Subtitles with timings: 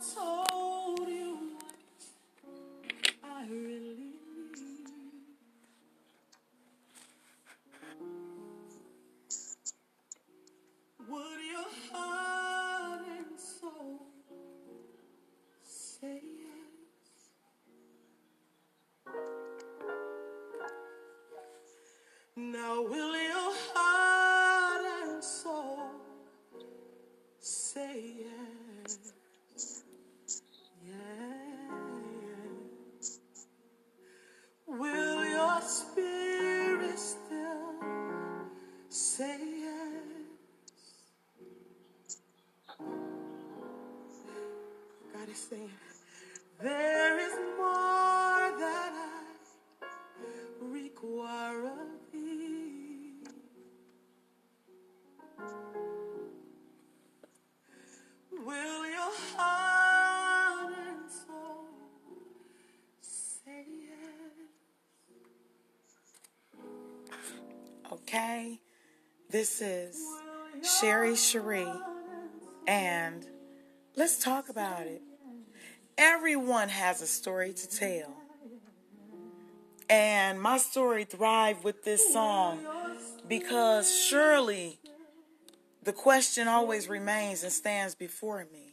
[0.00, 0.35] told
[69.36, 70.02] this is
[70.80, 71.70] Sherry Cherie,
[72.66, 73.26] and
[73.94, 75.02] let's talk about it.
[75.98, 78.16] Everyone has a story to tell.
[79.90, 82.60] And my story thrived with this song
[83.28, 84.78] because surely
[85.82, 88.72] the question always remains and stands before me.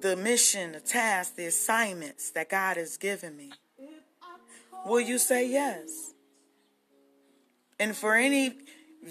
[0.00, 3.50] The mission, the task, the assignments that God has given me.
[4.86, 6.14] Will you say yes?
[7.80, 8.61] And for any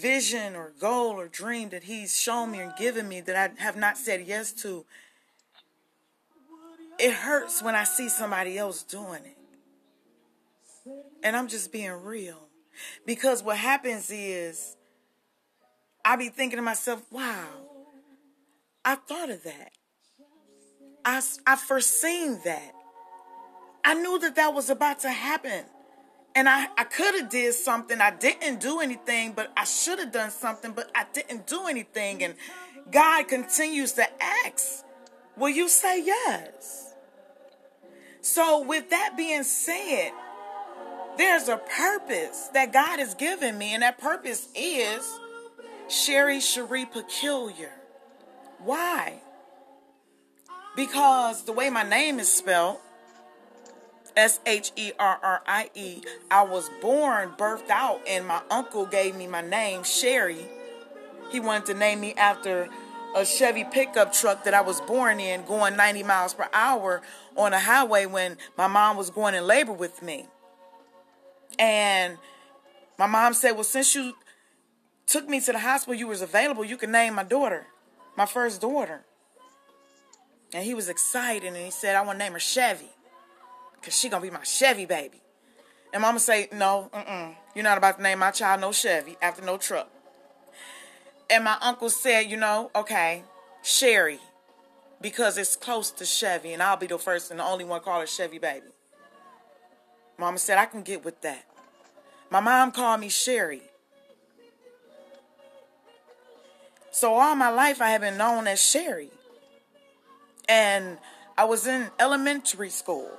[0.01, 3.75] vision or goal or dream that He's shown me and given me that I have
[3.75, 4.85] not said yes to,
[6.99, 9.37] it hurts when I see somebody else doing it.
[11.23, 12.47] And I'm just being real.
[13.05, 14.75] Because what happens is,
[16.03, 17.47] I be thinking to myself, wow,
[18.83, 19.71] I thought of that.
[21.05, 22.73] I, I foreseen that.
[23.83, 25.65] I knew that that was about to happen.
[26.33, 27.99] And I, I could have did something.
[27.99, 32.23] I didn't do anything, but I should have done something, but I didn't do anything.
[32.23, 32.35] And
[32.89, 34.85] God continues to ask,
[35.35, 36.93] will you say yes?
[38.21, 40.11] So with that being said,
[41.17, 45.19] there's a purpose that God has given me, and that purpose is
[45.89, 47.73] Sherry Cherie Peculiar.
[48.59, 49.21] Why?
[50.75, 52.77] Because the way my name is spelled,
[54.15, 58.85] S H E R R I E, I was born, birthed out, and my uncle
[58.85, 60.45] gave me my name, Sherry.
[61.31, 62.67] He wanted to name me after
[63.15, 67.01] a Chevy pickup truck that I was born in, going 90 miles per hour
[67.35, 70.25] on a highway when my mom was going in labor with me.
[71.59, 72.17] And
[72.97, 74.13] my mom said, Well, since you
[75.07, 77.67] took me to the hospital, you was available, you can name my daughter,
[78.17, 79.01] my first daughter.
[80.53, 82.89] And he was excited and he said, I want to name her Chevy.
[83.83, 85.21] Cause she gonna be my Chevy baby.
[85.93, 87.35] And mama say, no, mm-mm.
[87.53, 89.89] You're not about to name my child no Chevy after no truck.
[91.29, 93.23] And my uncle said, you know, okay,
[93.63, 94.19] Sherry,
[95.01, 97.99] because it's close to Chevy, and I'll be the first and the only one call
[97.99, 98.67] her Chevy baby.
[100.17, 101.45] Mama said, I can get with that.
[102.29, 103.61] My mom called me Sherry.
[106.91, 109.09] So all my life I have been known as Sherry.
[110.47, 110.97] And
[111.37, 113.09] I was in elementary school.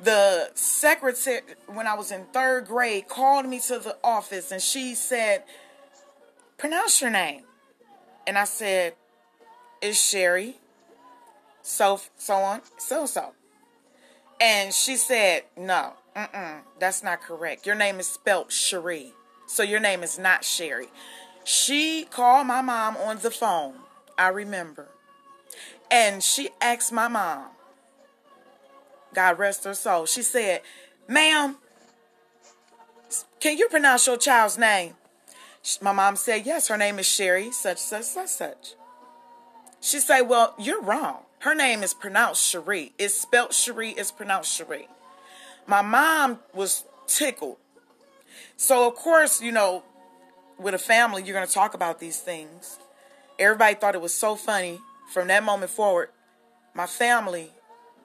[0.00, 4.94] The secretary, when I was in third grade, called me to the office and she
[4.94, 5.42] said,
[6.56, 7.42] Pronounce your name.
[8.26, 8.94] And I said,
[9.82, 10.56] It's Sherry.
[11.62, 13.32] So, so on, so so.
[14.40, 15.94] And she said, No,
[16.78, 17.66] that's not correct.
[17.66, 19.12] Your name is spelt Cherie.
[19.46, 20.88] So your name is not Sherry.
[21.44, 23.74] She called my mom on the phone.
[24.16, 24.88] I remember.
[25.90, 27.46] And she asked my mom,
[29.14, 30.06] God rest her soul.
[30.06, 30.62] She said,
[31.08, 31.56] Ma'am,
[33.40, 34.94] can you pronounce your child's name?
[35.80, 38.74] My mom said, Yes, her name is Sherry, such, such, such, such.
[39.80, 41.22] She said, Well, you're wrong.
[41.40, 42.92] Her name is pronounced Cherie.
[42.98, 44.88] It's spelled Cherie, it's pronounced Cherie.
[45.66, 47.58] My mom was tickled.
[48.56, 49.84] So, of course, you know,
[50.58, 52.78] with a family, you're going to talk about these things.
[53.38, 54.80] Everybody thought it was so funny.
[55.12, 56.10] From that moment forward,
[56.74, 57.52] my family,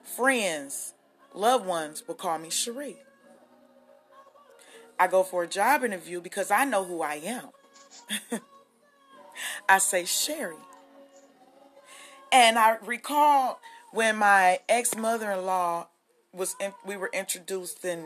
[0.02, 0.93] friends,
[1.34, 2.96] loved ones will call me Cherie.
[4.98, 8.40] I go for a job interview because I know who I am.
[9.68, 10.56] I say Sherry.
[12.32, 13.60] And I recall
[13.92, 15.88] when my ex mother in law
[16.32, 18.04] was in, we were introduced and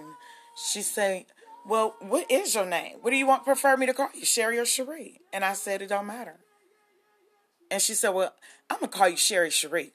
[0.55, 1.27] she said,
[1.67, 2.97] Well, what is your name?
[3.01, 4.25] What do you want prefer me to call you?
[4.25, 5.21] Sherry or Cherie?
[5.33, 6.37] And I said it don't matter.
[7.71, 8.35] And she said, Well,
[8.71, 9.93] I'm to call you Sherry Cherie.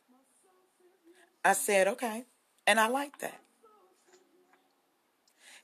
[1.44, 2.25] I said, Okay.
[2.65, 3.39] And I like that.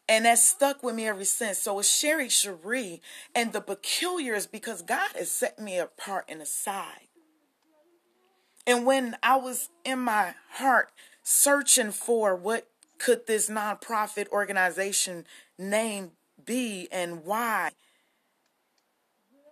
[0.07, 1.59] And that stuck with me ever since.
[1.59, 3.01] So it's Sherry Cherie.
[3.35, 7.07] And the peculiar is because God has set me apart and aside.
[8.65, 10.91] And when I was in my heart
[11.23, 12.67] searching for what
[12.97, 15.25] could this nonprofit organization
[15.57, 16.11] name
[16.43, 17.71] be and why,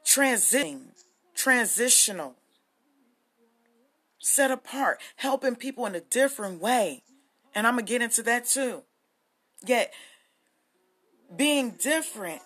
[0.06, 0.88] transiting,
[1.36, 2.36] transitional,
[4.20, 7.04] set apart, helping people in a different way.
[7.58, 8.84] And I'm going to get into that too.
[9.66, 9.92] Yet,
[11.36, 12.44] being different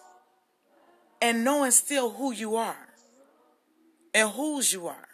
[1.21, 2.87] and knowing still who you are
[4.13, 5.09] and whose you are.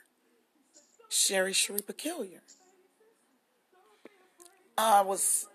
[1.10, 2.42] Sherry Cherie Peculiar.
[4.78, 5.48] I was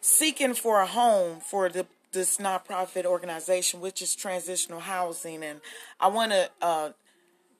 [0.00, 5.60] seeking for a home for the, this nonprofit organization, which is transitional housing, and
[6.00, 6.90] I want to uh,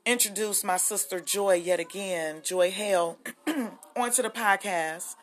[0.08, 3.18] introduce my sister Joy yet again, Joy Hale,
[3.96, 5.16] onto the podcast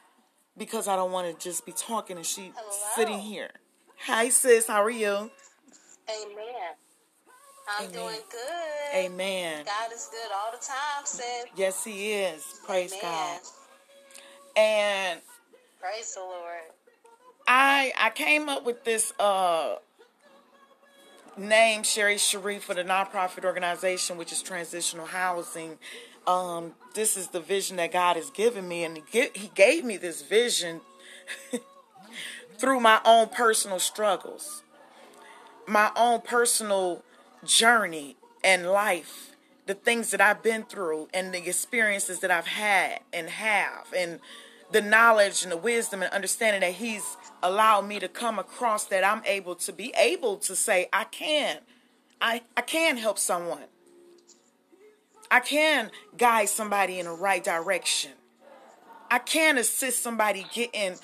[0.55, 2.51] because I don't want to just be talking and she
[2.95, 3.49] sitting here.
[4.05, 4.67] Hi, sis.
[4.67, 5.07] How are you?
[5.07, 5.31] Amen.
[7.67, 7.93] I'm Amen.
[7.93, 8.95] doing good.
[8.95, 9.65] Amen.
[9.65, 11.45] God is good all the time, sis.
[11.55, 12.45] Yes, He is.
[12.67, 13.01] Praise Amen.
[13.01, 13.39] God.
[14.55, 15.21] And
[15.81, 16.61] Praise the Lord.
[17.47, 19.77] I I came up with this uh
[21.37, 25.77] name Sherry Cherie for the nonprofit organization, which is transitional housing.
[26.27, 30.21] Um, this is the vision that God has given me, and he gave me this
[30.21, 30.81] vision
[32.57, 34.63] through my own personal struggles,
[35.67, 37.03] my own personal
[37.43, 39.35] journey and life,
[39.65, 44.19] the things that I've been through, and the experiences that I've had and have, and
[44.71, 49.03] the knowledge and the wisdom and understanding that He's allowed me to come across that
[49.03, 51.59] I'm able to be able to say, I can.
[52.21, 53.63] I, I can help someone.
[55.29, 58.11] I can guide somebody in the right direction.
[59.09, 60.95] I can assist somebody getting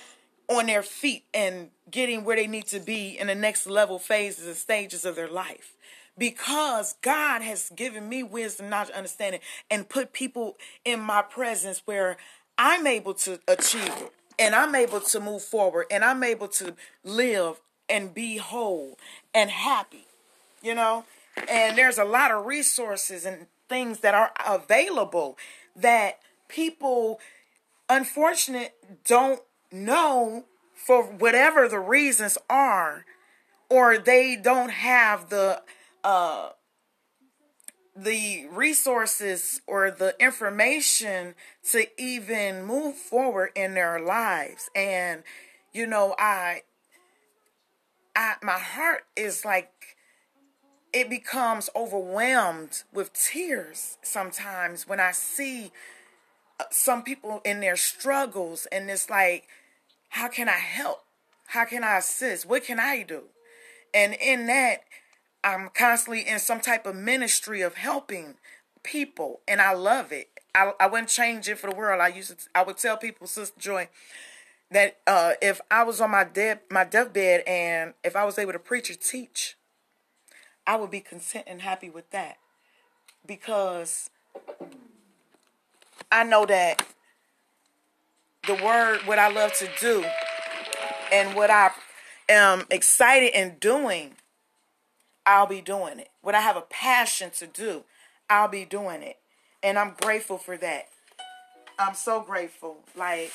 [0.48, 4.48] on their feet and getting where they need to be in the next level phases
[4.48, 5.76] and stages of their life.
[6.18, 12.18] Because God has given me wisdom, knowledge, understanding, and put people in my presence where
[12.58, 16.76] I'm able to achieve it and I'm able to move forward and I'm able to
[17.04, 18.98] live and be whole
[19.36, 20.08] and happy,
[20.64, 21.06] you know?
[21.48, 25.38] And there's a lot of resources and things that are available
[25.76, 27.20] that people
[27.88, 28.74] unfortunate
[29.06, 29.42] don't
[29.72, 33.06] know for whatever the reasons are
[33.70, 35.62] or they don't have the
[36.04, 36.50] uh
[37.96, 41.36] the resources or the information
[41.72, 44.70] to even move forward in their lives.
[44.76, 45.24] And
[45.74, 46.62] you know i
[48.16, 49.96] i my heart is like
[50.94, 55.72] it becomes overwhelmed with tears sometimes when i see
[56.60, 59.48] uh, some people in their struggles and it's like
[60.10, 61.04] how can i help?
[61.48, 62.46] How can i assist?
[62.46, 63.24] What can i do?
[63.94, 64.84] And in that
[65.44, 68.36] i'm constantly in some type of ministry of helping
[68.84, 70.30] people and i love it.
[70.54, 72.02] I, I wouldn't change it for the world.
[72.02, 73.90] I used to i would tell people sister joy
[74.70, 78.54] that uh, if i was on my dead my deathbed and if i was able
[78.54, 79.56] to preach or teach
[80.68, 82.38] i would be content and happy with that.
[83.26, 84.10] Because
[86.12, 86.86] I know that
[88.48, 90.04] the word, what I love to do,
[91.12, 91.72] and what I
[92.30, 94.16] am excited in doing,
[95.26, 96.10] I'll be doing it.
[96.22, 97.84] What I have a passion to do,
[98.30, 99.18] I'll be doing it.
[99.64, 100.88] And I'm grateful for that.
[101.78, 102.78] I'm so grateful.
[102.96, 103.32] Like,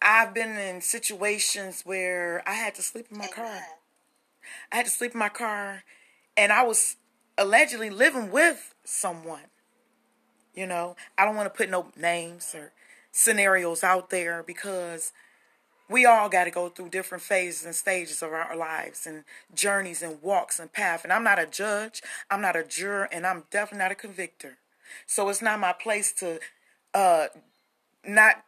[0.00, 3.60] I've been in situations where I had to sleep in my car.
[4.70, 5.82] I had to sleep in my car,
[6.36, 6.96] and I was
[7.36, 9.50] allegedly living with someone.
[10.54, 12.72] You know, I don't want to put no names or
[13.12, 15.12] scenarios out there because
[15.88, 19.24] we all got to go through different phases and stages of our lives and
[19.54, 21.04] journeys and walks and paths.
[21.04, 24.58] And I'm not a judge, I'm not a juror, and I'm definitely not a convictor.
[25.06, 26.40] So it's not my place to
[26.94, 27.26] uh
[28.06, 28.44] not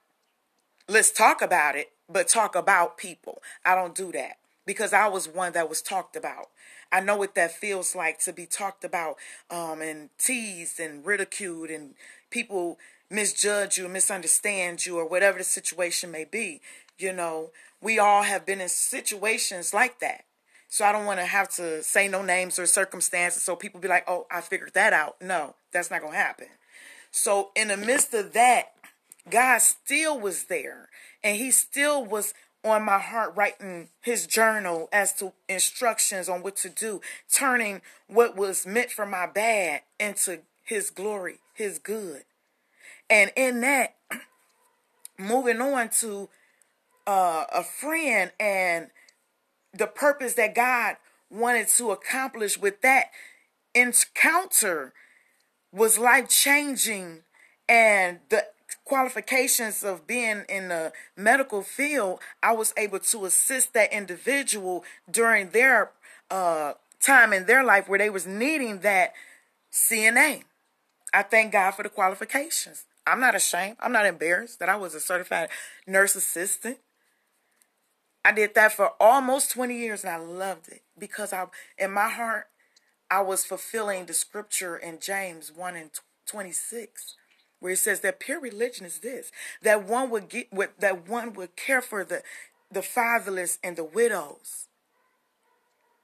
[0.89, 3.43] let's talk about it, but talk about people.
[3.65, 6.49] I don't do that because I was one that was talked about.
[6.91, 9.17] I know what that feels like to be talked about
[9.51, 11.95] um, and teased and ridiculed, and
[12.31, 12.79] people
[13.11, 16.61] misjudge you, misunderstand you, or whatever the situation may be.
[16.99, 17.51] You know,
[17.81, 20.25] we all have been in situations like that.
[20.69, 23.89] So I don't want to have to say no names or circumstances so people be
[23.89, 25.17] like, oh, I figured that out.
[25.21, 26.49] No, that's not going to happen.
[27.11, 28.73] So in the midst of that,
[29.31, 30.89] God still was there
[31.25, 32.35] and he still was
[32.65, 37.01] on my heart writing his journal as to instructions on what to do,
[37.33, 42.25] turning what was meant for my bad into his glory, his good.
[43.11, 43.97] And in that,
[45.19, 46.29] moving on to
[47.07, 48.89] uh, a friend and
[49.73, 50.97] the purpose that God
[51.31, 53.07] wanted to accomplish with that
[53.75, 54.93] encounter
[55.73, 57.23] was life changing
[57.69, 58.47] and the
[58.85, 65.51] qualifications of being in the medical field, I was able to assist that individual during
[65.51, 65.91] their
[66.31, 69.13] uh, time in their life where they was needing that
[69.73, 70.45] CNA.
[71.13, 72.85] I thank God for the qualifications.
[73.09, 73.77] I'm not ashamed.
[73.81, 75.49] I'm not embarrassed that I was a certified
[75.87, 76.79] nurse assistant.
[78.25, 81.47] I did that for almost 20 years and I loved it because I
[81.79, 82.49] in my heart
[83.11, 85.91] I was fulfilling the scripture in James 1 and
[86.27, 87.15] 26
[87.61, 90.49] where it says that pure religion is this that one would get
[90.79, 92.23] that one would care for the
[92.71, 94.67] the fatherless and the widows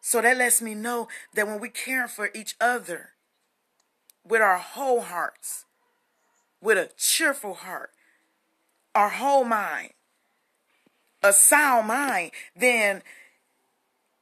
[0.00, 3.10] so that lets me know that when we care for each other
[4.26, 5.66] with our whole hearts
[6.64, 7.90] with a cheerful heart
[8.94, 9.90] our whole mind
[11.22, 13.02] a sound mind then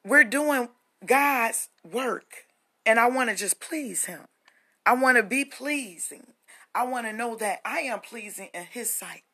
[0.05, 0.69] we're doing
[1.07, 2.47] God's work
[2.85, 4.27] and I want to just please him
[4.85, 6.27] I want to be pleasing
[6.75, 9.25] I want to know that I am pleasing in his sight.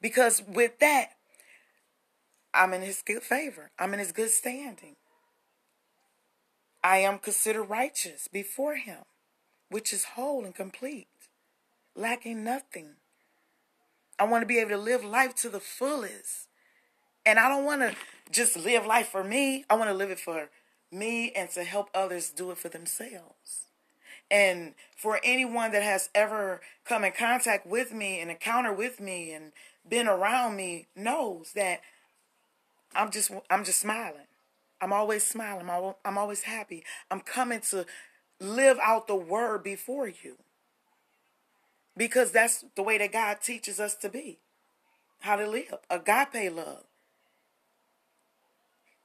[0.00, 1.10] Because with that,
[2.52, 3.70] I'm in his good favor.
[3.78, 4.96] I'm in his good standing.
[6.82, 8.98] I am considered righteous before him,
[9.70, 11.08] which is whole and complete,
[11.94, 12.90] lacking nothing.
[14.18, 16.48] I want to be able to live life to the fullest.
[17.26, 17.94] And I don't want to
[18.30, 19.64] just live life for me.
[19.68, 20.50] I want to live it for
[20.92, 23.66] me and to help others do it for themselves.
[24.30, 29.32] And for anyone that has ever come in contact with me and encounter with me
[29.32, 29.52] and
[29.88, 31.80] been around me knows that
[32.94, 34.26] I'm just I'm just smiling.
[34.80, 35.68] I'm always smiling.
[36.04, 36.84] I'm always happy.
[37.10, 37.86] I'm coming to
[38.40, 40.36] live out the word before you.
[41.96, 44.38] Because that's the way that God teaches us to be.
[45.20, 45.74] How to live.
[45.88, 46.84] Agape love.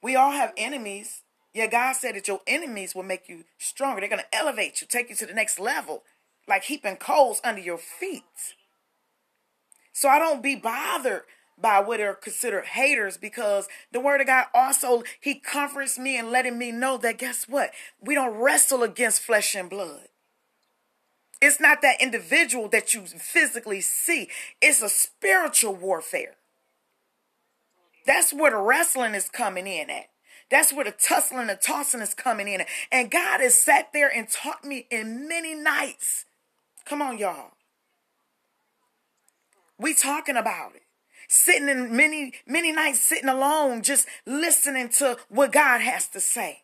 [0.02, 4.00] We all have enemies yeah, God said that your enemies will make you stronger.
[4.00, 6.04] They're going to elevate you, take you to the next level,
[6.46, 8.54] like heaping coals under your feet.
[9.92, 11.22] So I don't be bothered
[11.60, 16.30] by what are considered haters because the word of God also, he comforts me and
[16.30, 17.72] letting me know that guess what?
[18.00, 20.08] We don't wrestle against flesh and blood.
[21.40, 24.28] It's not that individual that you physically see.
[24.60, 26.36] It's a spiritual warfare.
[28.06, 30.06] That's where the wrestling is coming in at.
[30.50, 32.64] That's where the tussling and tossing is coming in.
[32.90, 36.24] And God has sat there and taught me in many nights.
[36.84, 37.52] Come on, y'all.
[39.78, 40.82] We talking about it.
[41.28, 46.62] Sitting in many, many nights, sitting alone, just listening to what God has to say.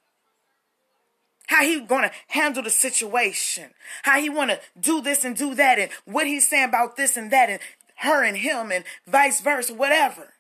[1.47, 3.71] How he gonna handle the situation.
[4.03, 7.31] How he wanna do this and do that and what he's saying about this and
[7.31, 7.61] that and
[7.97, 10.35] her and him and vice versa, whatever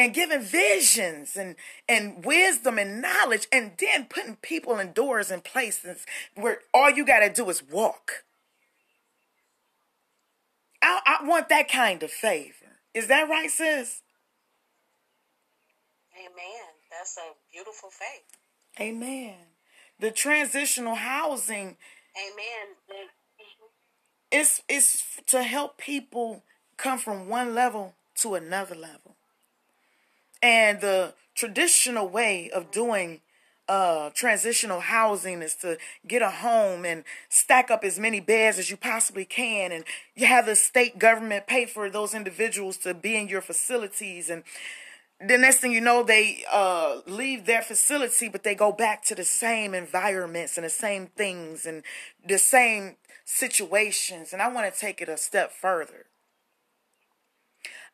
[0.00, 5.44] and giving visions and, and wisdom and knowledge and then putting people in doors and
[5.44, 8.24] places where all you got to do is walk.
[10.82, 12.78] I, I want that kind of favor.
[12.94, 14.00] Is that right, sis?
[16.16, 16.70] Amen.
[16.90, 18.39] That's a beautiful faith.
[18.78, 19.34] Amen.
[19.98, 21.76] The transitional housing.
[22.16, 22.76] Amen.
[24.30, 26.44] It's, it's to help people
[26.76, 29.16] come from one level to another level.
[30.42, 33.20] And the traditional way of doing
[33.68, 38.68] uh, transitional housing is to get a home and stack up as many beds as
[38.68, 39.70] you possibly can.
[39.70, 39.84] And
[40.16, 44.28] you have the state government pay for those individuals to be in your facilities.
[44.28, 44.42] And
[45.26, 49.14] the next thing you know, they uh, leave their facility, but they go back to
[49.14, 51.82] the same environments and the same things and
[52.26, 54.32] the same situations.
[54.32, 56.06] And I want to take it a step further.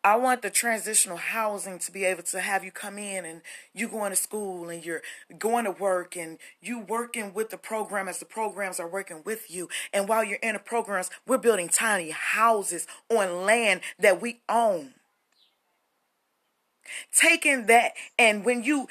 [0.05, 3.43] I want the transitional housing to be able to have you come in and
[3.75, 5.03] you going to school and you're
[5.37, 9.51] going to work and you working with the program as the programs are working with
[9.51, 9.69] you.
[9.93, 14.95] And while you're in the programs, we're building tiny houses on land that we own.
[17.13, 18.89] Taking that and when you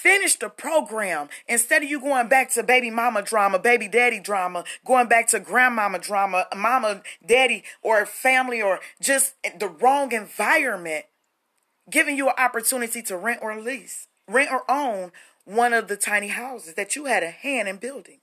[0.00, 4.64] Finish the program instead of you going back to baby mama drama, baby daddy drama,
[4.82, 11.04] going back to grandmama drama, mama, daddy, or family, or just the wrong environment,
[11.90, 15.12] giving you an opportunity to rent or lease, rent or own
[15.44, 18.20] one of the tiny houses that you had a hand in building.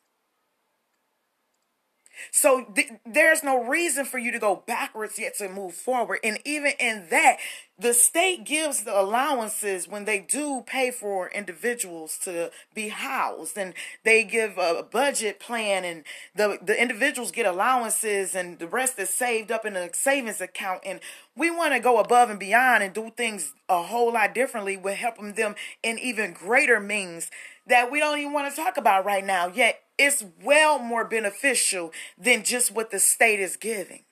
[2.31, 6.19] So th- there's no reason for you to go backwards yet to move forward.
[6.23, 7.37] And even in that,
[7.79, 13.57] the state gives the allowances when they do pay for individuals to be housed.
[13.57, 16.03] And they give a budget plan and
[16.35, 20.81] the the individuals get allowances and the rest is saved up in a savings account.
[20.85, 20.99] And
[21.35, 24.95] we want to go above and beyond and do things a whole lot differently with
[24.95, 27.29] helping them in even greater means
[27.67, 31.91] that we don't even want to talk about right now yet it's well more beneficial
[32.17, 34.03] than just what the state is giving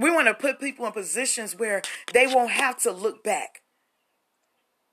[0.00, 1.82] we want to put people in positions where
[2.14, 3.60] they won't have to look back.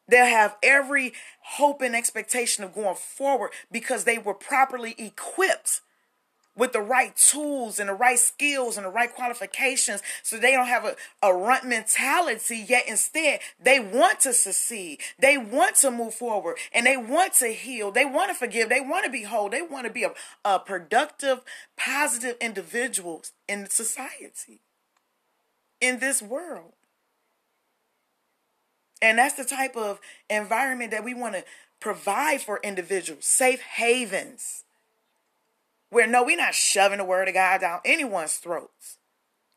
[0.10, 5.82] They'll have every hope and expectation of going forward because they were properly equipped
[6.58, 10.68] with the right tools and the right skills and the right qualifications so they don't
[10.68, 16.14] have a, a runt mentality yet instead they want to succeed they want to move
[16.14, 19.50] forward and they want to heal they want to forgive they want to be whole
[19.50, 20.12] they want to be a,
[20.44, 21.42] a productive
[21.78, 24.62] positive individuals in society
[25.80, 26.74] in this world.
[29.02, 30.00] And that's the type of
[30.30, 31.44] environment that we want to
[31.80, 34.64] provide for individuals safe havens.
[35.90, 38.98] Where no, we're not shoving the word of God down anyone's throats.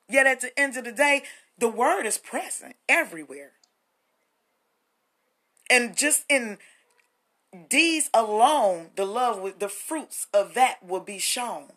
[0.09, 1.23] Yet at the end of the day,
[1.59, 3.53] the word is present everywhere.
[5.69, 6.59] And just in
[7.71, 11.73] these alone, the love with the fruits of that will be shown.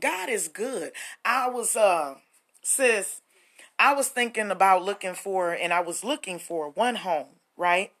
[0.00, 0.92] God is good.
[1.24, 2.16] I was uh
[2.62, 3.20] sis,
[3.78, 7.92] I was thinking about looking for and I was looking for one home, right?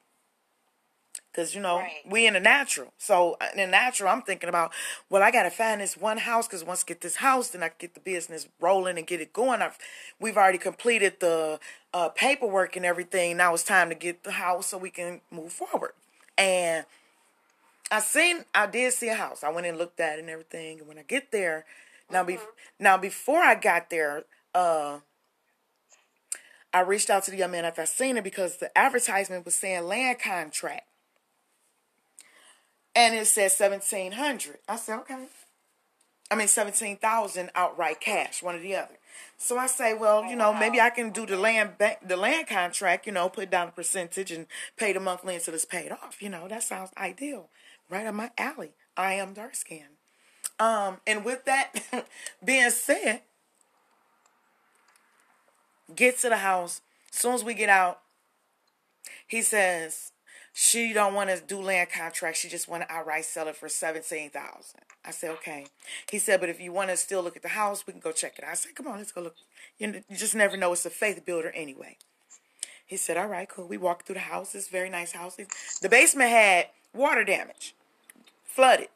[1.34, 1.90] Cause you know right.
[2.08, 4.72] we in the natural, so uh, in the natural, I'm thinking about
[5.10, 6.46] well, I gotta find this one house.
[6.46, 9.32] Cause once I get this house, then I get the business rolling and get it
[9.32, 9.60] going.
[9.60, 9.76] I've
[10.20, 11.58] we've already completed the
[11.92, 13.36] uh, paperwork and everything.
[13.36, 15.92] Now it's time to get the house so we can move forward.
[16.38, 16.84] And
[17.90, 19.44] I seen, I did see a house.
[19.44, 20.80] I went and looked at it and everything.
[20.80, 21.64] And when I get there,
[22.10, 22.38] now, be,
[22.78, 24.24] now before I got there,
[24.54, 24.98] uh,
[26.72, 29.54] I reached out to the young man after I seen it because the advertisement was
[29.54, 30.88] saying land contract,
[32.94, 34.58] and it seventeen hundred.
[34.68, 35.26] I said okay.
[36.30, 38.98] I mean seventeen thousand outright cash, one or the other.
[39.36, 42.46] So I say, well, you know, maybe I can do the land bank, the land
[42.46, 46.22] contract, you know, put down a percentage and pay the monthly until it's paid off.
[46.22, 47.48] You know, that sounds ideal,
[47.90, 48.72] right up my alley.
[48.96, 49.94] I am dark skinned.
[50.58, 51.72] Um, and with that
[52.44, 53.22] being said,
[55.94, 56.80] get to the house.
[57.12, 58.00] As soon as we get out,
[59.26, 60.12] he says
[60.56, 62.36] she don't want to do land contract.
[62.36, 64.82] She just want to outright sell it for seventeen thousand.
[65.04, 65.66] I said okay.
[66.10, 68.12] He said, but if you want to still look at the house, we can go
[68.12, 68.44] check it.
[68.48, 69.34] I said, come on, let's go look.
[69.78, 70.72] You, you just never know.
[70.72, 71.98] It's a faith builder anyway.
[72.86, 73.66] He said, all right, cool.
[73.66, 74.54] We walked through the house.
[74.54, 75.36] It's very nice house.
[75.82, 77.74] The basement had water damage,
[78.44, 78.88] flooded.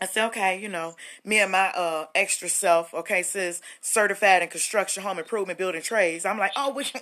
[0.00, 4.48] I said, okay, you know, me and my uh extra self, okay, says certified in
[4.48, 6.24] construction, home improvement, building trades.
[6.26, 7.00] I'm like, oh, we can,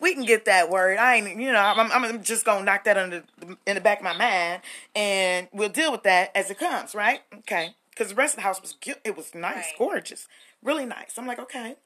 [0.00, 0.98] we can get that word.
[0.98, 3.22] I ain't, you know, I'm, I'm just gonna knock that under
[3.66, 4.62] in the back of my mind,
[4.94, 7.20] and we'll deal with that as it comes, right?
[7.38, 8.74] Okay, because the rest of the house was
[9.04, 9.74] it was nice, right.
[9.78, 10.26] gorgeous,
[10.62, 11.16] really nice.
[11.16, 11.76] I'm like, okay.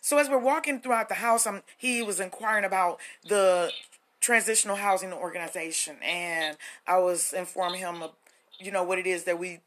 [0.00, 3.72] So as we're walking throughout the house, I'm he was inquiring about the
[4.20, 8.12] transitional housing organization, and I was informing him of
[8.58, 9.60] you know what it is that we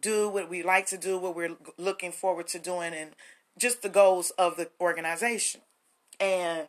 [0.00, 3.10] do what we like to do, what we're looking forward to doing, and
[3.58, 5.60] just the goals of the organization.
[6.20, 6.68] And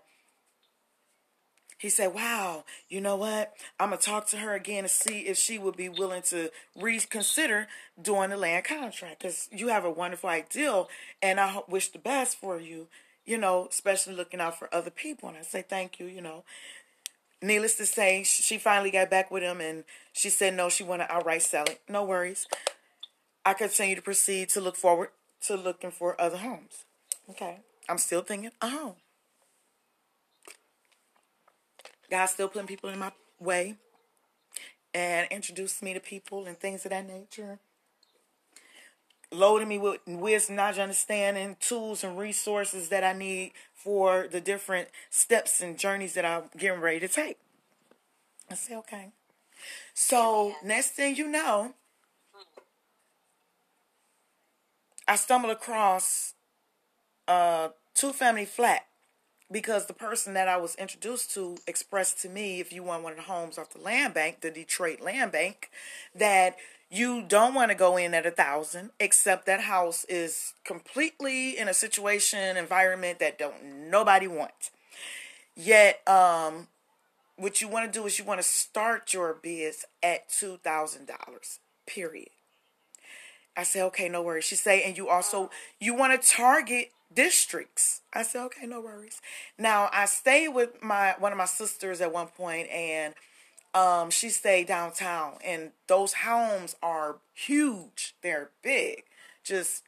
[1.78, 3.54] he said, Wow, you know what?
[3.80, 6.52] I'm going to talk to her again and see if she would be willing to
[6.76, 7.68] reconsider
[8.02, 10.90] doing the land contract because you have a wonderful ideal
[11.22, 12.88] and I wish the best for you,
[13.26, 15.30] you know, especially looking out for other people.
[15.30, 16.44] And I say, Thank you, you know.
[17.40, 21.04] Needless to say, she finally got back with him and she said no, she want
[21.04, 21.80] to outright sell it.
[21.88, 22.48] No worries.
[23.48, 25.12] I continue to proceed to look forward
[25.46, 26.84] to looking for other homes.
[27.30, 27.62] Okay.
[27.88, 28.96] I'm still thinking a home.
[32.12, 33.78] God's still putting people in my way
[34.94, 37.60] and introducing me to people and things of that nature.
[39.32, 44.90] Loading me with wisdom, knowledge, understanding, tools, and resources that I need for the different
[45.10, 47.38] steps and journeys that I'm getting ready to take.
[48.52, 49.12] I say, okay.
[49.94, 51.76] So, next thing you know,
[55.08, 56.34] I stumbled across
[57.28, 58.86] a two family flat
[59.50, 63.14] because the person that I was introduced to expressed to me if you want one
[63.14, 65.70] of the homes off the land bank, the Detroit Land Bank,
[66.14, 66.58] that
[66.90, 71.68] you don't want to go in at a thousand, except that house is completely in
[71.68, 74.72] a situation, environment that don't nobody wants.
[75.56, 76.68] Yet, um,
[77.36, 81.08] what you want to do is you want to start your bids at two thousand
[81.08, 81.60] dollars.
[81.86, 82.30] Period.
[83.58, 84.46] I said, okay, no worries.
[84.46, 88.02] She said, and you also you want to target districts.
[88.14, 89.20] I said, okay, no worries.
[89.58, 93.16] Now I stayed with my one of my sisters at one point, and
[93.74, 98.16] um, she stayed downtown, and those homes are huge.
[98.22, 99.04] They're big,
[99.44, 99.84] just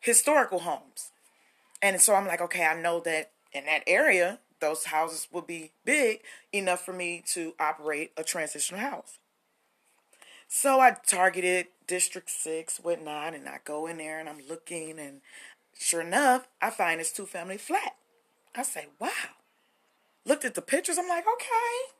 [0.00, 1.12] historical homes.
[1.80, 5.70] And so I'm like, okay, I know that in that area, those houses would be
[5.84, 6.20] big
[6.52, 9.18] enough for me to operate a transitional house.
[10.48, 15.20] So I targeted District 6, whatnot, and I go in there and I'm looking, and
[15.78, 17.96] sure enough, I find this two family flat.
[18.56, 19.10] I say, wow.
[20.24, 21.94] Looked at the pictures, I'm like, okay.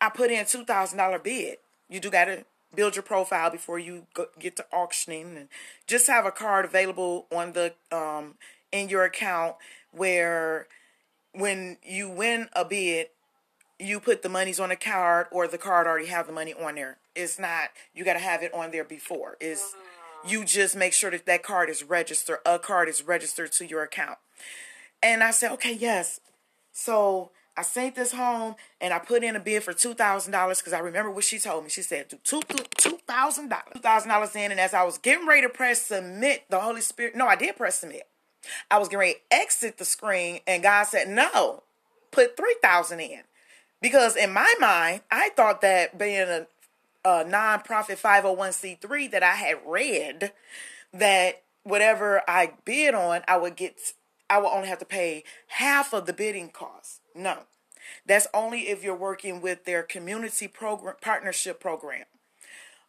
[0.00, 1.58] I put in $2,000 bid.
[1.88, 2.44] You do got to
[2.74, 5.48] build your profile before you go, get to auctioning and
[5.88, 8.34] just have a card available on the um
[8.70, 9.56] in your account
[9.90, 10.68] where
[11.32, 13.08] when you win a bid
[13.80, 16.74] you put the monies on a card or the card already have the money on
[16.74, 19.74] there it's not you got to have it on there before is
[20.26, 23.82] you just make sure that that card is registered a card is registered to your
[23.82, 24.18] account
[25.02, 26.20] and i said okay yes
[26.72, 30.60] so I sent this home and I put in a bid for two thousand dollars
[30.60, 31.68] because I remember what she told me.
[31.68, 32.40] She said do two
[32.78, 35.82] two thousand dollars, two thousand dollars in, and as I was getting ready to press
[35.82, 37.16] submit, the Holy Spirit.
[37.16, 38.08] No, I did press submit.
[38.70, 41.64] I was getting ready to exit the screen, and God said no,
[42.12, 43.20] put three thousand in,
[43.80, 46.46] because in my mind, I thought that being a,
[47.04, 50.32] a nonprofit 501c3 that I had read
[50.92, 53.78] that whatever I bid on, I would get
[54.28, 57.00] I would only have to pay half of the bidding cost.
[57.14, 57.38] No.
[58.06, 62.04] That's only if you're working with their community program partnership program.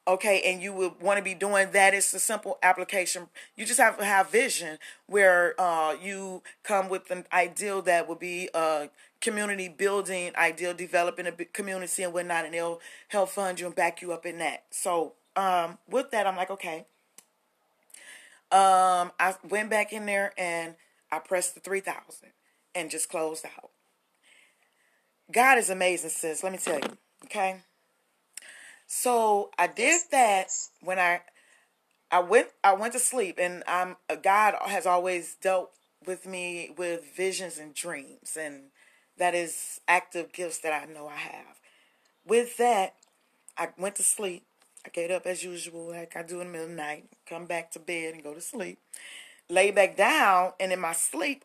[0.07, 1.93] Okay, and you would want to be doing that.
[1.93, 3.29] It's a simple application.
[3.55, 8.19] You just have to have vision where uh, you come with an ideal that would
[8.19, 8.89] be a
[9.21, 14.01] community building, ideal developing a community and whatnot, and they'll help fund you and back
[14.01, 14.65] you up in that.
[14.71, 16.85] So um, with that, I'm like, okay.
[18.51, 20.75] Um, I went back in there and
[21.11, 22.29] I pressed the 3000
[22.75, 23.69] and just closed out.
[25.31, 26.43] God is amazing, sis.
[26.43, 26.97] Let me tell you.
[27.25, 27.61] Okay.
[28.87, 30.47] So I did that
[30.81, 31.21] when I
[32.11, 35.71] I went I went to sleep and I'm God has always dealt
[36.05, 38.71] with me with visions and dreams and
[39.17, 41.59] that is active gifts that I know I have.
[42.25, 42.95] With that,
[43.57, 44.43] I went to sleep.
[44.85, 47.45] I get up as usual, like I do in the middle of the night, come
[47.45, 48.79] back to bed and go to sleep
[49.51, 51.43] lay back down, and in my sleep,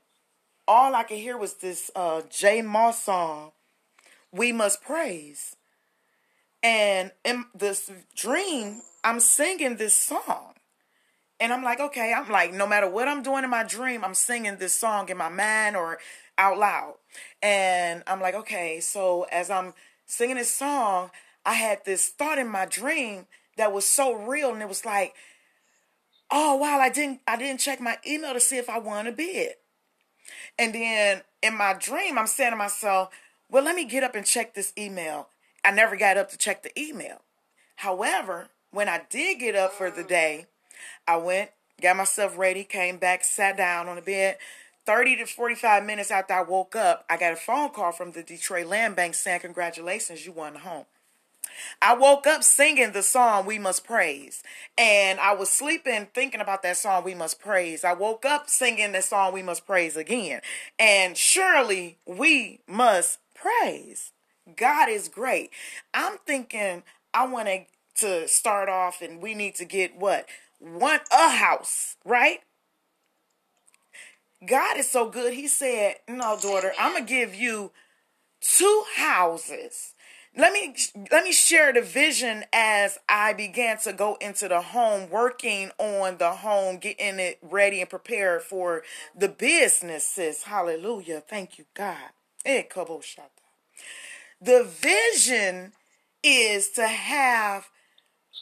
[0.67, 3.53] all I could hear was this uh, J Moss song,
[4.33, 5.57] "We Must Praise."
[6.63, 10.55] And in this dream, I'm singing this song.
[11.39, 14.15] And I'm like, okay, I'm like, no matter what I'm doing in my dream, I'm
[14.15, 15.99] singing this song in my mind or
[16.39, 16.95] out loud.
[17.43, 19.75] And I'm like, okay, so as I'm
[20.07, 21.11] singing this song,
[21.45, 24.53] I had this thought in my dream that was so real.
[24.53, 25.15] And it was like,
[26.31, 29.13] oh wow, I didn't I didn't check my email to see if I won a
[29.13, 29.55] bid.
[30.59, 33.11] And then in my dream, I'm saying to myself,
[33.51, 35.29] well, let me get up and check this email.
[35.65, 37.23] I never got up to check the email.
[37.77, 40.47] However, when I did get up for the day,
[41.07, 44.39] I went, got myself ready, came back, sat down on the bed.
[44.87, 48.23] 30 to 45 minutes after I woke up, I got a phone call from the
[48.23, 50.87] Detroit Land Bank saying, Congratulations, you won home.
[51.83, 54.43] I woke up singing the song We Must Praise.
[54.79, 57.85] And I was sleeping thinking about that song We Must Praise.
[57.85, 60.41] I woke up singing the song We Must Praise again.
[60.79, 64.13] And surely we must praise.
[64.57, 65.51] God is great.
[65.93, 67.49] I'm thinking I want
[67.97, 70.27] to start off and we need to get what?
[70.59, 72.41] One a house, right?
[74.45, 75.33] God is so good.
[75.33, 77.73] He said, "No, daughter, I'm to give you
[78.41, 79.95] two houses."
[80.37, 80.75] let me
[81.11, 86.19] let me share the vision as I began to go into the home, working on
[86.19, 88.83] the home, getting it ready and prepared for
[89.17, 90.43] the businesses.
[90.43, 91.23] Hallelujah.
[91.27, 92.11] Thank you, God.
[92.45, 92.65] Eh,
[94.41, 95.73] the vision
[96.23, 97.69] is to have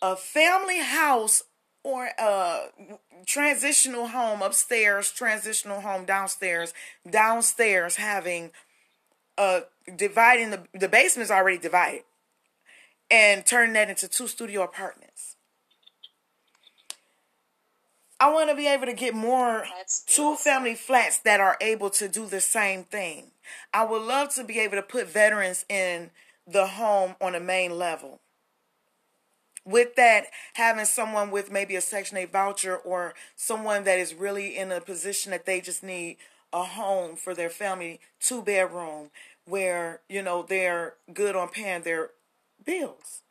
[0.02, 1.44] a family house
[1.84, 2.66] or a uh,
[3.26, 6.72] transitional home upstairs, transitional home downstairs,
[7.08, 8.50] downstairs having
[9.38, 9.62] a
[9.94, 12.02] dividing the the basement is already divided
[13.10, 15.36] and turn that into two studio apartments.
[18.18, 19.64] I want to be able to get more
[20.06, 23.32] two family flats that are able to do the same thing.
[23.74, 26.10] I would love to be able to put veterans in
[26.46, 28.20] the home on a main level.
[29.64, 34.56] With that, having someone with maybe a Section 8 voucher or someone that is really
[34.56, 36.18] in a position that they just need
[36.52, 39.10] a home for their family, two bedroom,
[39.46, 42.10] where, you know, they're good on paying their
[42.64, 43.22] bills.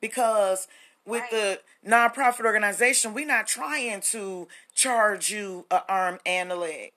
[0.00, 0.66] Because
[1.06, 1.30] with Right.
[1.30, 6.92] the nonprofit organization, we're not trying to charge you a arm and a leg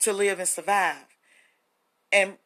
[0.00, 1.06] to live and survive,
[2.12, 2.38] and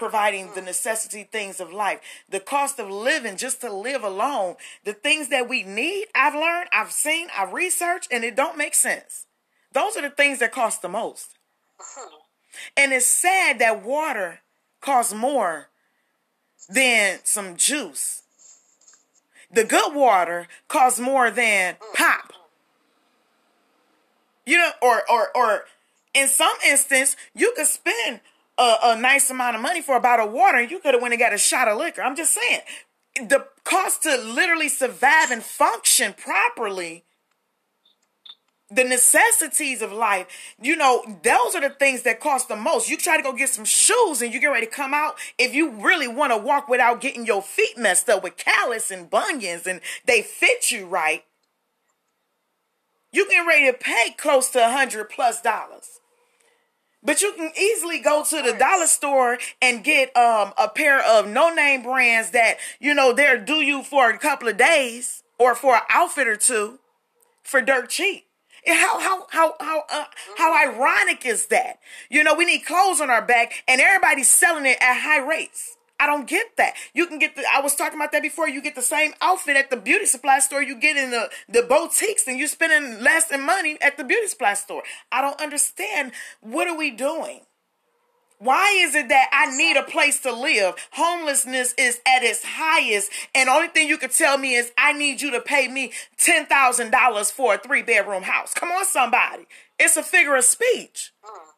[0.00, 2.00] providing the necessity things of life.
[2.30, 6.06] The cost of living just to live alone, the things that we need.
[6.14, 9.26] I've learned, I've seen, I've researched, and it don't make sense.
[9.72, 11.36] Those are the things that cost the most.
[12.78, 14.40] And it's sad that water
[14.80, 15.68] costs more
[16.70, 18.22] than some juice.
[19.52, 22.32] The good water costs more than pop.
[24.46, 25.64] You know, or or or
[26.14, 28.20] in some instance, you could spend
[28.58, 31.02] a, a nice amount of money for a bottle of water, and you could have
[31.02, 32.02] went and got a shot of liquor.
[32.02, 32.60] I'm just saying,
[33.28, 37.04] the cost to literally survive and function properly
[38.70, 42.88] the necessities of life, you know, those are the things that cost the most.
[42.88, 45.16] You try to go get some shoes and you get ready to come out.
[45.38, 49.10] If you really want to walk without getting your feet messed up with callus and
[49.10, 51.24] bunions and they fit you right,
[53.12, 55.99] you get ready to pay close to a hundred plus dollars.
[57.02, 61.26] But you can easily go to the dollar store and get um a pair of
[61.28, 65.54] no name brands that you know they're do you for a couple of days or
[65.54, 66.78] for an outfit or two
[67.42, 68.26] for dirt cheap.
[68.66, 70.04] And How how how how uh,
[70.36, 71.78] how ironic is that?
[72.10, 75.76] You know, we need clothes on our back, and everybody's selling it at high rates.
[76.00, 76.74] I don't get that.
[76.94, 77.44] You can get the.
[77.54, 78.48] I was talking about that before.
[78.48, 81.62] You get the same outfit at the beauty supply store you get in the the
[81.62, 84.82] boutiques, and you're spending less in money at the beauty supply store.
[85.12, 86.12] I don't understand.
[86.40, 87.42] What are we doing?
[88.38, 90.74] Why is it that I need a place to live?
[90.92, 95.20] Homelessness is at its highest, and only thing you can tell me is I need
[95.20, 98.54] you to pay me ten thousand dollars for a three bedroom house.
[98.54, 99.46] Come on, somebody.
[99.78, 101.12] It's a figure of speech.
[101.22, 101.49] Mm.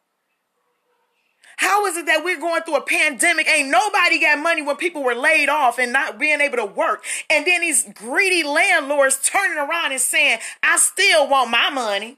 [1.62, 3.48] How is it that we're going through a pandemic?
[3.48, 7.05] Ain't nobody got money when people were laid off and not being able to work.
[7.31, 12.16] And then these greedy landlords turning around and saying, I still want my money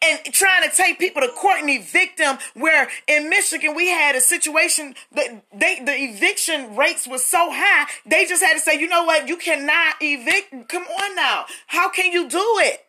[0.00, 2.38] and trying to take people to court and evict them.
[2.54, 7.88] Where in Michigan we had a situation that they the eviction rates were so high,
[8.06, 10.66] they just had to say, you know what, you cannot evict.
[10.70, 12.86] Come on now, how can you do it?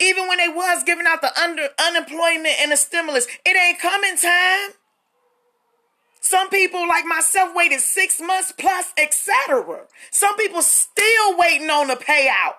[0.00, 4.16] Even when they was giving out the under unemployment and the stimulus, it ain't coming
[4.16, 4.76] time.
[6.20, 9.86] Some people like myself waited six months plus, etc.
[10.10, 12.54] Some people still waiting on the payout.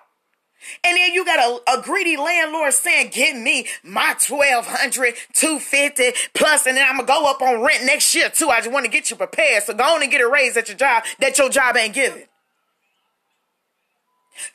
[0.84, 6.66] And then you got a, a greedy landlord saying, give me my 1200 250 plus,
[6.66, 8.48] and then I'm gonna go up on rent next year too.
[8.48, 9.62] I just want to get you prepared.
[9.64, 12.24] So go on and get a raise at your job that your job ain't giving.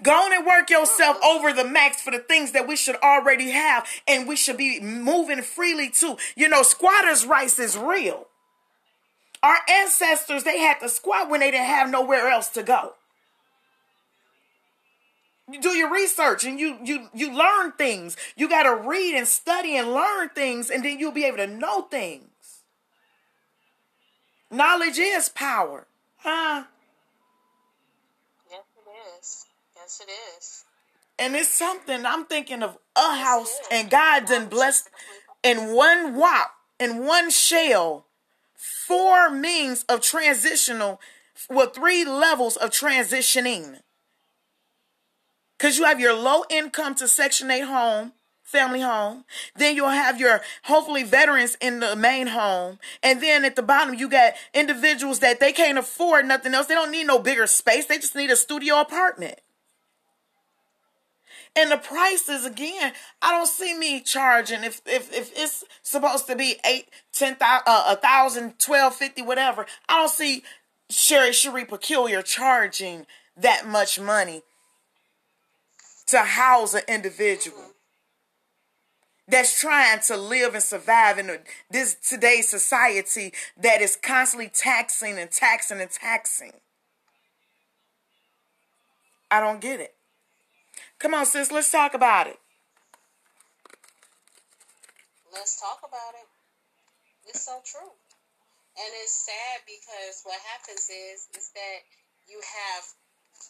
[0.02, 3.52] Go on and work yourself over the max for the things that we should already
[3.52, 6.17] have and we should be moving freely to.
[6.36, 8.28] You know, squatters' rights is real.
[9.41, 12.93] Our ancestors, they had to squat when they didn't have nowhere else to go.
[15.52, 18.15] You do your research and you you you learn things.
[18.38, 21.48] You got to read and study and learn things and then you'll be able to
[21.48, 22.30] know things.
[24.50, 25.88] Knowledge is power.
[26.17, 26.63] Huh?
[29.84, 30.63] Yes, it is.
[31.19, 34.89] And it's something I'm thinking of a house and God done blessed
[35.43, 38.06] in one wop, in one shell,
[38.56, 41.02] four means of transitional,
[41.50, 43.82] well, three levels of transitioning.
[45.58, 49.26] Because you have your low income to Section 8 home, family home.
[49.56, 52.80] Then you'll have your hopefully veterans in the main home.
[53.02, 56.67] And then at the bottom, you got individuals that they can't afford nothing else.
[56.67, 57.86] They don't need no bigger space.
[57.86, 59.39] They just need a studio apartment.
[61.56, 66.36] And the prices again, I don't see me charging if if if it's supposed to
[66.36, 69.68] be eight, ten thousand, uh, a thousand, twelve fifty, whatever.
[69.88, 70.44] I don't see
[70.89, 73.06] Sherry Cherie Peculiar charging
[73.38, 74.42] that much money
[76.08, 77.74] to house an individual
[79.28, 81.39] that's trying to live and survive in
[81.72, 86.52] this today's society that is constantly taxing and taxing and taxing.
[89.32, 89.96] I don't get it.
[91.04, 92.39] Come on, sis, let's talk about it.
[95.36, 96.24] Let's talk about it.
[97.28, 97.92] It's so true.
[98.80, 101.84] And it's sad because what happens is is that
[102.32, 102.88] you have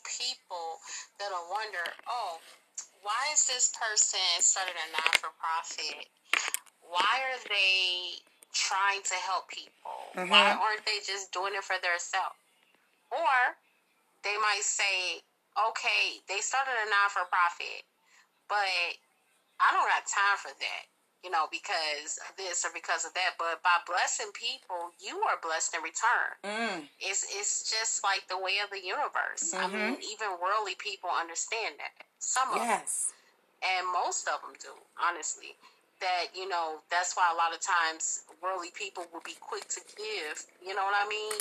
[0.01, 0.81] people
[1.21, 2.41] that'll wonder, oh,
[3.05, 6.09] why is this person started a non for profit?
[6.81, 8.17] Why are they
[8.49, 10.09] trying to help people?
[10.17, 10.57] Why mm-hmm.
[10.57, 12.33] aren't they just doing it for themselves?
[13.13, 13.61] Or
[14.25, 15.21] they might say,
[15.57, 17.85] okay, they started a non for profit,
[18.49, 18.97] but
[19.61, 20.85] I don't got time for that.
[21.23, 23.39] you know, because of this or because of that.
[23.39, 26.31] But by blessing people, you are blessed in return.
[26.43, 26.79] Mm.
[26.99, 29.55] It's it's just like the way of the universe.
[29.55, 29.77] I Mm-hmm.
[29.77, 31.95] mean, even worldly people understand that.
[32.19, 32.67] Some of them
[33.63, 35.55] and most of them do honestly
[36.01, 39.79] that you know that's why a lot of times worldly people will be quick to
[39.95, 41.31] give you know what i mean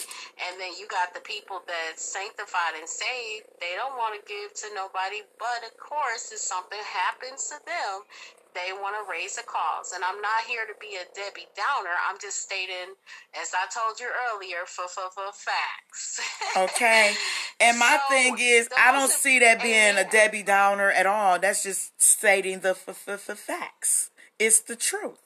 [0.48, 4.54] and then you got the people that's sanctified and saved they don't want to give
[4.54, 8.06] to nobody but of course if something happens to them
[8.54, 11.92] they want to raise a cause and i'm not here to be a debbie downer
[12.06, 12.94] i'm just stating
[13.34, 16.20] as i told you earlier for for for facts
[16.56, 17.14] Okay.
[17.60, 21.06] And my So, thing is, I don't most- see that being a Debbie Downer at
[21.06, 21.38] all.
[21.38, 24.10] That's just stating the f- f- f- facts.
[24.38, 25.22] It's the truth.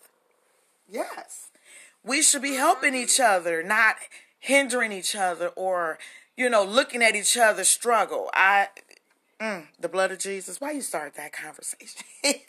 [0.89, 1.49] Yes.
[2.07, 3.97] We should be helping each other, not
[4.39, 5.99] hindering each other or,
[6.37, 8.31] you know, looking at each other struggle.
[8.33, 8.69] I,
[9.41, 10.61] mm, the blood of Jesus.
[10.61, 12.03] Why you start that conversation?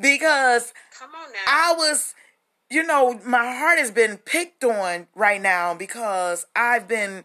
[0.00, 2.14] because come on now I was,
[2.70, 7.24] you know, my heart has been picked on right now because I've been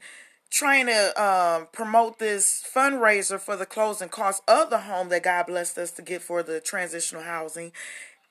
[0.50, 5.48] trying to um, promote this fundraiser for the closing costs of the home that God
[5.48, 7.72] blessed us to get for the transitional housing.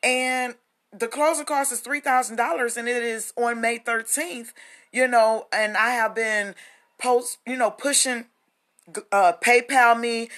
[0.02, 0.54] And
[0.96, 4.52] the closing cost is $3,000 and it is on May 13th,
[4.92, 6.54] you know, and I have been
[6.98, 8.26] post, you know, pushing
[9.10, 10.28] uh, PayPal me,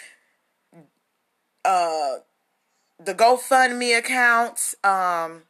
[1.64, 2.16] uh,
[3.04, 5.42] the GoFundMe account, um,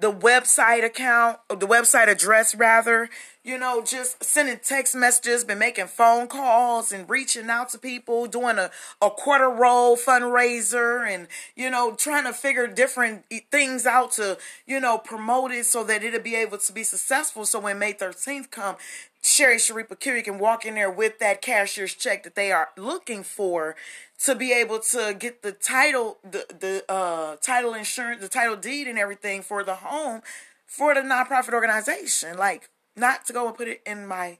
[0.00, 3.08] the website account, the website address rather,
[3.44, 8.26] you know, just sending text messages, been making phone calls and reaching out to people,
[8.26, 14.12] doing a, a quarter roll fundraiser and, you know, trying to figure different things out
[14.12, 17.46] to, you know, promote it so that it'll be able to be successful.
[17.46, 18.76] So when May 13th come,
[19.24, 23.22] Sherry Sharipa Curie can walk in there with that cashier's check that they are looking
[23.22, 23.74] for
[24.18, 28.86] to be able to get the title, the the uh, title insurance, the title deed,
[28.86, 30.20] and everything for the home
[30.66, 32.36] for the nonprofit organization.
[32.36, 34.36] Like not to go and put it in my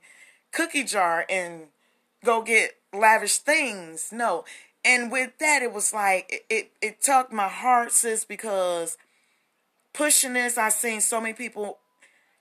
[0.53, 1.69] cookie jar and
[2.23, 4.11] go get lavish things.
[4.13, 4.45] No.
[4.85, 8.99] And with that, it was like it it, it tugged my heart, sis, because
[9.95, 11.79] pushing this, I've seen so many people.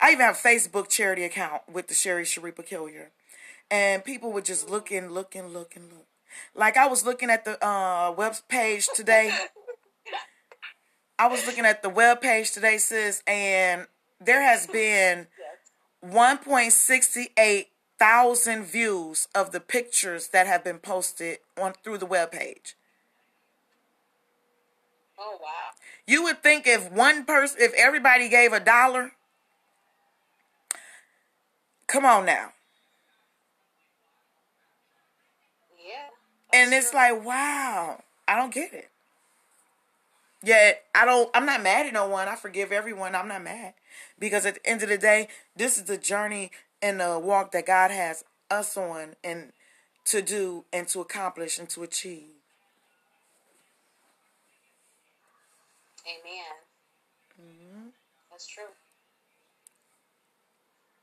[0.03, 3.11] I even have a Facebook charity account with the Sherry Sharipa Killier.
[3.71, 6.07] And people would just look and look and look and look.
[6.53, 9.33] Like I was looking at the uh, web page today.
[11.17, 13.87] I was looking at the web page today, sis, and
[14.19, 15.27] there has been
[16.05, 22.75] 1.68 thousand views of the pictures that have been posted on through the web page.
[25.17, 25.69] oh wow
[26.05, 29.13] You would think if one person, if everybody gave a dollar,
[31.93, 32.49] come on now.
[35.77, 36.09] yeah
[36.51, 36.99] And it's true.
[36.99, 38.89] like, wow, I don't get it.
[40.43, 41.29] Yet I don't.
[41.33, 42.27] I'm not mad at no one.
[42.27, 43.15] I forgive everyone.
[43.15, 43.75] I'm not mad
[44.19, 46.51] because at the end of the day, this is the journey
[46.81, 49.53] and the walk that God has us on and
[50.05, 52.31] to do and to accomplish and to achieve.
[56.05, 56.55] Amen.
[57.41, 57.87] Mm-hmm.
[58.31, 58.65] That's true.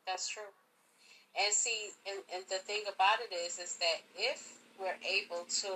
[0.07, 0.43] That's true.
[1.43, 5.73] And see, and, and the thing about it is, is that if we're able to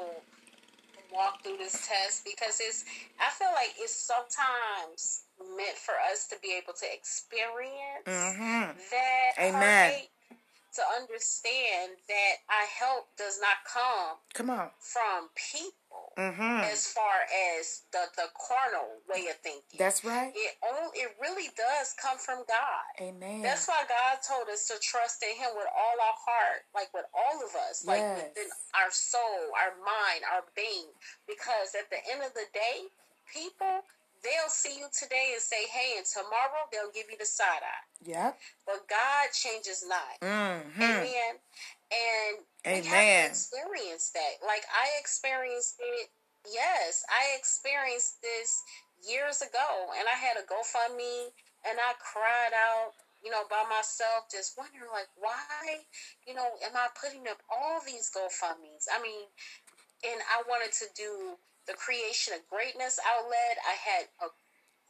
[1.13, 2.85] walk through this test, because it's,
[3.21, 5.25] I feel like it's sometimes
[5.57, 8.77] meant for us to be able to experience Mm-hmm.
[8.91, 9.55] that Amen.
[9.55, 10.11] heartache,
[10.75, 14.69] to understand that our help does not come Come on.
[14.81, 15.84] from people
[16.15, 16.63] Mm-hmm.
[16.71, 17.27] as far
[17.59, 19.83] as the, the carnal way of thinking.
[19.83, 20.31] That's right.
[20.31, 22.87] it only, it really does come from God.
[23.03, 23.43] Amen.
[23.43, 27.07] That's why God told us to trust in Him with all our heart, like with
[27.11, 28.47] all of us, like within
[28.79, 30.87] our soul, our mind, our being.
[31.27, 32.87] Because at the end of the day,
[33.27, 33.83] people
[34.25, 37.85] they'll see you today and say, "Hey," and tomorrow they'll give you the side eye.
[38.07, 38.39] Yep.
[38.67, 40.17] But God changes not.
[40.23, 40.83] Mm-hmm.
[40.83, 41.33] Amen.
[41.93, 43.29] And Amen.
[43.29, 44.45] to experience that.
[44.47, 46.09] Like I experienced it.
[46.45, 48.63] Yes, I experienced this
[49.01, 51.33] years ago, and I had a GoFundMe,
[51.65, 52.93] and I cried out,
[53.25, 55.89] you know, by myself, just wondering, like, why,
[56.29, 58.85] you know, am I putting up all these GoFundmes?
[58.93, 59.25] I mean,
[60.05, 63.57] and I wanted to do the creation of greatness outlet.
[63.65, 64.29] I had a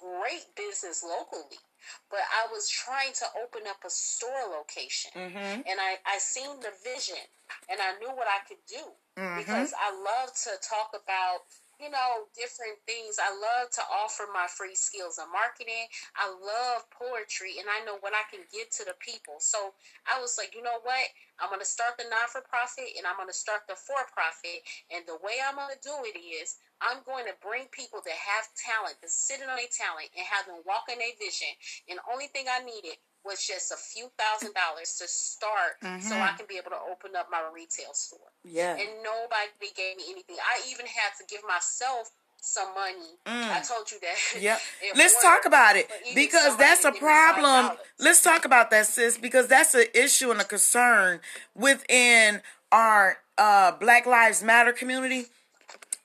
[0.03, 1.63] great business locally,
[2.11, 5.63] but I was trying to open up a store location Mm-hmm.
[5.71, 7.21] and I, I seen the vision
[7.69, 9.37] and I knew what I could do Mhm.
[9.37, 11.43] because I love to talk about
[11.81, 13.19] you know, different things.
[13.19, 15.91] I love to offer my free skills of marketing.
[16.15, 19.41] I love poetry and I know what I can give to the people.
[19.41, 19.75] So
[20.07, 21.07] I was like, you know what?
[21.43, 23.99] I'm going to start the non for profit and I'm going to start the for
[24.15, 24.63] profit.
[24.91, 28.19] And the way I'm going to do it is I'm going to bring people that
[28.19, 31.51] have talent, that sit on their talent and have them walk in their vision.
[31.91, 36.01] And the only thing I needed was just a few thousand dollars to start mm-hmm.
[36.01, 38.31] so I can be able to open up my retail store.
[38.45, 38.73] Yeah.
[38.73, 40.37] And nobody gave me anything.
[40.39, 42.11] I even had to give myself
[42.45, 43.17] some money.
[43.27, 43.51] Mm.
[43.51, 44.17] I told you that.
[44.41, 44.61] Yep.
[44.97, 47.77] Let's talk about it because that's a problem.
[47.99, 51.21] Let's talk about that, sis, because that's an issue and a concern
[51.55, 55.27] within our uh, Black Lives Matter community.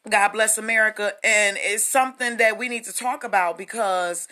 [0.10, 1.14] God bless America.
[1.24, 4.28] And it's something that we need to talk about because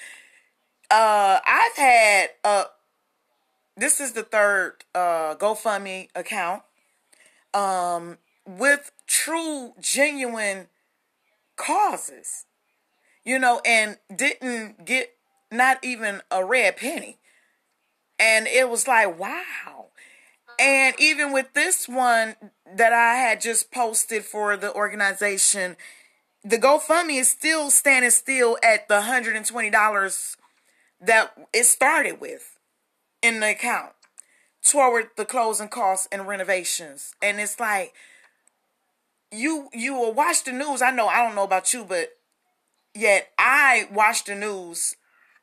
[0.89, 2.65] uh, I've had a
[3.77, 6.63] this is the third uh, GoFundMe account
[7.53, 10.67] um, with true, genuine
[11.55, 12.45] causes,
[13.23, 15.13] you know, and didn't get
[15.51, 17.19] not even a red penny.
[18.19, 19.85] And it was like, wow.
[20.59, 22.35] And even with this one
[22.75, 25.77] that I had just posted for the organization,
[26.43, 30.35] the GoFundMe is still standing still at the $120
[30.99, 32.56] that it started with
[33.21, 33.93] in the account
[34.63, 37.15] toward the closing costs and renovations.
[37.21, 37.93] And it's like
[39.31, 40.81] you you will watch the news.
[40.81, 42.09] I know I don't know about you, but
[42.93, 44.95] yet I watch the news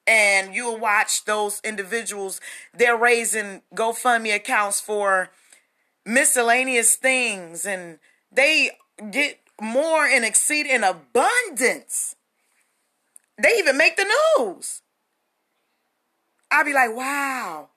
[0.07, 2.41] and you'll watch those individuals
[2.75, 5.31] they're raising GoFundMe accounts for
[6.05, 7.99] miscellaneous things and
[8.31, 8.73] they
[9.11, 12.17] get more and exceed in abundance.
[13.43, 14.83] They even make the news.
[16.55, 17.69] I'd be like, wow.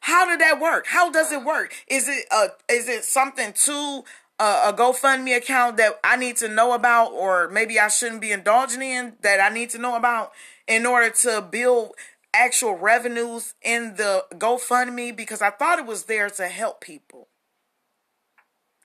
[0.00, 0.86] How did that work?
[0.88, 1.74] How does it work?
[1.88, 4.04] Is it a is it something to
[4.38, 8.32] a, a GoFundMe account that I need to know about, or maybe I shouldn't be
[8.32, 10.32] indulging in that I need to know about
[10.66, 11.92] in order to build
[12.34, 15.16] actual revenues in the GoFundMe?
[15.16, 17.28] Because I thought it was there to help people.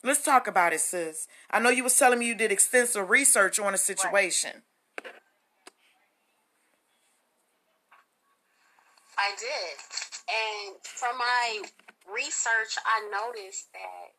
[0.04, 1.28] Let's talk about it, sis.
[1.52, 4.62] I know you was telling me you did extensive research on a situation.
[9.18, 9.76] I did.
[10.30, 11.62] And from my
[12.06, 14.14] research, I noticed that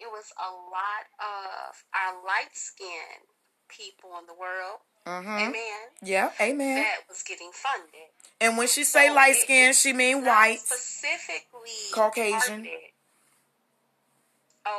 [0.00, 3.28] it was a lot of our light skinned
[3.68, 4.80] people in the world.
[5.06, 5.48] Mm-hmm.
[5.48, 5.82] Amen.
[6.02, 6.76] Yeah, amen.
[6.76, 8.12] That was getting funded.
[8.40, 10.58] And when she say so light skin, she mean white.
[10.60, 12.40] Specifically Caucasian.
[12.40, 12.92] Targeted.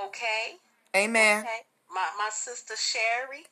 [0.08, 0.58] Okay.
[0.96, 1.40] Amen.
[1.40, 1.62] Okay.
[1.94, 3.46] My my sister Sherrie,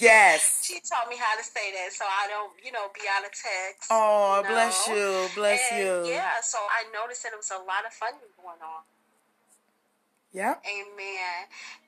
[0.00, 0.64] Yes.
[0.64, 3.32] she taught me how to say that so I don't, you know, be out of
[3.34, 3.92] text.
[3.92, 4.48] Oh, you know?
[4.48, 5.28] bless you.
[5.36, 5.92] Bless and, you.
[6.16, 8.82] Yeah, so I noticed that there was a lot of funding going on.
[10.32, 10.56] Yeah.
[10.64, 11.40] Amen.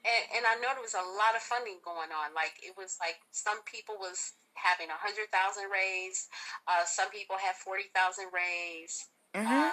[0.05, 2.37] And and I know there was a lot of funding going on.
[2.37, 6.29] Like it was like some people was having a hundred thousand raised,
[6.69, 9.49] uh, some people had forty thousand raised, mm-hmm.
[9.49, 9.73] uh,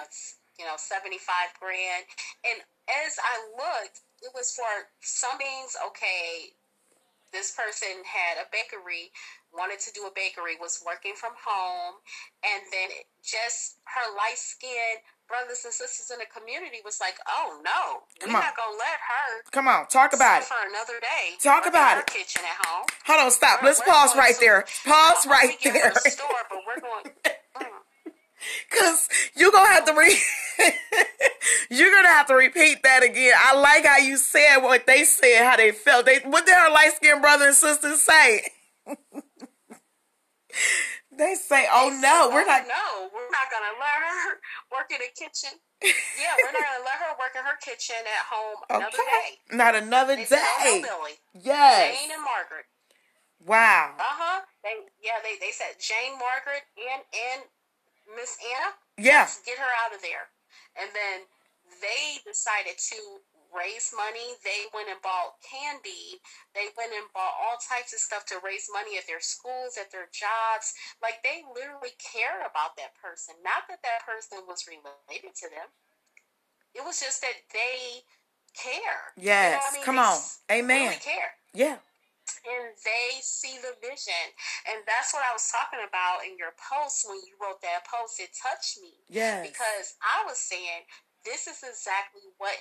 [0.56, 2.08] you know, seventy five grand.
[2.48, 6.56] And as I looked, it was for some things okay,
[7.32, 9.10] this person had a bakery,
[9.52, 12.00] wanted to do a bakery, was working from home,
[12.44, 12.88] and then
[13.24, 18.32] just her light skin brothers and sisters in the community was like, "Oh no, Come
[18.32, 18.44] we're on.
[18.44, 21.36] not gonna let her." Come on, talk about it for another day.
[21.40, 22.06] Talk about it.
[22.06, 22.84] Kitchen at home.
[23.06, 23.62] Hold on, stop.
[23.62, 24.64] We're, Let's we're pause right to, there.
[24.84, 25.92] Pause right there.
[25.96, 27.16] The store, but we're going.
[28.70, 30.18] Cause you're gonna have to re
[31.70, 33.32] you're gonna have to repeat that again.
[33.38, 36.06] I like how you said what they said, how they felt.
[36.06, 38.42] They what did her light skinned brother and sisters say?
[41.16, 42.66] they say, "Oh they no, we're not.
[42.66, 44.40] No, we're not gonna let her
[44.72, 45.58] work in the kitchen.
[45.82, 49.38] Yeah, we're not gonna let her work in her kitchen at home another okay.
[49.50, 49.56] day.
[49.56, 50.36] Not another they day.
[50.36, 51.16] Said, oh, Billy.
[51.34, 51.98] Yes.
[51.98, 52.66] Jane and Margaret.
[53.44, 53.94] Wow.
[53.98, 54.40] Uh huh.
[54.62, 57.42] They yeah they they said Jane, Margaret, and and
[58.06, 58.76] Miss Anna.
[58.98, 59.26] Yeah.
[59.46, 60.30] get her out of there.
[60.76, 61.28] And then
[61.80, 63.00] they decided to
[63.52, 64.36] raise money.
[64.44, 66.20] They went and bought candy.
[66.56, 69.92] They went and bought all types of stuff to raise money at their schools, at
[69.92, 70.72] their jobs.
[71.00, 73.36] Like they literally cared about that person.
[73.44, 75.68] Not that that person was related to them.
[76.72, 78.08] It was just that they
[78.56, 79.12] care.
[79.20, 79.52] Yes.
[79.52, 79.84] You know I mean?
[79.84, 80.18] Come they on.
[80.64, 80.88] Amen.
[80.88, 81.32] Really care.
[81.52, 81.76] Yeah
[82.42, 84.24] and they see the vision.
[84.70, 88.18] And that's what I was talking about in your post when you wrote that post.
[88.18, 88.94] It touched me.
[89.10, 89.46] Yes.
[89.46, 90.86] Because I was saying,
[91.22, 92.58] this is exactly what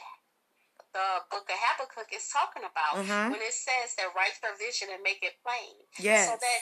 [0.93, 3.31] the book of Habakkuk is talking about mm-hmm.
[3.31, 5.87] when it says that write your vision and make it plain.
[5.97, 6.27] Yes.
[6.27, 6.61] So that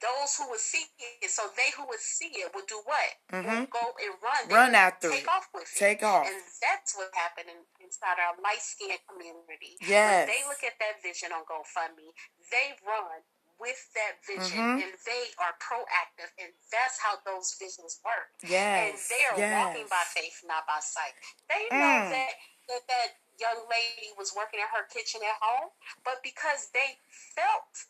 [0.00, 0.84] those who would see
[1.22, 3.10] it, so they who would see it would do what?
[3.32, 3.64] Mm-hmm.
[3.64, 4.42] Would go and run.
[4.48, 5.28] They Run after take it.
[5.28, 5.78] off with it.
[5.78, 6.26] Take off.
[6.28, 9.80] And that's what happened in, inside our light skinned community.
[9.80, 10.28] Yes.
[10.28, 12.12] When they look at that vision on GoFundMe,
[12.52, 13.24] they run
[13.56, 14.84] with that vision Mhm.
[14.84, 18.28] and they are proactive and that's how those visions work.
[18.44, 18.92] Yes.
[18.92, 21.16] And they are walking by faith, not by sight.
[21.48, 22.10] They know Mm.
[22.12, 22.32] that,
[22.68, 23.08] that that
[23.40, 25.70] young lady was working in her kitchen at home,
[26.04, 27.00] but because they
[27.34, 27.88] felt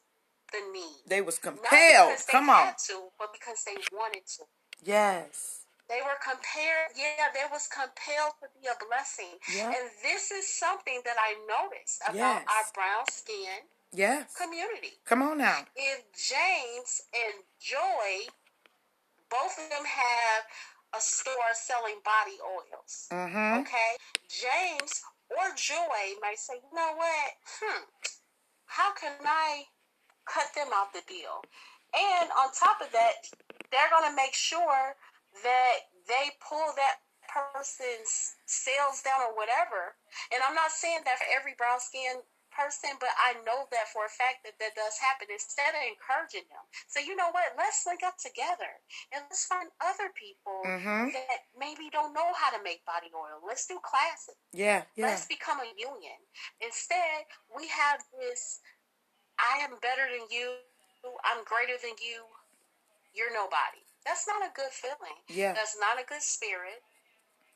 [0.53, 1.03] the need.
[1.07, 1.71] They was compelled.
[1.73, 2.75] they Come on.
[2.89, 4.45] to, but because they wanted to.
[4.85, 5.63] Yes.
[5.89, 9.39] They were compared, yeah, they was compelled to be a blessing.
[9.55, 9.69] Yeah.
[9.71, 12.45] And this is something that I noticed about Yes.
[12.51, 14.35] our brown skin Yes.
[14.35, 14.99] community.
[15.05, 15.65] Come on now.
[15.77, 18.27] If James and Joy,
[19.31, 20.43] both of them have
[20.95, 23.61] a store selling body oils, Mm-hmm.
[23.63, 23.97] okay?
[24.29, 27.31] James or Joy might say, you know what?
[27.63, 27.83] Hmm,
[28.67, 29.67] how can I
[30.27, 31.43] cut them out the deal?
[31.95, 33.31] And on top of that,
[33.71, 34.97] they're going to make sure
[35.43, 39.97] that they pull that person's sales down or whatever.
[40.33, 42.23] And I'm not saying that for every brown skin
[42.55, 45.29] person, but I know that for a fact that that does happen.
[45.29, 47.53] Instead of encouraging them, so you know what?
[47.53, 48.81] Let's link up together
[49.13, 51.13] and let's find other people Mhm.
[51.13, 53.45] that maybe don't know how to make body oil.
[53.45, 54.41] Let's do classes.
[54.53, 54.85] Yeah.
[54.95, 55.13] Yeah.
[55.13, 56.17] Let's become a union.
[56.61, 58.61] Instead, we have this
[59.39, 60.61] I am better than you,
[61.25, 62.25] I'm greater than you,
[63.15, 63.85] you're nobody.
[64.05, 65.19] That's not a good feeling.
[65.27, 65.53] Yeah.
[65.53, 66.81] That's not a good spirit.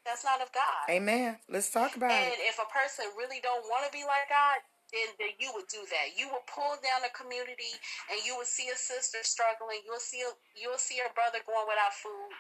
[0.05, 0.89] That's not of God.
[0.89, 1.37] Amen.
[1.47, 2.41] Let's talk about And it.
[2.41, 5.71] And if a person really don't want to be like God, then, then you would
[5.71, 6.19] do that.
[6.19, 7.71] You would pull down a community,
[8.11, 9.85] and you would see a sister struggling.
[9.87, 12.35] You'll see a you'll see a brother going without food.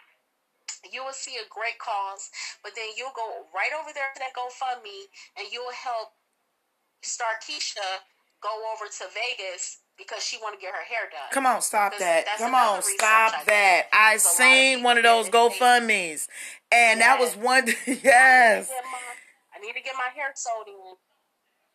[0.90, 2.32] You will see a great cause,
[2.64, 6.16] but then you'll go right over there to that GoFundMe, and you'll help
[7.04, 8.02] Star Keisha
[8.42, 11.28] go over to Vegas because she want to get her hair done.
[11.32, 12.24] Come on, stop that.
[12.38, 13.82] Come on, stop I that.
[13.92, 16.26] I There's a of seen one of those GoFundMes,
[16.72, 17.66] and that was one.
[17.86, 18.68] yes.
[18.68, 18.98] Get my-
[19.54, 20.96] I need to get my hair sewed in.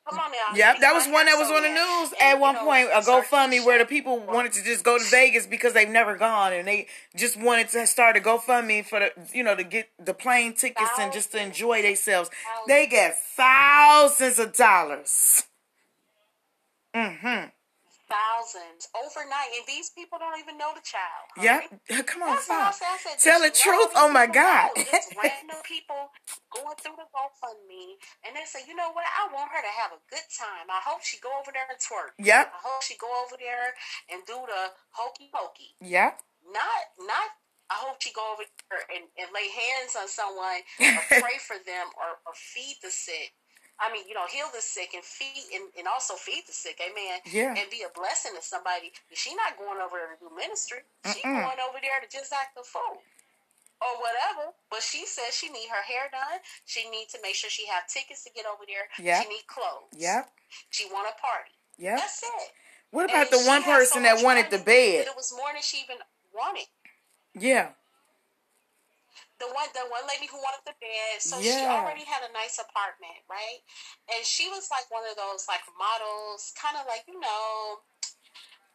[0.10, 0.56] Come on now.
[0.56, 3.02] Yep, that was one that was on the news And, at one know, point, a
[3.02, 6.68] GoFundMe where the people wanted to just go to Vegas because they've never gone and
[6.68, 6.86] they
[7.16, 10.92] just wanted to start a GoFundMe for the, you know, to get the plane tickets
[11.00, 12.30] and just to enjoy themselves.
[12.68, 15.46] They get thousands of dollars.
[16.96, 17.52] Mm-hmm.
[18.08, 21.26] thousands overnight, and these people don't even know the child.
[21.42, 21.82] Yep.
[21.90, 22.04] honey.
[22.06, 23.00] Come on, That's I stop.
[23.02, 23.18] said.
[23.20, 23.92] Tell the truth.
[23.98, 24.72] Oh my God.
[24.78, 26.14] Just random people
[26.54, 29.06] going through the GoFundMe, and they say, you know what?
[29.10, 30.70] I want her to have a good time.
[30.70, 32.14] I hope she go over there and twerk.
[32.22, 32.46] Yep.
[32.54, 33.74] I hope she go over there
[34.14, 35.76] and do the hokey pokey.
[35.82, 36.14] Yeah.
[36.46, 37.30] Not, not.
[37.74, 41.58] I hope she go over there and, and lay hands on someone or pray for
[41.66, 43.34] them or, or feed the sick.
[43.80, 46.80] I mean, you know, heal the sick and feed and, and also feed the sick,
[46.80, 47.20] amen.
[47.28, 47.52] Yeah.
[47.52, 48.96] And be a blessing to somebody.
[49.12, 50.88] She not going over there to do ministry.
[51.12, 51.44] She Mm-mm.
[51.44, 53.04] going over there to just act the fool.
[53.84, 54.56] Or whatever.
[54.72, 56.40] But she says she need her hair done.
[56.64, 58.88] She need to make sure she have tickets to get over there.
[59.04, 59.24] Yep.
[59.24, 59.92] She need clothes.
[59.92, 60.32] Yep.
[60.70, 61.52] She want a party.
[61.78, 62.00] Yep.
[62.00, 62.52] That's it.
[62.92, 65.04] What And about the one had so person that wanted the bed?
[65.04, 65.98] That it was more than she even
[66.34, 66.72] wanted.
[67.36, 67.76] Yeah.
[69.40, 71.20] The one the one lady who wanted the bed.
[71.20, 73.60] So she already had a nice apartment right?
[74.12, 77.84] And she was like one of those like models kind of like you know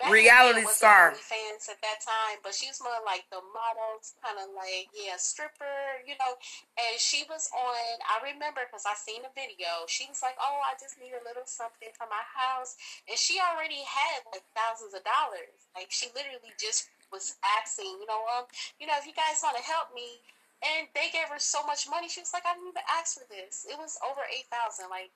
[0.01, 1.13] back in the day, Reality it wasn't star.
[1.13, 5.21] fans at that time but she was more like the models kind of like yeah
[5.21, 6.41] stripper you know?
[6.81, 10.61] And she was on i remember because i seen a video she was like oh
[10.65, 12.81] i just need a little something for my house.
[13.09, 15.69] And she already had like thousands of dollars.
[15.77, 18.47] Like she literally just was asking you know um
[18.79, 20.23] you know if you guys want to help me
[20.63, 22.09] and they gave her so much money.
[22.09, 23.67] She was like, I didn't even ask for this.
[23.69, 25.11] It was over eight thousand, like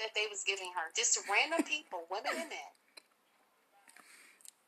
[0.00, 2.70] that they was giving her, just random people, women and men,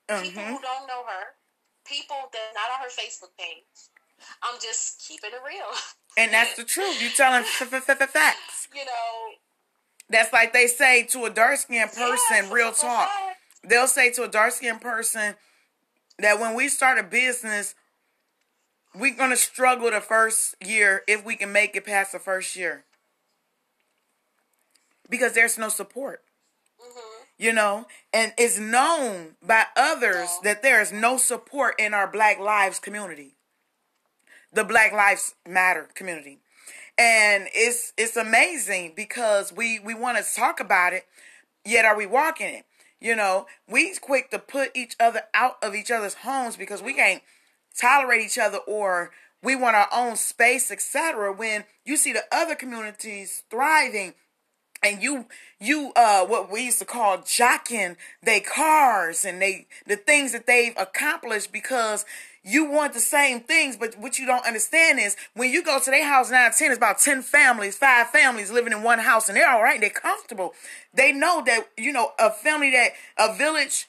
[0.24, 0.53] people Mm-hmm.
[0.57, 1.37] who don't know her,
[1.85, 3.93] people that not on her Facebook page.
[4.43, 5.68] I'm just keeping it real,
[6.16, 7.01] And that's the truth.
[7.01, 8.68] You telling f- f- f- facts.
[8.74, 9.37] you know.
[10.11, 13.09] That's like they say to a dark skinned person, yeah, real talk.
[13.62, 15.35] They'll say to a dark skinned person
[16.18, 17.74] that when we start a business,
[18.95, 22.57] we're going to struggle the first year if we can make it past the first
[22.57, 22.84] year.
[25.09, 26.22] Because there's no support.
[26.80, 27.26] Mhm.
[27.39, 32.39] You know, and it's known by others that there is no support in our Black
[32.39, 33.36] Lives community,
[34.53, 36.41] the Black Lives Matter community,
[36.99, 41.07] and it's it's amazing because we we want to talk about it,
[41.64, 42.66] yet are we walking it?
[43.01, 46.95] You know, we quick to put each other out of each other's homes because we
[46.95, 47.22] can't
[47.79, 49.11] tolerate each other or
[49.43, 51.33] we want our own space, etc.
[51.33, 54.14] When you see the other communities thriving
[54.83, 55.26] and you
[55.61, 60.47] you uh what we used to call jocking they cars and they the things that
[60.47, 62.05] they've accomplished because
[62.45, 65.91] you want the same things, but what you don't understand is when you go to
[65.91, 69.37] their house nine ten, it's about ten families, five families living in one house, and
[69.37, 70.55] they're all right, they're comfortable.
[70.95, 73.87] They know that you know a family that a village.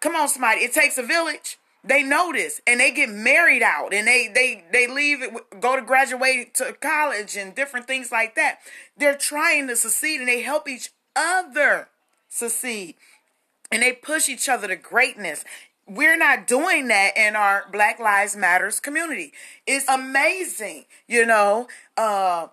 [0.00, 1.58] Come on, somebody, it takes a village.
[1.82, 5.82] They notice and they get married out, and they they they leave it, go to
[5.82, 8.58] graduate to college and different things like that.
[8.96, 11.88] They're trying to succeed, and they help each other
[12.28, 12.96] succeed,
[13.72, 15.44] and they push each other to greatness
[15.90, 19.32] we're not doing that in our Black Lives Matters community.
[19.66, 21.66] It's amazing, you know.
[21.96, 22.46] Uh,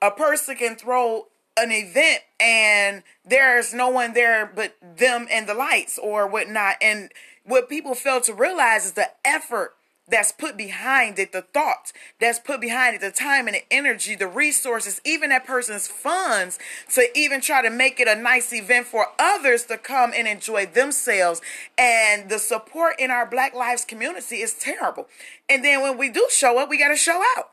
[0.00, 1.26] a person can throw
[1.58, 6.76] an event and there's no one there but them and the lights or whatnot.
[6.80, 7.10] And
[7.48, 9.74] what people fail to realize is the effort
[10.10, 14.14] that's put behind it, the thoughts that's put behind it, the time and the energy,
[14.14, 16.58] the resources, even that person's funds
[16.94, 20.66] to even try to make it a nice event for others to come and enjoy
[20.66, 21.40] themselves.
[21.76, 25.08] And the support in our Black Lives community is terrible.
[25.48, 27.50] And then when we do show up, we got to show out.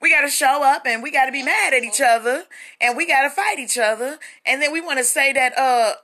[0.00, 2.44] We got to show up and we got to be mad at each other
[2.80, 4.18] and we got to fight each other.
[4.44, 5.94] And then we want to say that, uh,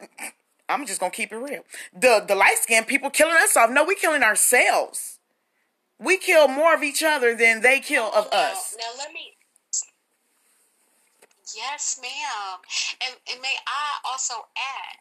[0.73, 1.63] I'm just gonna keep it real.
[1.95, 3.71] The the light skinned people killing us off.
[3.71, 5.19] No, we killing ourselves.
[5.99, 8.77] We kill more of each other than they kill of now, us.
[8.79, 9.35] Now let me.
[11.55, 12.59] Yes, ma'am.
[13.07, 14.99] And, and may I also add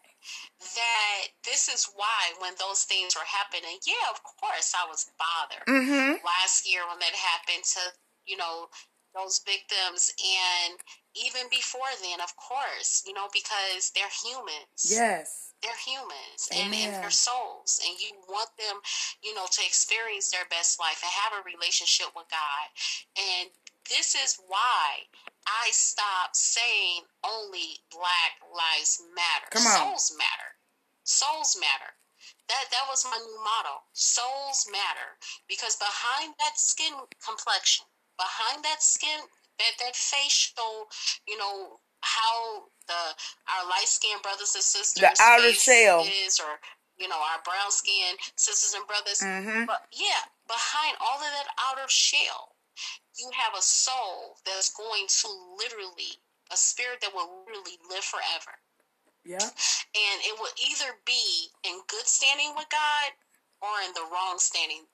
[0.76, 5.66] that this is why when those things were happening, yeah, of course I was bothered
[5.68, 6.26] Mm-hmm.
[6.26, 7.82] last year when that happened to
[8.26, 8.68] you know
[9.16, 10.78] those victims and
[11.16, 14.88] even before then, of course, you know because they're humans.
[14.88, 15.54] Yes.
[15.62, 18.82] they're humans and, and they're souls and you want them
[19.22, 22.68] you know to experience their best life and have a relationship with god.
[23.18, 23.50] And
[23.90, 25.06] this is why
[25.46, 29.48] i stopped saying only black lives matter.
[29.52, 29.78] Come on.
[29.78, 30.50] souls matter.
[31.04, 31.94] Souls matter.
[32.50, 33.86] That that was my new motto.
[33.94, 35.18] Souls matter.
[35.48, 36.94] Because behind that skin
[37.24, 37.86] complexion
[38.18, 39.20] behind that skin
[39.62, 40.90] that that facial
[41.30, 43.02] you know how the
[43.54, 46.02] our light skinned brothers and sisters The outer shell.
[46.26, 46.58] is or
[46.98, 49.68] you know our brown skinned sisters and brothers Mhm.
[49.70, 52.56] but yeah behind all of that outer shell
[53.18, 55.28] you have a soul that's going to
[55.62, 56.18] literally
[56.52, 58.58] a spirit that will literally live forever
[59.24, 59.46] Yeah.
[59.46, 63.14] and it will either be in good standing with God
[63.62, 64.88] or in the wrong standing.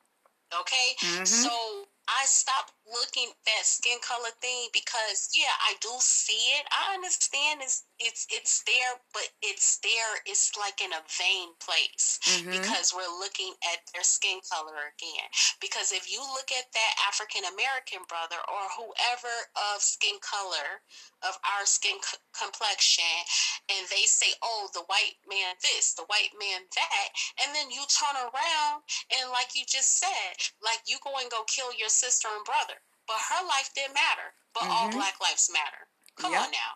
[0.53, 0.95] Okay?
[0.99, 1.28] Mhm.
[1.28, 6.66] So I stopped looking at that skin color thing because yeah, I do see it.
[6.72, 12.20] I understand it's it's it's there, but it's there, it's like in a vain place
[12.24, 12.52] Mhm.
[12.52, 15.28] because we're looking at their skin color again.
[15.60, 19.36] Because if you look at that African American brother or whoever
[19.74, 20.82] of skin color
[21.24, 23.04] of our skin c- complexion,
[23.70, 27.10] and they say, "Oh, the white man this, the white man that,"
[27.42, 31.44] and then you turn around and, like you just said, like you go and go
[31.46, 32.76] kill your sister and brother,
[33.08, 34.93] but her life didn't matter, but all Mhm.
[34.93, 35.88] Black lives matter.
[36.18, 36.41] Come Yep.
[36.41, 36.74] on now,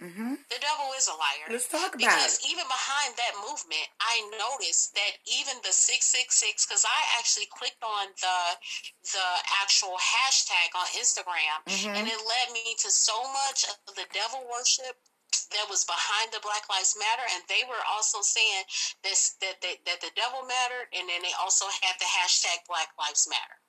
[0.00, 0.48] Mhm.
[0.48, 1.46] the devil is a liar.
[1.50, 2.46] Let's talk about Because it.
[2.46, 7.46] even behind that movement, I noticed that even the six six six, because I actually
[7.46, 8.58] clicked on the
[9.02, 11.96] the actual hashtag on Instagram, Mhm.
[11.96, 15.02] and it led me to so much of the devil worship
[15.50, 18.64] that was behind the Black Lives Matter, and they were also saying
[19.02, 22.90] this that they, that the devil mattered, and then they also had the hashtag Black
[22.98, 23.60] Lives Matter.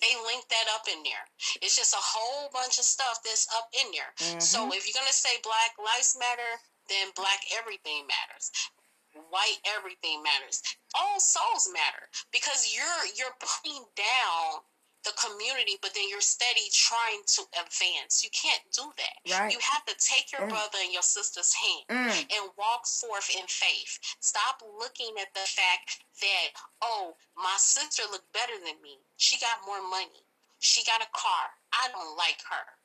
[0.00, 1.24] They link that up in there.
[1.62, 4.40] It's just a whole bunch of stuff that's up in there.
[4.40, 4.72] So mm-hmm.
[4.72, 6.52] if you're gonna say Black Lives Matter,
[6.88, 8.50] then Black everything matters.
[9.30, 10.62] White everything matters.
[10.94, 14.64] All souls matter because you're you're putting down
[15.04, 18.22] the community, but then you're steady trying to advance.
[18.22, 19.16] You can't do that.
[19.38, 19.52] Right.
[19.52, 20.50] You have to take your Mm.
[20.50, 22.32] brother and your sister's hand Mm.
[22.36, 23.98] and walk forth in faith.
[24.20, 26.48] Stop looking at the fact that,
[26.80, 28.98] oh, my sister looked better than me.
[29.16, 30.26] She got more money.
[30.58, 31.58] She got a car.
[31.72, 32.78] I don't like her.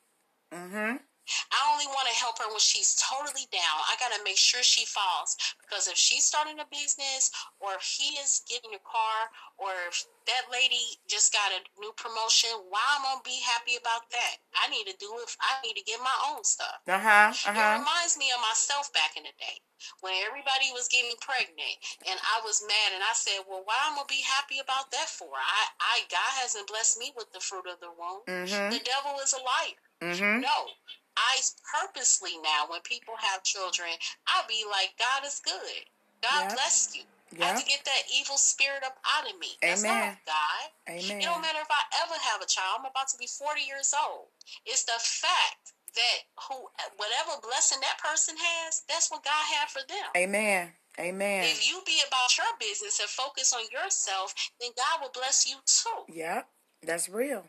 [0.51, 1.03] Mhm.
[1.51, 3.77] I only want to help her when she's totally down.
[3.87, 7.83] I got to make sure she falls because if she's starting a business or if
[7.83, 12.83] he is getting a car or if that lady just got a new promotion, why
[12.97, 14.35] am I going to be happy about that?
[14.55, 15.29] I need to do it.
[15.39, 16.79] I need to get my own stuff.
[16.87, 17.31] Uh huh.
[17.31, 17.51] uh-huh.
[17.55, 19.59] It reminds me of myself back in the day
[20.01, 21.77] when everybody was getting pregnant
[22.09, 24.91] and I was mad and I said, Well, why am I gonna be happy about
[24.91, 25.31] that for?
[25.31, 28.25] I, I God hasn't blessed me with the fruit of the womb.
[28.27, 28.71] Mhm.
[28.73, 29.81] The devil is a liar.
[30.01, 30.41] Mhm.
[30.41, 30.69] No.
[31.17, 33.89] I purposely now when people have children,
[34.29, 35.89] I'll be like, God is good.
[36.21, 36.53] God Yep.
[36.53, 37.03] bless you.
[37.41, 39.57] I have to get that evil spirit up out of me.
[39.61, 39.99] That's Amen.
[39.99, 40.65] not God.
[40.89, 41.21] Amen.
[41.21, 42.79] It don't matter if I ever have a child.
[42.79, 44.27] I'm about to be 40 years old.
[44.65, 46.55] It's the fact that who
[46.95, 50.09] whatever blessing that person has, that's what God had for them.
[50.15, 50.71] Amen.
[50.99, 51.43] Amen.
[51.45, 55.57] If you be about your business and focus on yourself, then God will bless you
[55.65, 56.11] too.
[56.11, 56.43] Yeah,
[56.81, 57.45] that's real.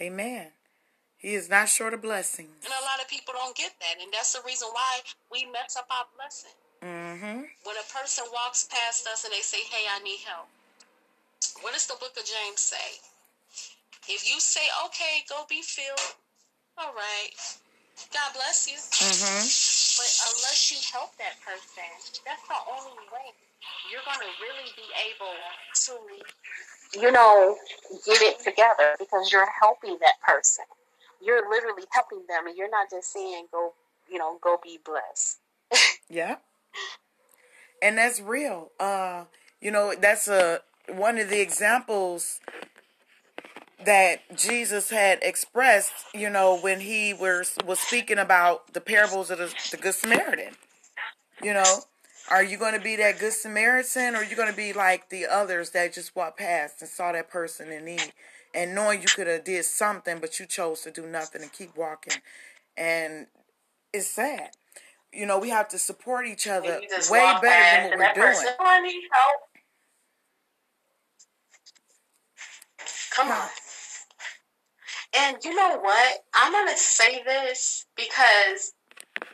[0.00, 0.52] Amen.
[1.20, 2.64] He is not short of blessings.
[2.64, 5.76] And a lot of people don't get that, and that's the reason why we mess
[5.76, 6.56] up our blessing.
[6.80, 7.44] Mm-hmm.
[7.68, 10.48] When a person walks past us and they say, "Hey, I need help,"
[11.60, 13.04] what does the Book of James say?
[14.08, 16.16] If you say, "Okay, go be filled,"
[16.80, 17.36] all right,
[18.16, 18.80] God bless you.
[18.80, 19.44] Mm-hmm.
[20.00, 21.84] But unless you help that person,
[22.24, 23.28] that's the only way
[23.92, 25.36] you're going to really be able
[25.84, 25.92] to,
[26.98, 27.58] you know,
[28.08, 30.64] get it together because you're helping that person.
[31.20, 33.74] You're literally helping them, and you're not just saying, "Go,
[34.10, 35.38] you know, go be blessed."
[36.10, 36.36] Yeah.
[37.80, 38.72] And that's real.
[38.80, 39.24] Uh,
[39.60, 42.40] you know, that's a one of the examples
[43.84, 49.38] that Jesus had expressed, you know, when he was was speaking about the parables of
[49.38, 50.54] the, the Good Samaritan.
[51.42, 51.80] You know,
[52.30, 55.08] are you going to be that Good Samaritan, or are you going to be like
[55.08, 58.12] the others that just walked past and saw that person in need,
[58.54, 61.76] and knowing you could have did something, but you chose to do nothing and keep
[61.76, 62.20] walking,
[62.76, 63.26] and
[63.92, 64.50] it's sad.
[65.12, 68.16] You know, we have to support each other And you just way better than what
[68.16, 68.56] we're person, doing.
[68.60, 69.40] "Oh, I need help.
[73.10, 73.48] Come on.
[75.16, 76.24] And you know what?
[76.34, 78.72] I'm going to say this because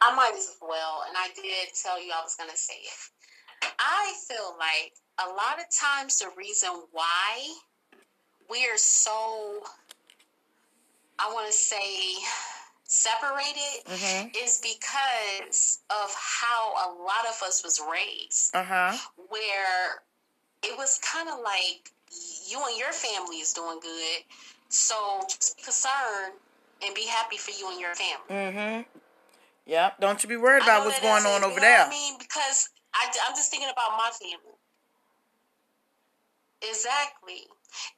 [0.01, 3.71] I might as well, and I did tell you I was going to say it.
[3.79, 7.55] I feel like a lot of times the reason why
[8.51, 9.63] we are so,
[11.19, 12.17] I want to say,
[12.85, 14.37] separated Mhm.
[14.37, 18.99] is because of how a lot of us was raised Uh huh.
[19.29, 20.03] where
[20.63, 21.91] it was kind of like
[22.47, 24.25] you and your family is doing good,
[24.69, 26.35] so just be concerned
[26.83, 28.27] and be happy for you and your family.
[28.31, 28.83] Mm-hmm.
[29.67, 30.01] Yep.
[30.01, 31.87] Don't you be worried about what's going on over there.
[31.87, 34.55] I mean, because I, I'm just thinking about my family.
[36.63, 37.47] Exactly.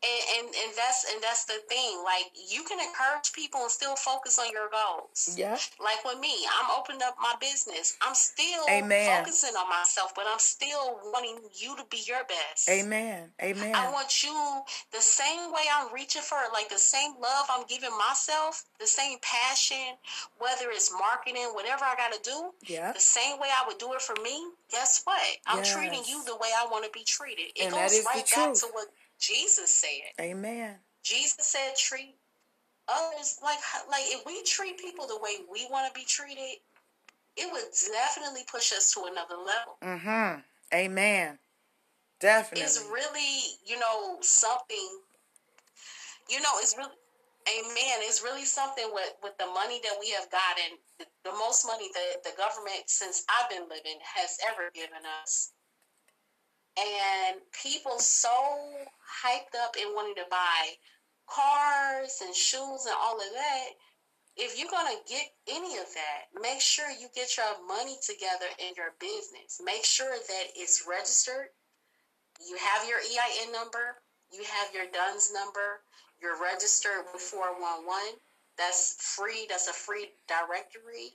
[0.02, 2.02] And, and and that's and that's the thing.
[2.04, 5.34] Like you can encourage people and still focus on your goals.
[5.36, 5.58] Yep.
[5.82, 7.96] Like with me, I'm opening up my business.
[8.02, 9.06] I'm still Amen.
[9.18, 12.68] focusing on myself, but I'm still wanting you to be your best.
[12.68, 13.30] Amen.
[13.42, 13.74] Amen.
[13.74, 14.62] I want you
[14.92, 19.18] the same way I'm reaching for, like the same love I'm giving myself, the same
[19.22, 19.96] passion,
[20.38, 22.92] whether it's marketing, whatever I got to do, Yeah.
[22.92, 24.50] the same way I would do it for me.
[24.70, 25.22] Guess what?
[25.46, 25.72] I'm Yes.
[25.72, 27.52] treating you the way I want to be treated.
[27.56, 28.88] It And goes right back to what
[29.18, 30.12] Jesus said.
[30.20, 30.76] Amen.
[31.02, 32.14] Jesus said, treat
[32.88, 33.58] others like
[33.90, 36.56] like if we treat people the way we want to be treated,
[37.36, 39.76] it would definitely push us to another level.
[39.82, 40.40] Mm-hmm.
[40.74, 41.38] Amen.
[42.20, 42.64] Definitely.
[42.64, 45.00] It's really, you know, something.
[46.28, 46.90] You know, it's really,
[47.48, 48.02] amen.
[48.02, 51.88] It's really something with with the money that we have gotten, the, the most money
[51.94, 55.52] that the government since I've been living has ever given us.
[56.76, 58.30] And people so
[59.08, 60.76] hyped up and wanting to buy
[61.28, 63.68] cars and shoes and all of that.
[64.36, 68.74] If you're gonna get any of that, make sure you get your money together in
[68.76, 69.60] your business.
[69.64, 71.48] Make sure that it's registered
[72.46, 73.98] you have your EIN number,
[74.30, 75.82] you have your DUNS number,
[76.22, 78.18] you're registered with 411.
[78.56, 81.14] That's free, that's a free directory.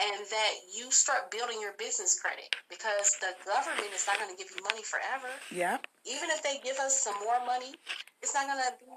[0.00, 4.36] And that you start building your business credit because the government is not going to
[4.36, 5.28] give you money forever.
[5.52, 5.86] Yep.
[6.06, 7.74] Even if they give us some more money,
[8.22, 8.90] it's not going to be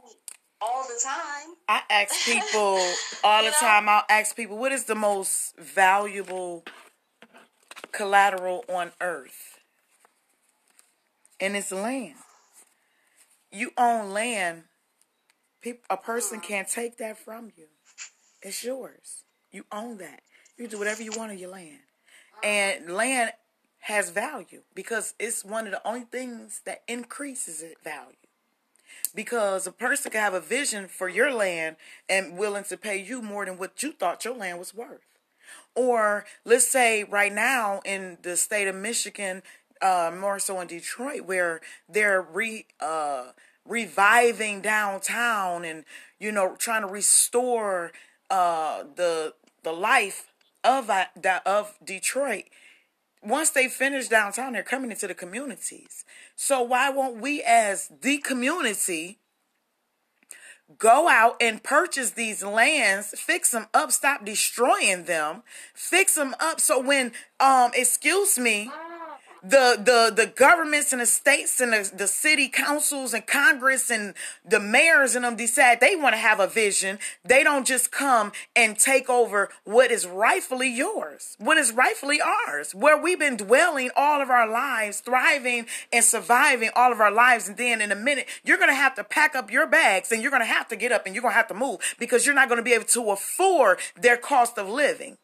[0.61, 1.55] all the time.
[1.67, 2.79] I ask people
[3.23, 3.55] all the know?
[3.59, 3.89] time.
[3.89, 6.63] I'll ask people, what is the most valuable
[7.91, 9.59] collateral on earth?
[11.39, 12.15] And it's land.
[13.51, 14.63] You own land.
[15.89, 16.43] A person mm.
[16.43, 17.67] can't take that from you.
[18.41, 19.23] It's yours.
[19.51, 20.21] You own that.
[20.57, 21.79] You do whatever you want on your land.
[22.43, 23.31] And land
[23.79, 28.15] has value because it's one of the only things that increases its value
[29.15, 31.75] because a person can have a vision for your land
[32.09, 35.01] and willing to pay you more than what you thought your land was worth.
[35.75, 39.43] Or let's say right now in the state of Michigan,
[39.81, 43.31] uh, more so in Detroit, where they're re uh,
[43.65, 45.83] reviving downtown and
[46.19, 47.91] you know trying to restore
[48.29, 49.33] uh, the
[49.63, 50.32] the life
[50.63, 51.05] of uh,
[51.45, 52.45] of Detroit
[53.23, 56.03] once they finish downtown, they're coming into the communities.
[56.35, 59.19] So why won't we, as the community,
[60.77, 65.43] go out and purchase these lands, fix them up, stop destroying them,
[65.73, 68.71] fix them up so when, um, excuse me,
[69.43, 74.13] the the the governments and the states and the, the city councils and Congress and
[74.45, 76.97] the mayors and them decide they want to have a vision.
[77.25, 82.73] They don't just come and take over what is rightfully yours, what is rightfully ours,
[82.73, 87.49] where we've been dwelling all of our lives, thriving and surviving all of our lives.
[87.49, 90.31] And then in a minute, you're gonna have to pack up your bags and you're
[90.31, 92.63] gonna have to get up and you're gonna have to move because you're not gonna
[92.63, 95.17] be able to afford their cost of living.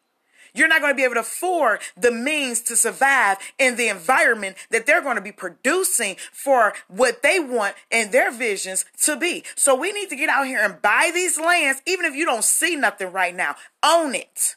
[0.54, 4.56] You're not going to be able to afford the means to survive in the environment
[4.70, 9.44] that they're going to be producing for what they want and their visions to be.
[9.54, 12.44] So we need to get out here and buy these lands, even if you don't
[12.44, 13.56] see nothing right now.
[13.82, 14.56] Own it.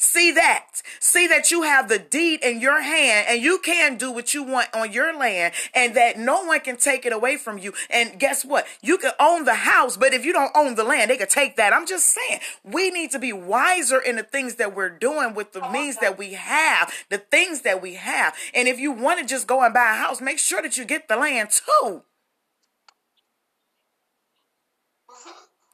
[0.00, 0.80] See that.
[1.00, 4.44] See that you have the deed in your hand and you can do what you
[4.44, 7.72] want on your land and that no one can take it away from you.
[7.90, 8.64] And guess what?
[8.80, 11.56] You can own the house, but if you don't own the land, they can take
[11.56, 11.72] that.
[11.72, 15.52] I'm just saying, we need to be wiser in the things that we're doing with
[15.52, 18.36] the means that we have, the things that we have.
[18.54, 20.84] And if you want to just go and buy a house, make sure that you
[20.84, 22.02] get the land too.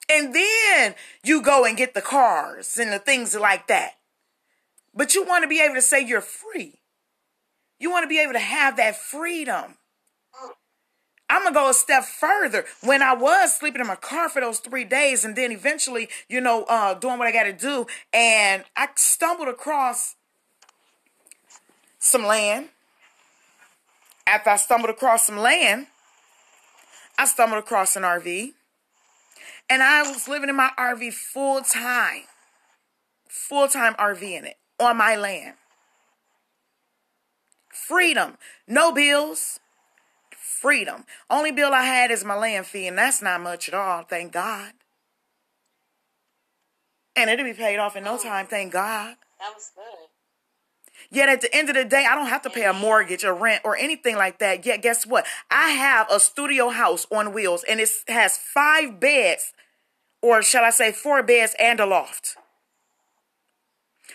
[0.09, 3.97] And then you go and get the cars and the things like that.
[4.95, 6.81] But you want to be able to say you're free.
[7.79, 9.77] You want to be able to have that freedom.
[11.29, 12.65] I'm going to go a step further.
[12.83, 16.41] When I was sleeping in my car for those three days and then eventually, you
[16.41, 20.15] know, uh, doing what I got to do, and I stumbled across
[21.99, 22.69] some land.
[24.27, 25.89] After I stumbled across some land,
[27.19, 28.53] I stumbled across an RV.
[29.69, 32.23] And I was living in my RV full time.
[33.29, 35.55] Full time RV in it on my land.
[37.73, 38.39] Freedom.
[38.67, 39.61] No bills.
[40.37, 41.05] Freedom.
[41.29, 44.33] Only bill I had is my land fee, and that's not much at all, thank
[44.33, 44.73] God.
[47.17, 48.23] And it'll be paid off in no oh.
[48.23, 49.17] time, thank God.
[49.39, 50.09] That was good.
[51.11, 53.35] Yet at the end of the day, I don't have to pay a mortgage or
[53.35, 54.65] rent or anything like that.
[54.65, 55.27] Yet guess what?
[55.51, 59.53] I have a studio house on wheels and it has five beds,
[60.23, 62.37] or shall I say four beds and a loft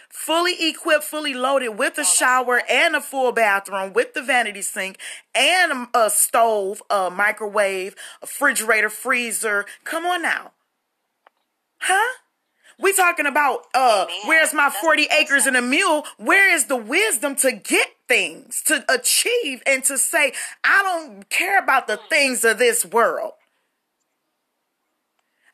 [0.10, 4.98] fully equipped, fully loaded with a shower and a full bathroom with the vanity sink
[5.34, 9.66] and a stove, a microwave, a refrigerator, freezer.
[9.84, 10.52] Come on now.
[11.80, 12.18] Huh?
[12.82, 16.06] We talking about uh where's my 40 acres and a mule?
[16.18, 20.34] Where is the wisdom to get things, to achieve and to say,
[20.66, 23.34] I don't care about the things of this world.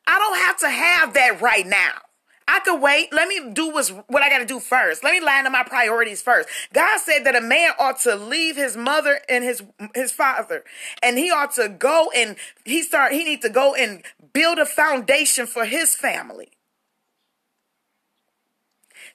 [0.08, 2.05] I don't have to have that right now.
[2.48, 3.12] I could wait.
[3.12, 5.04] Let me do what's, what I got to do first.
[5.04, 6.48] Let me line up my priorities first.
[6.74, 9.64] God said that a man ought to leave his mother and his
[9.96, 10.64] his father,
[11.02, 13.14] and he ought to go and he start.
[13.14, 16.50] He needs to go and build a foundation for his family.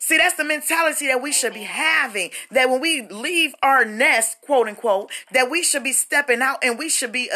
[0.02, 2.30] See, that's the mentality that we should be having.
[2.50, 6.78] That when we leave our nest, quote unquote, that we should be stepping out and
[6.78, 7.30] we should be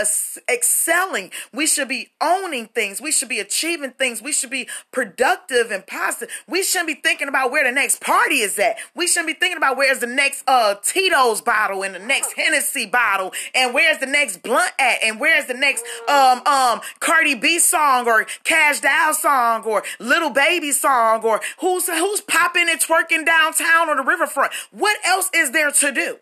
[0.48, 1.30] excelling.
[1.52, 3.02] We should be owning things.
[3.02, 4.22] We should be achieving things.
[4.22, 6.34] We should be productive and positive.
[6.48, 8.78] We shouldn't be thinking about where the next party is at.
[8.96, 12.86] We shouldn't be thinking about where's the next uh Tito's bottle and the next Hennessy
[12.86, 17.58] bottle and where's the next blunt at and where's the next um um Cardi B
[17.58, 22.80] song or Cash Doll song or Lil Baby song or who's who's popping popping and
[22.80, 24.52] twerking downtown on the riverfront.
[24.70, 26.18] What else is there to do?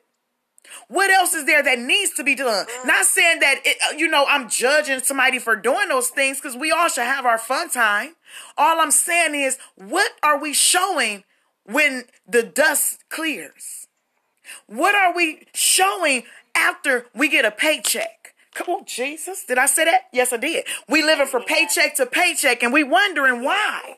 [0.89, 2.67] What else is there that needs to be done?
[2.85, 6.57] Not saying that, it, uh, you know, I'm judging somebody for doing those things because
[6.57, 8.15] we all should have our fun time.
[8.57, 11.25] All I'm saying is, what are we showing
[11.65, 13.87] when the dust clears?
[14.67, 16.25] What are we showing
[16.55, 18.35] after we get a paycheck?
[18.55, 19.45] Come on, Jesus.
[19.45, 20.03] Did I say that?
[20.13, 20.65] Yes, I did.
[20.89, 23.97] We living from paycheck to paycheck and we wondering why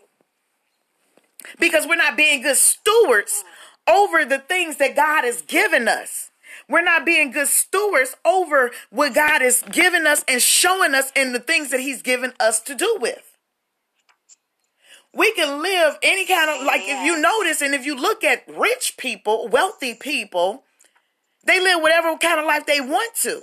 [1.58, 3.44] because we're not being good stewards
[3.88, 6.30] over the things that God has given us.
[6.68, 11.32] We're not being good stewards over what God has given us and showing us in
[11.32, 13.36] the things that He's given us to do with.
[15.12, 18.44] We can live any kind of, like if you notice and if you look at
[18.48, 20.64] rich people, wealthy people,
[21.44, 23.42] they live whatever kind of life they want to.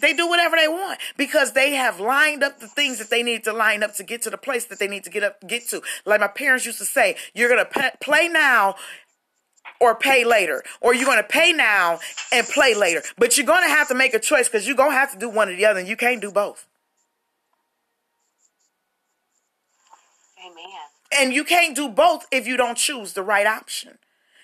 [0.00, 3.44] They do whatever they want because they have lined up the things that they need
[3.44, 5.68] to line up to get to the place that they need to get up get
[5.68, 5.82] to.
[6.04, 8.76] Like my parents used to say, you're going to play now
[9.80, 11.98] or pay later or you're going to pay now
[12.32, 13.02] and play later.
[13.16, 15.18] But you're going to have to make a choice cuz you're going to have to
[15.18, 16.66] do one or the other and you can't do both.
[20.38, 20.56] Amen.
[21.18, 23.98] And you can't do both if you don't choose the right option.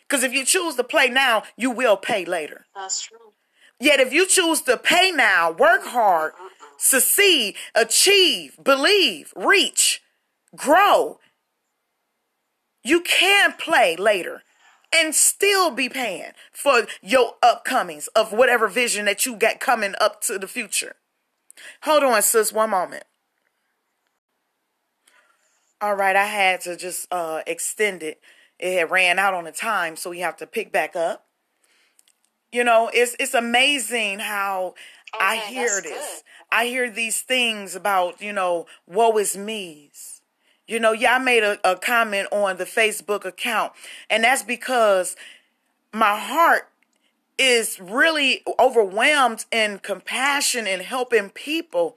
[0.09, 2.67] Cuz if you choose to play now, you will pay later.
[2.75, 3.22] That's true.
[3.83, 6.35] Yet if you choose to pay now, work hard,
[6.79, 10.01] succeed, achieve, believe, reach,
[10.55, 11.19] grow,
[12.85, 14.43] you can play later.
[14.95, 20.21] and still be paying for your upcomings of whatever vision that you got coming up
[20.23, 20.97] to the future.
[21.83, 23.05] Hold on, sis, one moment.
[25.81, 28.21] All right, I had to just uh, extend it.
[28.59, 31.27] It had ran out on the time, so we have to pick back up.
[32.53, 34.75] You know, it's it's amazing how
[35.15, 35.85] Okay, I hear this.
[35.85, 36.23] good.
[36.51, 40.21] I hear these things about, you know, woe is me's.
[40.67, 43.73] You know, yeah, I made a, a comment on the Facebook account,
[44.09, 45.17] and that's because
[45.93, 46.69] my heart
[47.37, 51.97] is really overwhelmed in compassion and helping people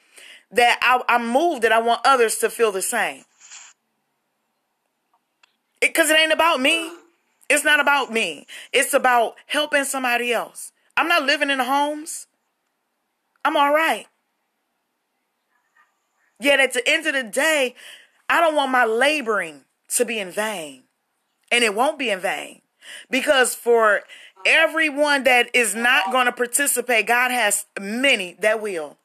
[0.52, 3.24] that I, I'm moved that I want others to feel the same.
[5.80, 6.90] Because it, ain't about me.
[7.50, 8.48] It's not about me.
[8.74, 10.72] It's about helping somebody else.
[10.98, 12.28] I'm not living in homes.
[13.44, 14.08] I'm all right.
[16.40, 17.76] Yet at the end of the day,
[18.28, 20.84] I don't want my laboring to be in vain.
[21.52, 22.62] And it won't be in vain.
[23.10, 24.02] Because for
[24.46, 28.98] everyone that is not going to participate, God has many that will.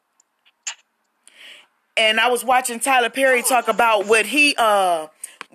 [1.97, 5.09] And I was watching Tyler Perry talk about what he uh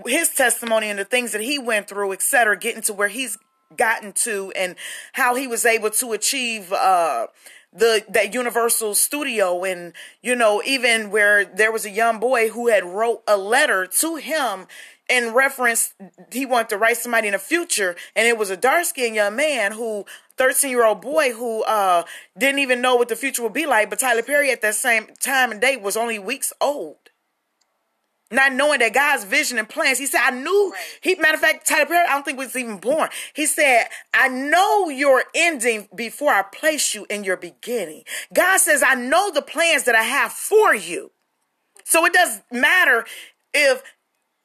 [0.06, 3.38] his testimony and the things that he went through, et cetera, getting to where he's
[3.76, 4.76] gotten to and
[5.14, 7.28] how he was able to achieve uh
[7.74, 9.64] the that universal studio.
[9.64, 13.86] And you know even where there was a young boy who had wrote a letter
[13.86, 14.68] to him
[15.10, 15.94] in reference
[16.32, 17.96] he wanted to write somebody in the future.
[18.16, 20.06] And it was a dark skinned young man who
[20.38, 22.04] 13 year old boy who uh
[22.38, 23.90] didn't even know what the future would be like.
[23.90, 26.98] But tyler perry at that same time and date was only weeks old
[28.32, 30.00] not knowing that God's vision and plans.
[30.00, 32.78] He said, I knew he matter of fact, Tyler Perry, I don't think was even
[32.78, 33.10] born.
[33.34, 38.04] He said, I know your ending before I place you in your beginning.
[38.34, 41.12] God says, I know the plans that I have for you.
[41.84, 43.06] So it doesn't matter
[43.54, 43.84] if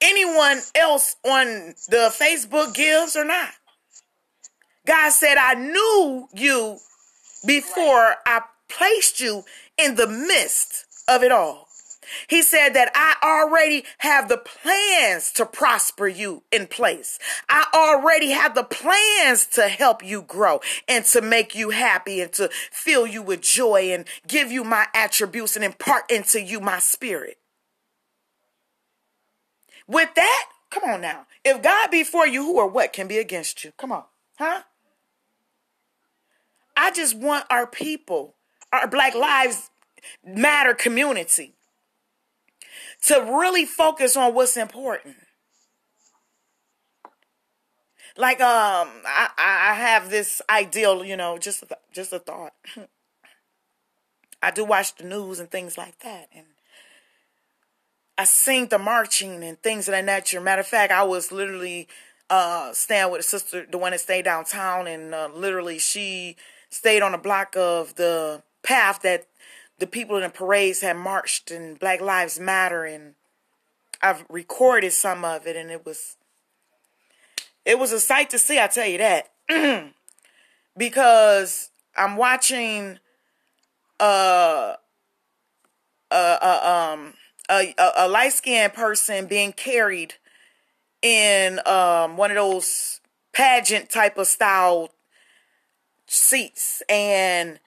[0.01, 3.51] anyone else on the Facebook gives or not.
[4.87, 6.79] God said, I knew you
[7.47, 9.45] before I placed you
[9.79, 11.70] in the midst of it all.
[12.29, 17.19] He said that I already have the plans to prosper you in place.
[17.49, 22.33] I already have the plans to help you grow and to make you happy and
[22.35, 26.79] to fill you with joy and give you my attributes and impart into you my
[26.79, 27.39] spirit.
[29.87, 31.27] With that, come on now.
[31.45, 33.73] If God be for you, who or what can be against you?
[33.77, 34.05] Come on.
[34.39, 34.63] Huh?
[36.77, 38.35] I just want our people,
[38.73, 39.71] our Black Lives
[40.25, 41.55] Matter community,
[43.03, 45.17] to really focus on what's important.
[48.17, 52.53] Like um, I I have this ideal, you know, just a th- just a thought.
[54.43, 56.47] I do watch the news and things like that, and
[58.19, 60.41] I seen the marching and things of that nature.
[60.41, 61.89] Matter of fact, I was literally
[62.29, 66.37] uh staying with a sister, the one that stayed downtown, and uh, literally she
[66.69, 69.27] stayed on the block of the path that
[69.81, 73.15] the people in the parades had marched and Black Lives Matter and
[74.03, 76.17] I've recorded some of it and it was
[77.65, 79.31] it was a sight to see, I tell you that.
[80.77, 82.99] because I'm watching
[83.99, 84.75] uh
[86.11, 87.15] uh, um
[87.51, 90.15] a, a, a light skinned person being carried
[91.03, 93.01] in um one of those
[93.33, 94.91] pageant type of style
[96.07, 97.61] seats and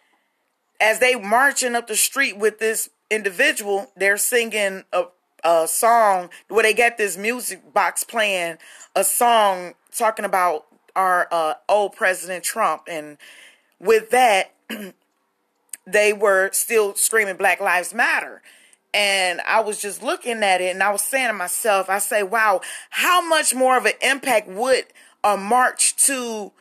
[0.84, 5.05] as they marching up the street with this individual, they're singing a,
[5.41, 8.57] a song where they got this music box playing
[8.93, 13.17] a song talking about our uh, old President Trump, and
[13.79, 14.53] with that,
[15.88, 18.41] they were still screaming Black Lives Matter.
[18.93, 22.21] And I was just looking at it and I was saying to myself, I say,
[22.21, 22.61] wow,
[22.91, 24.86] how much more of an impact would
[25.23, 26.51] a march to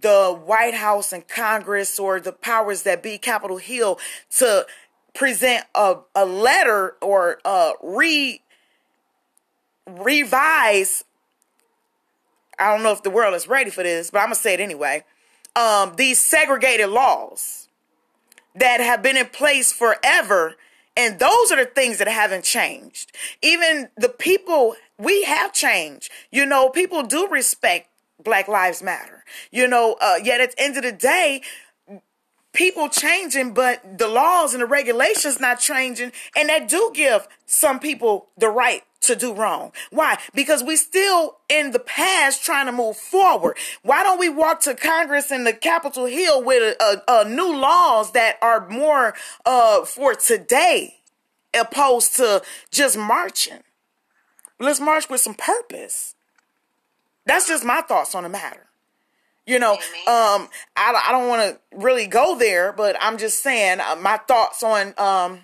[0.00, 3.98] the White House and Congress or the powers that be, Capitol Hill,
[4.38, 4.66] to
[5.14, 8.40] present a, a letter or uh, re
[9.86, 11.04] revise.
[12.58, 14.60] I don't know if the world is ready for this, but I'm gonna say it
[14.60, 15.04] anyway.
[15.56, 17.68] Um, these segregated laws
[18.54, 20.56] that have been in place forever,
[20.96, 23.12] and those are the things that haven't changed.
[23.42, 26.10] Even the people we have changed.
[26.30, 27.89] You know, people do respect
[28.22, 29.24] Black Lives Matter.
[29.50, 31.42] You know, uh, yet at the end of the day,
[32.52, 37.78] people changing, but the laws and the regulations not changing, and that do give some
[37.78, 39.72] people the right to do wrong.
[39.90, 40.18] Why?
[40.34, 43.56] Because we still in the past trying to move forward.
[43.82, 47.56] Why don't we walk to Congress and the Capitol Hill with a, a, a new
[47.56, 49.14] laws that are more
[49.46, 50.96] uh, for today,
[51.58, 53.60] opposed to just marching?
[54.58, 56.14] Let's march with some purpose.
[57.26, 58.66] That's just my thoughts on the matter.
[59.46, 63.80] You know, um, I, I don't want to really go there, but I'm just saying
[63.80, 65.40] uh, my thoughts on um,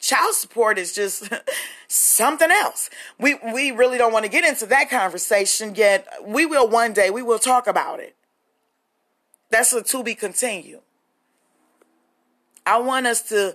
[0.00, 1.32] child support is just
[1.88, 2.90] something else.
[3.18, 6.06] We we really don't want to get into that conversation yet.
[6.24, 7.10] We will one day.
[7.10, 8.14] We will talk about it.
[9.50, 10.80] That's a to be continued.
[12.66, 13.54] I want us to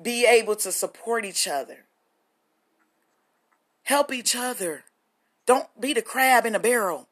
[0.00, 1.84] be able to support each other.
[3.82, 4.84] Help each other.
[5.46, 7.08] Don't be the crab in a barrel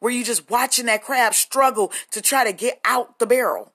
[0.00, 3.72] where you're just watching that crab struggle to try to get out the barrel.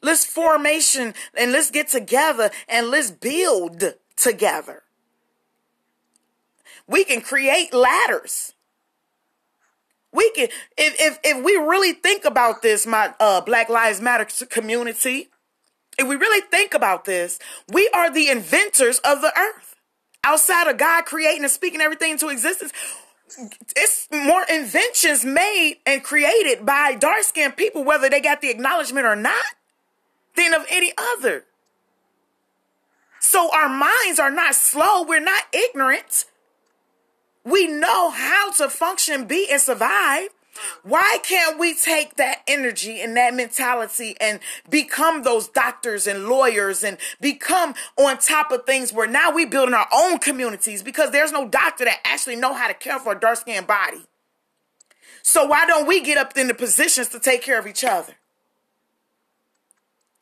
[0.00, 3.82] Let's formation and let's get together and let's build
[4.16, 4.82] together.
[6.86, 8.54] We can create ladders.
[10.12, 14.26] We can if if if we really think about this, my uh Black Lives Matter
[14.46, 15.28] community,
[15.98, 17.38] if we really think about this,
[17.70, 19.67] we are the inventors of the earth.
[20.28, 22.70] Outside of God creating and speaking everything into existence,
[23.74, 29.06] it's more inventions made and created by dark skinned people, whether they got the acknowledgement
[29.06, 29.42] or not,
[30.36, 31.44] than of any other.
[33.20, 35.02] So our minds are not slow.
[35.02, 36.26] We're not ignorant.
[37.44, 40.28] We know how to function, be, and survive.
[40.82, 46.84] Why can't we take that energy and that mentality and become those doctors and lawyers
[46.84, 51.32] and become on top of things where now we building our own communities because there's
[51.32, 54.02] no doctor that actually know how to care for a dark skinned body.
[55.22, 58.14] So why don't we get up in the positions to take care of each other?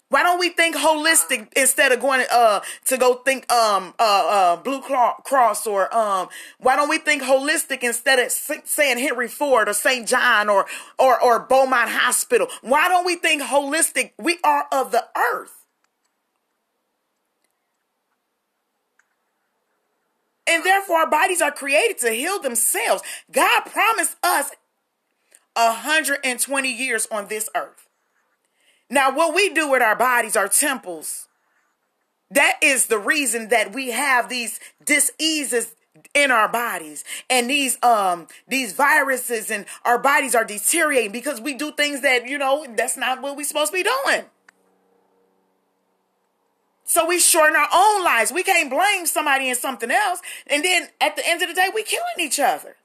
[0.09, 4.57] Why don't we think holistic instead of going uh to go think um uh uh
[4.57, 6.29] Blue Cross or um
[6.59, 10.07] why don't we think holistic instead of saying Henry Ford or St.
[10.07, 10.67] John or
[10.99, 12.47] or or Beaumont Hospital?
[12.63, 14.13] Why don't we think holistic?
[14.19, 15.65] We are of the earth.
[20.49, 23.03] And therefore our bodies are created to heal themselves.
[23.33, 24.53] God promised us
[25.55, 27.89] 120 years on this earth.
[28.89, 31.29] Now, what we do with our bodies, our temples,
[32.31, 35.75] that is the reason that we have these diseases
[36.13, 41.55] in our bodies and these um these viruses and our bodies are deteriorating because we
[41.55, 44.25] do things that you know that's not what we're supposed to be doing.
[46.85, 48.31] So we shorten our own lives.
[48.31, 50.21] We can't blame somebody and something else.
[50.47, 52.77] And then at the end of the day we killing each other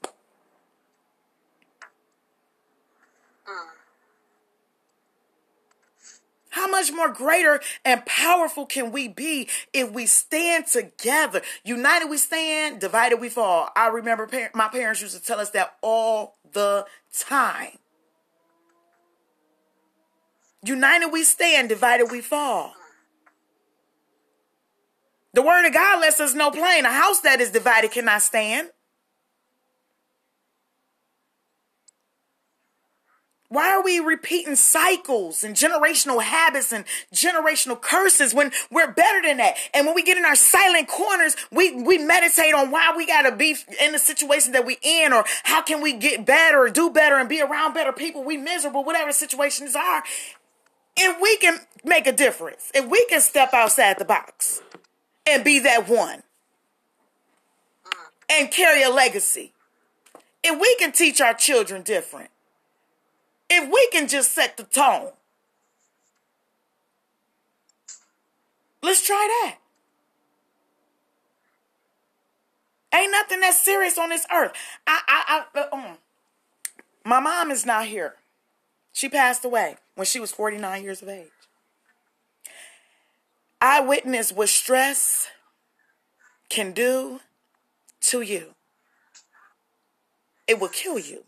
[6.51, 11.41] How much more greater and powerful can we be if we stand together?
[11.63, 13.69] United we stand, divided we fall.
[13.75, 16.85] I remember par- my parents used to tell us that all the
[17.17, 17.77] time.
[20.63, 22.73] United we stand, divided we fall.
[25.33, 28.69] The word of God lets us know plain a house that is divided cannot stand.
[33.51, 39.37] Why are we repeating cycles and generational habits and generational curses when we're better than
[39.37, 39.57] that?
[39.73, 43.23] And when we get in our silent corners, we, we meditate on why we got
[43.23, 46.89] to be in the situation that we in or how can we get better do
[46.89, 48.23] better and be around better people.
[48.23, 50.01] We miserable, whatever situations are.
[50.97, 54.61] And we can make a difference, if we can step outside the box
[55.27, 56.23] and be that one
[58.29, 59.51] and carry a legacy,
[60.41, 62.30] if we can teach our children different,
[63.51, 65.11] if we can just set the tone,
[68.81, 69.57] let's try that.
[72.93, 74.53] Ain't nothing that serious on this earth.
[74.87, 75.97] I, I, I, um,
[77.05, 78.15] my mom is not here.
[78.93, 81.27] She passed away when she was 49 years of age.
[83.59, 85.27] I witnessed what stress
[86.49, 87.19] can do
[88.01, 88.55] to you.
[90.47, 91.25] It will kill you.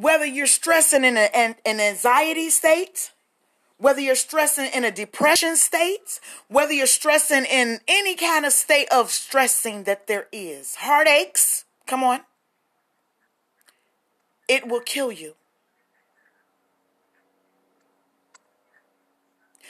[0.00, 3.12] Whether you're stressing in a, an, an anxiety state,
[3.76, 8.88] whether you're stressing in a depression state, whether you're stressing in any kind of state
[8.90, 12.20] of stressing that there is, heartaches, come on,
[14.48, 15.34] it will kill you.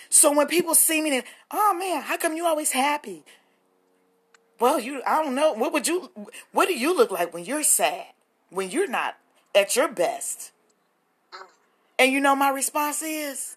[0.09, 3.24] So when people see me and, oh man, how come you always happy?
[4.60, 5.52] Well, you, I don't know.
[5.55, 6.10] What would you,
[6.52, 8.06] what do you look like when you're sad?
[8.50, 9.16] When you're not
[9.55, 10.52] at your best.
[11.98, 13.56] And you know, my response is,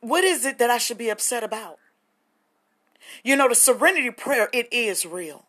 [0.00, 1.78] what is it that I should be upset about?
[3.22, 5.44] You know, the serenity prayer, it is real.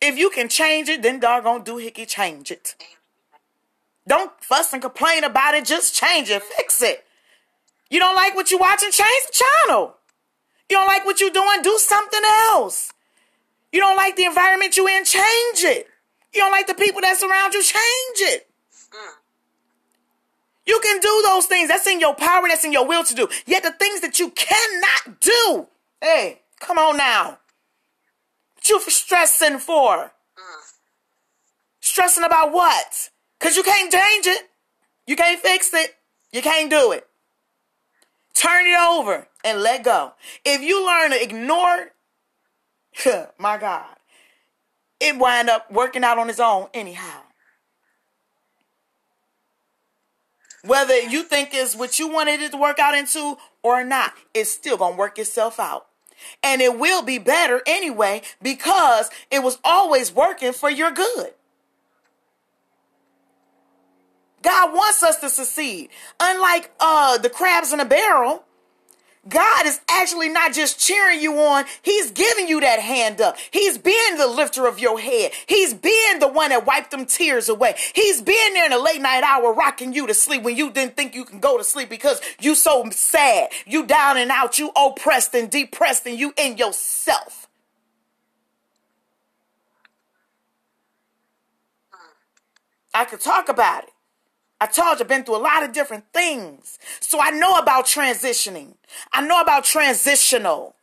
[0.00, 2.74] If you can change it, then doggone do hickey change it.
[4.06, 7.04] Don't fuss and complain about it, just change it, fix it.
[7.88, 9.94] You don't like what you're watching, change the channel.
[10.68, 12.92] You don't like what you're doing, do something else.
[13.72, 15.88] You don't like the environment you're in, change it.
[16.34, 18.48] You don't like the people that surround you, change it.
[18.90, 19.12] Mm.
[20.66, 21.68] You can do those things.
[21.68, 23.28] That's in your power, that's in your will to do.
[23.46, 25.68] Yet the things that you cannot do,
[26.00, 27.38] hey, come on now.
[28.54, 29.96] What you stressing for?
[29.96, 30.72] Mm.
[31.80, 33.10] Stressing about what?
[33.38, 34.48] Because you can't change it.
[35.06, 35.94] You can't fix it.
[36.32, 37.06] You can't do it.
[38.34, 40.14] Turn it over and let go.
[40.44, 41.92] If you learn to ignore,
[43.38, 43.96] my God,
[45.00, 47.20] it wind up working out on its own anyhow.
[50.64, 54.50] Whether you think it's what you wanted it to work out into or not, it's
[54.50, 55.86] still going to work itself out.
[56.42, 61.34] And it will be better anyway because it was always working for your good.
[64.40, 65.90] God wants us to succeed.
[66.20, 68.44] Unlike uh, the crabs in a barrel,
[69.28, 73.36] God is actually not just cheering you on, He's giving you that hand up.
[73.50, 75.32] He's being the lifter of your head.
[75.46, 77.74] He's being the one that wiped them tears away.
[77.94, 80.96] He's being there in the late night hour rocking you to sleep when you didn't
[80.96, 83.50] think you can go to sleep because you so sad.
[83.66, 87.48] You down and out, you oppressed and depressed, and you in yourself.
[92.94, 93.93] I could talk about it.
[94.60, 96.78] I told you, I've been through a lot of different things.
[97.00, 98.74] So I know about transitioning.
[99.12, 100.74] I know about transitional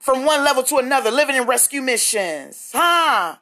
[0.00, 2.70] from one level to another, living in rescue missions.
[2.72, 3.36] Huh?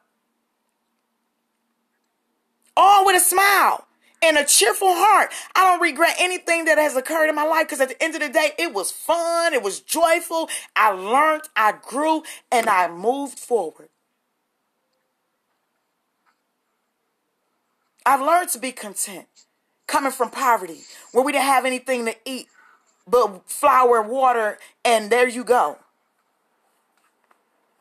[2.75, 3.87] All with a smile
[4.21, 5.31] and a cheerful heart.
[5.55, 8.21] I don't regret anything that has occurred in my life because at the end of
[8.21, 10.49] the day, it was fun, it was joyful.
[10.75, 13.89] I learned, I grew, and I moved forward.
[18.05, 19.25] I've learned to be content
[19.87, 22.47] coming from poverty where we didn't have anything to eat
[23.07, 25.77] but flour, water, and there you go.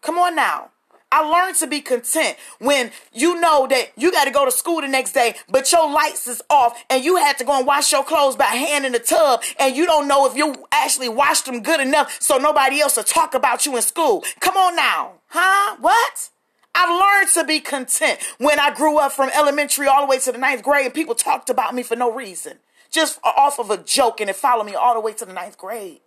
[0.02, 0.70] Come on now.
[1.10, 4.80] I learned to be content when you know that you got to go to school
[4.80, 7.92] the next day, but your lights is off and you had to go and wash
[7.92, 11.46] your clothes by hand in the tub and you don't know if you actually washed
[11.46, 14.24] them good enough so nobody else will talk about you in school.
[14.40, 15.12] Come on now.
[15.28, 15.76] Huh?
[15.80, 16.30] What?
[16.74, 20.32] I've learned to be content when I grew up from elementary all the way to
[20.32, 22.58] the ninth grade and people talked about me for no reason.
[22.90, 25.56] Just off of a joke and it followed me all the way to the ninth
[25.56, 26.00] grade.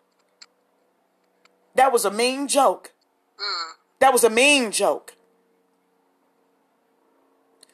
[1.75, 2.91] That was a mean joke.
[3.39, 3.71] Mm.
[3.99, 5.13] That was a mean joke.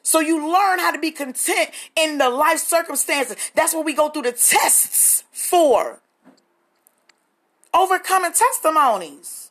[0.02, 3.36] So you learn how to be content in the life circumstances.
[3.54, 6.00] That's what we go through the tests for.
[7.72, 9.43] Overcoming testimonies.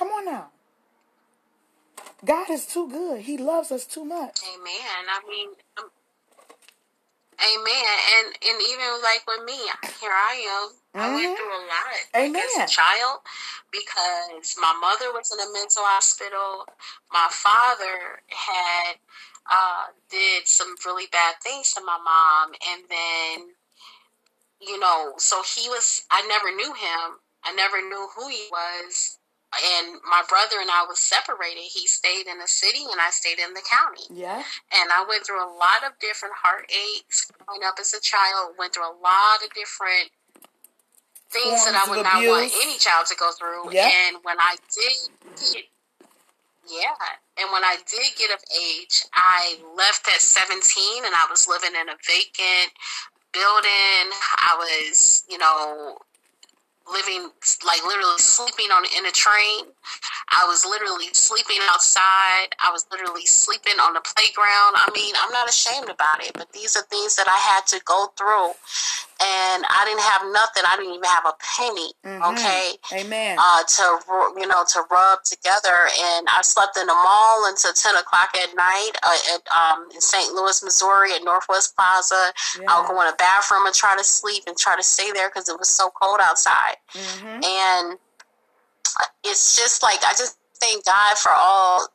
[0.00, 0.46] Come on now.
[2.24, 3.20] God is too good.
[3.20, 4.40] He loves us too much.
[4.48, 5.04] Amen.
[5.12, 5.90] I mean, um,
[7.36, 7.96] amen.
[8.16, 9.60] And and even like with me,
[10.00, 11.02] here I am.
[11.02, 11.36] I went Mhm.
[11.36, 12.42] through a lot Amen.
[12.42, 13.20] as a child
[13.70, 16.66] because my mother was in a mental hospital.
[17.12, 18.96] My father had
[19.50, 23.54] uh, did some really bad things to my mom, and then
[24.60, 26.06] you know, so he was.
[26.10, 27.20] I never knew him.
[27.44, 29.18] I never knew who he was.
[29.52, 31.58] And my brother and I was separated.
[31.74, 34.44] He stayed in the city, and I stayed in the county Yeah.
[34.70, 38.54] and I went through a lot of different heartaches growing up as a child.
[38.58, 40.10] Went through a lot of different
[41.30, 43.72] things that I would not want any child to go through.
[43.72, 43.90] Yeah.
[43.90, 44.94] And when I did
[45.52, 45.64] get,
[46.70, 46.94] yeah,
[47.38, 51.70] and when I did get of age, I left at 17 and I was living
[51.74, 52.72] in a vacant
[53.32, 54.10] building.
[54.38, 55.98] I was, you know,
[56.92, 57.30] living
[57.66, 59.72] like literally sleeping on in a train.
[60.30, 62.54] I was literally sleeping outside.
[62.62, 64.74] I was literally sleeping on the playground.
[64.76, 67.80] I mean, I'm not ashamed about it, but these are things that I had to
[67.84, 68.52] go through.
[69.22, 70.62] And I didn't have nothing.
[70.66, 71.92] I didn't even have a penny.
[72.06, 72.32] Mhm.
[72.32, 72.78] Okay.
[72.92, 73.36] Amen.
[73.38, 74.00] Uh, to
[74.40, 78.54] you know to rub together, and I slept in the mall until ten o'clock at
[78.56, 80.32] night uh, at um, in St.
[80.32, 82.32] Louis, Missouri, at Northwest Plaza.
[82.66, 85.28] I would go in a bathroom and try to sleep and try to stay there
[85.28, 87.98] because it was so cold outside hmm and
[89.24, 91.88] it's just like I just thank God for all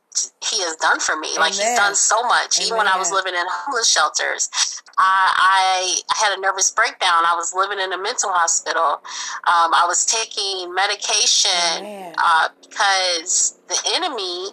[0.49, 1.37] He has done for me.
[1.37, 2.59] Like He's done so much.
[2.61, 4.49] Even when I was living in homeless shelters,
[4.97, 7.23] I, I had a nervous breakdown.
[7.25, 9.01] I was living in a mental hospital.
[9.45, 14.51] Um, I was taking medication uh, because the enemy.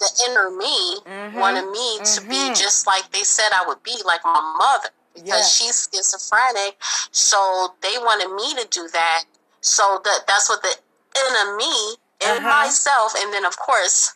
[0.00, 1.40] The inner me Mhm.
[1.40, 2.54] wanted me to be Mhm.
[2.56, 6.76] just like they said I would be, like my mother, because she's schizophrenic.
[7.10, 9.24] So they wanted me to do that.
[9.60, 10.72] So that that's what the
[11.18, 12.48] inner me in Uh-huh.
[12.48, 14.14] myself, and then of course,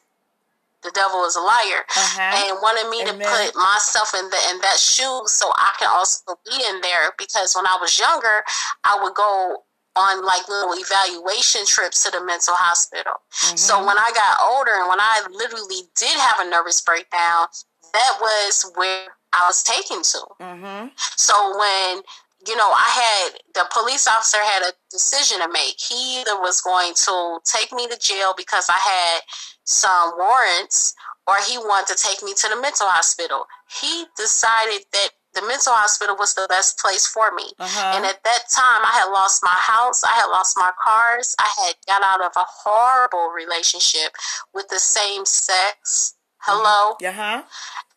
[0.82, 2.20] the devil is a liar, Uh-huh.
[2.50, 3.18] and wanted me Amen.
[3.18, 7.12] to put myself in the in that shoe so I can also be in there.
[7.18, 8.42] Because when I was younger,
[8.84, 9.64] I would go
[9.94, 13.12] on like little evaluation trips to the mental hospital.
[13.56, 17.46] So when I got older and when I literally did have a nervous breakdown,
[17.92, 20.20] that was where I was taken to.
[20.40, 20.86] Mm-hmm.
[21.16, 22.02] So when
[22.44, 22.90] you know, I
[23.30, 25.78] had the police officer had a decision to make.
[25.78, 29.20] He either was going to take me to jail because I had
[29.64, 30.94] some warrants,
[31.26, 33.46] or he wanted to take me to the mental hospital.
[33.80, 37.44] He decided that the mental hospital was the best place for me.
[37.58, 37.92] Uh-huh.
[37.96, 41.50] And at that time, I had lost my house, I had lost my cars, I
[41.64, 44.12] had got out of a horrible relationship
[44.52, 46.14] with the same sex.
[46.38, 46.96] Hello?
[47.00, 47.42] Yeah, huh?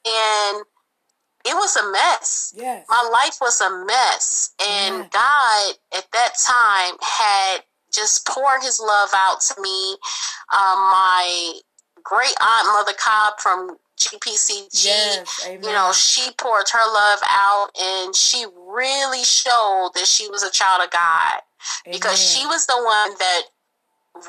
[0.05, 0.65] And
[1.45, 2.53] it was a mess.
[2.55, 2.85] Yes.
[2.89, 4.53] My life was a mess.
[4.65, 5.09] And.
[5.11, 7.63] God at that time had
[7.95, 9.97] just poured his love out to me.
[10.53, 11.59] Um, my
[12.03, 18.15] great aunt, Mother Cobb from GPCG, Yes, you know, she poured her love out and
[18.15, 21.41] she really showed that she was a child of God
[21.89, 23.41] because she was the one that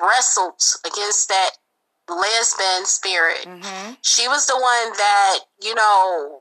[0.01, 1.51] wrestled against that
[2.09, 3.45] lesbian spirit.
[3.45, 3.95] Mm-hmm.
[4.03, 6.41] She was the one that, you know,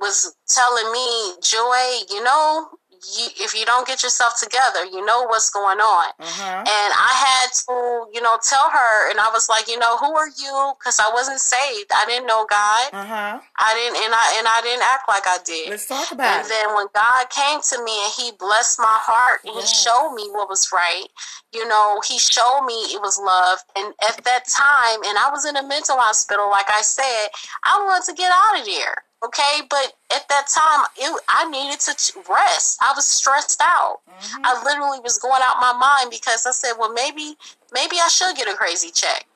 [0.00, 2.68] was telling me, Joy, you know,
[3.02, 6.12] you, if you don't get yourself together, you know what's going on.
[6.18, 6.58] Uh-huh.
[6.62, 10.14] And I had to, you know, tell her, and I was like, you know, who
[10.14, 10.72] are you?
[10.78, 11.90] Because I wasn't saved.
[11.94, 12.86] I didn't know God.
[12.92, 13.40] Uh-huh.
[13.42, 15.70] I didn't, and I and I didn't act like I did.
[15.70, 16.48] Let's talk about And it.
[16.48, 20.28] then when God came to me and He blessed my heart and He showed me
[20.30, 21.06] what was right,
[21.52, 23.58] you know, He showed me it was love.
[23.76, 27.28] And at that time, and I was in a mental hospital, like I said,
[27.64, 29.04] I wanted to get out of there.
[29.24, 31.92] Okay, but at that time, it, I needed to
[32.28, 32.78] rest.
[32.82, 34.00] I was stressed out.
[34.10, 34.42] Mm-hmm.
[34.44, 37.36] I literally was going out my mind because I said, well, maybe,
[37.72, 39.26] maybe I should get a crazy check.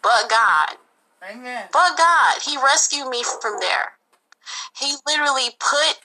[0.00, 0.76] But God,
[1.28, 1.64] Amen.
[1.72, 3.92] but God, He rescued me from there.
[4.78, 5.98] He literally put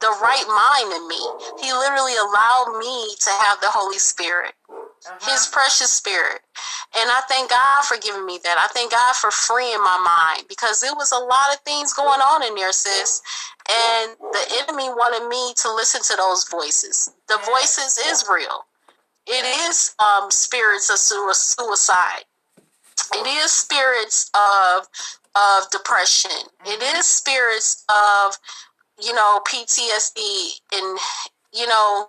[0.00, 1.22] the right mind in me.
[1.62, 4.54] He literally allowed me to have the Holy Spirit,
[5.06, 5.32] Uh-huh.
[5.32, 6.40] His precious Spirit.
[6.96, 8.56] And I thank God for giving me that.
[8.58, 12.20] I thank God for freeing my mind because there was a lot of things going
[12.20, 13.22] on in there, sis.
[13.70, 17.10] And the enemy wanted me to listen to those voices.
[17.28, 18.66] The voices is real.
[19.26, 22.24] It is um, spirits of suicide.
[23.14, 24.86] It is spirits of
[25.36, 26.50] of depression.
[26.66, 28.36] It is spirits of
[29.00, 30.98] you know PTSD and
[31.52, 32.08] you know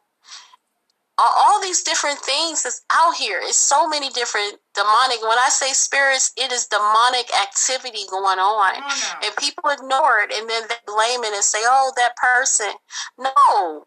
[1.22, 3.40] all, all these different things that's out here.
[3.44, 5.22] It's so many different demonic.
[5.22, 9.20] When I say spirits, it is demonic activity going on, Come on now.
[9.28, 12.72] and people ignore it and then they blame it and say, "Oh, that person."
[13.18, 13.86] No,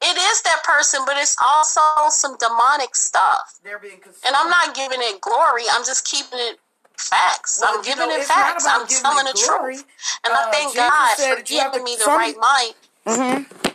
[0.00, 1.80] it is that person, but it's also
[2.10, 3.58] some demonic stuff.
[3.64, 4.22] They're being consumed.
[4.26, 5.64] And I'm not giving it glory.
[5.72, 6.58] I'm just keeping it
[6.96, 7.58] facts.
[7.60, 8.64] Well, I'm giving know, it facts.
[8.68, 9.74] I'm telling the glory.
[9.76, 9.86] truth.
[10.24, 12.18] And Uh, I thank Jesus God for that you have giving to- me the some-
[12.18, 12.74] right mind.
[13.06, 13.68] Mm-hmm.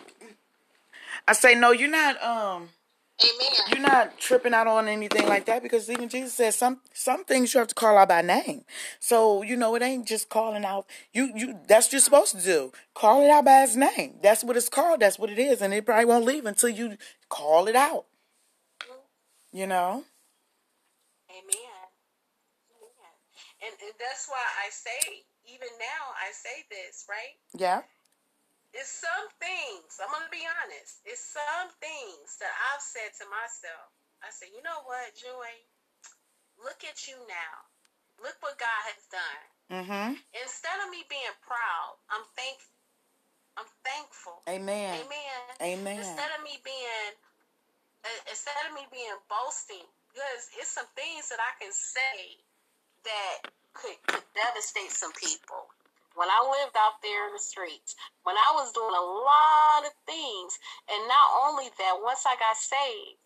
[1.28, 1.72] I say no.
[1.72, 2.22] You're not.
[2.24, 2.70] Um.
[3.24, 3.52] Amen.
[3.70, 7.54] You're not tripping out on anything like that because even Jesus says some some things
[7.54, 8.64] you have to call out by name.
[9.00, 10.86] So you know it ain't just calling out.
[11.14, 12.72] You you that's what you're supposed to do.
[12.96, 14.16] Call it out by his name.
[14.24, 15.02] That's what it's called.
[15.02, 16.98] That's what it is, and it probably won't leave until you
[17.30, 18.06] call it out.
[19.54, 20.06] You know.
[21.30, 21.82] Amen.
[22.76, 23.16] Amen.
[23.64, 27.36] And, and that's why I say, even now, I say this, right?
[27.58, 27.82] Yeah.
[28.72, 33.26] It's some things, I'm going to be honest, it's some things that I've said to
[33.28, 33.92] myself.
[34.24, 35.52] I said, you know what, Joy?
[36.62, 37.56] Look at you now.
[38.22, 39.46] Look what God has done.
[39.72, 40.10] Mm-hmm.
[40.38, 42.62] Instead of me being proud, I'm thank
[43.58, 44.46] I'm thankful.
[44.48, 45.02] Amen.
[45.02, 45.42] Amen.
[45.60, 45.98] Amen.
[46.00, 47.12] Instead of me being
[48.06, 52.38] uh, instead of me being boasting, because it's some things that I can say
[53.10, 55.66] that could, could devastate some people.
[56.16, 59.94] When I lived out there in the streets, when I was doing a lot of
[60.06, 60.60] things,
[60.92, 63.22] and not only that, once I got saved,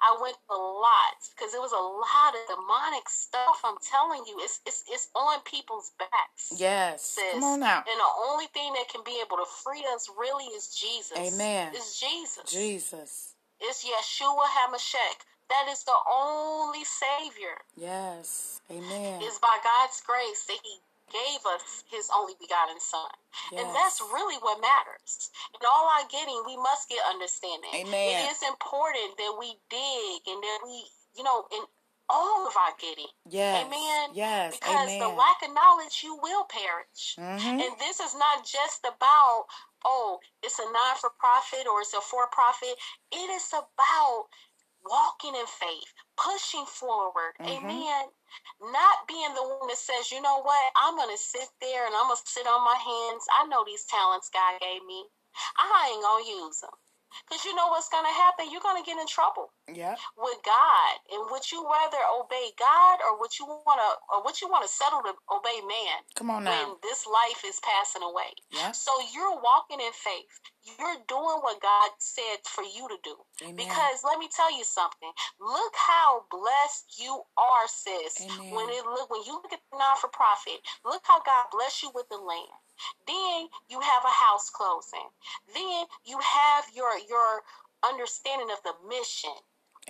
[0.00, 3.60] I went a lot because it was a lot of demonic stuff.
[3.64, 6.56] I'm telling you, it's it's it's on people's backs.
[6.56, 7.04] Yes.
[7.04, 7.32] sis.
[7.32, 7.84] Come on now.
[7.84, 11.18] And the only thing that can be able to free us really is Jesus.
[11.18, 11.74] Amen.
[11.74, 12.50] Is Jesus.
[12.50, 13.34] Jesus.
[13.60, 15.20] It's Yeshua HaMashiach.
[15.50, 17.60] That is the only Savior.
[17.76, 18.60] Yes.
[18.70, 19.20] Amen.
[19.20, 20.78] It's by God's grace that He
[21.10, 23.10] gave us His only begotten Son.
[23.52, 25.30] And that's really what matters.
[25.54, 27.70] In all our getting, we must get understanding.
[27.74, 28.24] Amen.
[28.24, 31.62] It is important that we dig and that we, you know, in
[32.10, 33.06] all of our getting.
[33.28, 33.66] Yes.
[33.66, 34.10] Amen.
[34.14, 34.58] Yes.
[34.58, 34.98] Because Amen.
[34.98, 37.14] the lack of knowledge, you will perish.
[37.16, 37.62] Mhm.
[37.62, 39.46] And this is not just about,
[39.84, 42.76] oh, it's a non for profit or it's a for profit.
[43.12, 44.26] It is about
[44.84, 47.34] walking in faith, pushing forward.
[47.40, 47.58] Mhm.
[47.58, 48.04] Amen.
[48.60, 51.94] Not being the one that says, you know what, I'm going to sit there and
[51.96, 53.24] I'm going to sit on my hands.
[53.34, 55.06] I know these talents God gave me.
[55.58, 56.70] I ain't going to use them.
[57.28, 58.50] Because you know what's going to happen?
[58.50, 59.96] You're going to get in trouble Yeah.
[60.16, 60.92] with God.
[61.12, 64.62] And would you rather obey God or would you want to or would you want
[64.66, 66.50] to settle to obey man Come on now.
[66.50, 68.34] when this life is passing away?
[68.50, 68.72] Yeah.
[68.72, 70.30] So you're walking in faith.
[70.78, 73.16] You're doing what God said for you to do.
[73.42, 73.56] Amen.
[73.56, 75.10] Because let me tell you something.
[75.40, 78.20] Look how blessed you are, sis.
[78.20, 78.54] Amen.
[78.54, 81.82] When it look when you look at the non for profit, look how God bless
[81.82, 82.54] you with the land.
[83.06, 85.08] Then you have a house closing.
[85.54, 87.42] Then you have your your
[87.82, 89.34] understanding of the mission.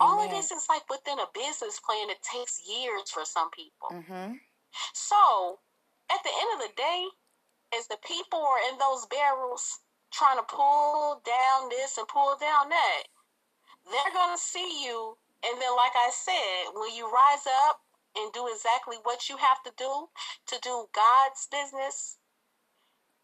[0.01, 3.91] All of this is like within a business plan It takes years for some people.
[3.91, 4.35] Mm-hmm.
[4.95, 5.59] So,
[6.11, 7.07] at the end of the day,
[7.77, 9.81] as the people are in those barrels
[10.11, 13.03] trying to pull down this and pull down that,
[13.91, 15.17] they're going to see you.
[15.45, 17.81] And then, like I said, when you rise up
[18.17, 20.09] and do exactly what you have to do
[20.49, 22.19] to do God's business,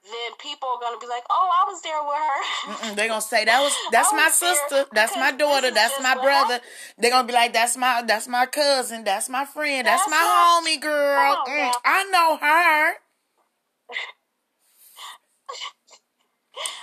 [0.06, 2.92] then people are going to be like, oh, I was there with her.
[2.92, 6.14] Mm-mm, they gonna say that was that's I my sister, that's my daughter, that's my
[6.14, 6.60] brother.
[6.98, 10.62] They're gonna be like, that's my that's my cousin, that's my friend, that's, That's my
[10.66, 11.32] homie girl.
[11.32, 11.72] On Mm.
[11.84, 12.94] I know her.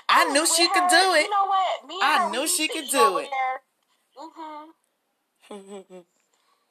[0.10, 1.30] I knew she With could her, do You it.
[1.30, 1.88] know what?
[1.88, 3.30] Me I her, knew she could do it.
[5.52, 6.06] Mhm.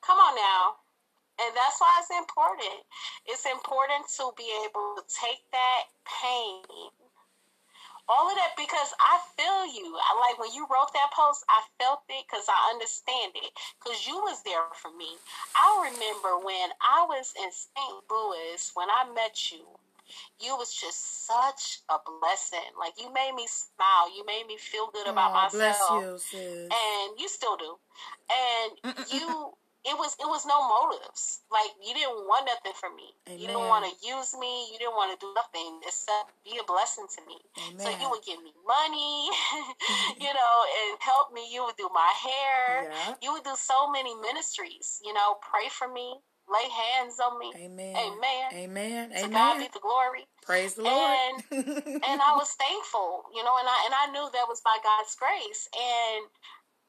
[0.02, 0.81] Come on now.
[1.42, 2.86] And that's why it's important.
[3.26, 6.62] It's important to be able to take that pain.
[8.08, 9.94] All of that because I feel you.
[9.96, 13.50] I like when you wrote that post, I felt it because I understand it.
[13.78, 15.18] Because you was there for me.
[15.54, 17.96] I remember when I was in St.
[18.10, 19.66] Louis when I met you.
[20.40, 22.74] You was just such a blessing.
[22.78, 24.14] Like you made me smile.
[24.14, 26.68] You made me feel good about Aw, myself bless you, sis.
[26.68, 27.78] and you still do.
[28.28, 31.42] And you, it was it was no motives.
[31.50, 33.10] Like you didn't want nothing from me.
[33.26, 34.70] You didn't want to use me.
[34.70, 37.38] You didn't want to do nothing except be a blessing to me.
[37.78, 39.26] So you would give me money,
[40.22, 40.54] you know,
[40.86, 41.48] and help me.
[41.50, 42.90] You would do my hair.
[42.90, 43.14] Yeah.
[43.22, 45.00] You would do so many ministries.
[45.04, 47.50] You know, pray for me, lay hands on me.
[47.56, 47.96] Amen.
[47.96, 48.46] Amen.
[48.54, 49.10] Amen.
[49.10, 51.42] To God be the glory Praise the Lord.
[51.50, 55.14] and I was thankful, you know, and I and I knew that was by God's
[55.14, 55.68] grace.
[55.70, 56.26] And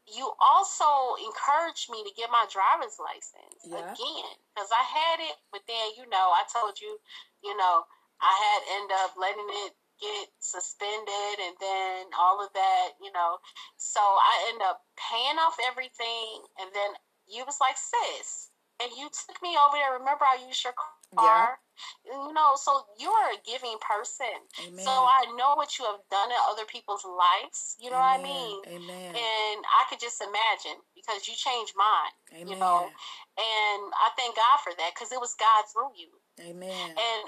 [0.07, 3.79] you also encouraged me to get my driver's license Yeah.
[3.79, 6.99] again because I had it, but then you know, I told you,
[7.43, 7.85] you know,
[8.19, 13.39] I had end up letting it get suspended and then all of that, you know.
[13.77, 16.91] So I end up paying off everything, and then
[17.27, 18.49] you was like, sis.
[18.81, 19.93] And you took me over there.
[19.99, 21.59] Remember, I used your car.
[22.05, 24.35] You know, so you're a giving person.
[24.67, 24.83] Amen.
[24.85, 27.75] So I know what you have done in other people's lives.
[27.79, 28.61] You know what I mean?
[28.67, 29.09] Amen.
[29.15, 32.13] And I could just imagine because you changed mine.
[32.41, 32.53] Amen.
[32.53, 36.11] You know, and I thank God for that because it was God through you.
[36.41, 36.89] Amen.
[36.91, 37.21] And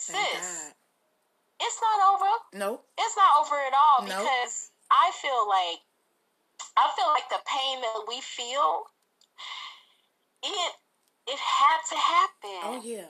[0.00, 0.74] Thank sis, God.
[1.66, 2.32] it's not over.
[2.54, 2.84] Nope.
[2.98, 4.16] It's not over at all No.
[4.20, 5.80] because I feel like
[6.76, 8.84] I feel like the pain that we feel
[10.42, 10.72] it
[11.26, 12.60] it had to happen.
[12.64, 13.06] Oh yeah.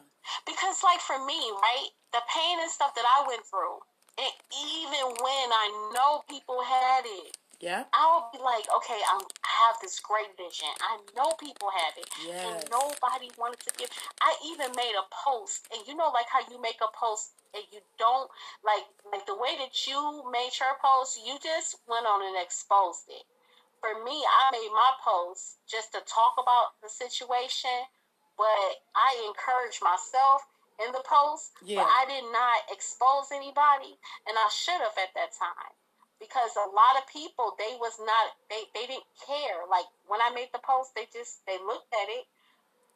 [0.47, 3.81] Because, like, for me, right, the pain and stuff that I went through,
[4.19, 7.85] and even when I know people had it, Yeah.
[7.93, 10.73] I'll be like, okay, I'm, I have this great vision.
[10.81, 12.09] I know people have it.
[12.25, 12.41] Yes.
[12.41, 13.93] And nobody wanted to give.
[14.21, 17.65] I even made a post, and you know, like how you make a post and
[17.73, 18.31] you don't,
[18.65, 23.05] like, like the way that you made your post, you just went on and exposed
[23.13, 23.29] it.
[23.81, 27.85] For me, I made my post just to talk about the situation,
[28.41, 30.49] but I encouraged myself
[30.81, 31.85] in the post, Yeah.
[31.85, 35.77] but I did not expose anybody, and I should have at that time
[36.17, 39.69] because a lot of people they was not they they didn't care.
[39.69, 42.25] Like when I made the post, they just they looked at it.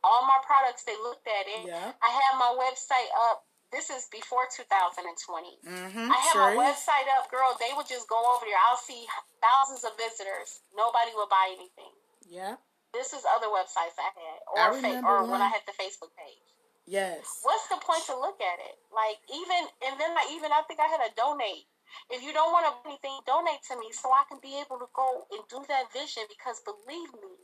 [0.04, 1.68] All my products, they looked at it.
[1.68, 1.92] Yeah.
[2.00, 3.44] I have my website up.
[3.72, 5.60] This is before 2020.
[5.64, 6.12] Mm-hmm.
[6.12, 7.56] I have Sure my website up, girl.
[7.58, 8.60] They would just go over there.
[8.68, 9.08] I'll see
[9.40, 10.60] thousands of visitors.
[10.76, 11.92] Nobody would buy anything.
[12.28, 12.56] Yeah.
[12.94, 16.14] This is other websites I had, I or fa- or when I had the Facebook
[16.14, 16.46] page.
[16.86, 17.40] Yes.
[17.42, 18.78] What's the point to look at it?
[18.94, 21.66] Like even and then I even I think I had a donate.
[22.10, 24.88] If you don't want to anything, donate to me so I can be able to
[24.94, 26.24] go and do that vision.
[26.30, 27.34] Because believe me,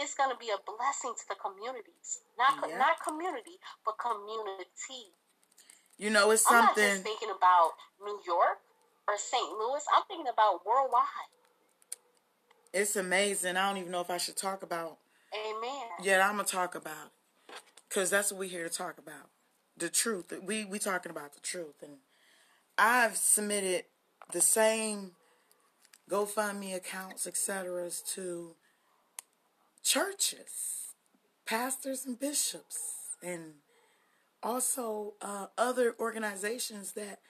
[0.00, 2.24] it's going to be a blessing to the communities.
[2.38, 2.78] Not Yeah.
[2.78, 5.12] not community, but community.
[5.98, 6.60] You know, it's something.
[6.60, 7.72] I'm not just thinking about
[8.04, 8.60] New York
[9.08, 9.48] or St.
[9.56, 9.82] Louis.
[9.96, 11.32] I'm thinking about worldwide.
[12.76, 13.56] It's amazing.
[13.56, 14.98] I don't even know if I should talk about.
[15.34, 15.82] Amen.
[16.02, 17.10] Yeah, I'm gonna talk about,
[17.88, 19.30] cause that's what we're here to talk about,
[19.78, 20.30] the truth.
[20.42, 21.94] We we talking about the truth, and
[22.76, 23.84] I've submitted
[24.30, 25.12] the same
[26.10, 28.54] GoFundMe accounts, etc., to
[29.82, 30.92] churches,
[31.46, 33.54] pastors and bishops, and
[34.42, 37.20] also uh, other organizations that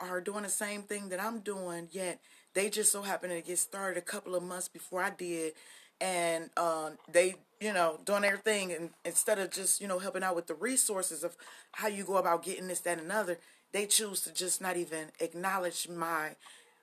[0.00, 2.20] are doing the same thing that I'm doing, yet
[2.54, 5.52] they just so happen to get started a couple of months before I did,
[6.00, 10.36] and uh, they, you know, doing everything, and instead of just, you know, helping out
[10.36, 11.36] with the resources of
[11.72, 13.38] how you go about getting this, that, and another,
[13.72, 16.30] they choose to just not even acknowledge my,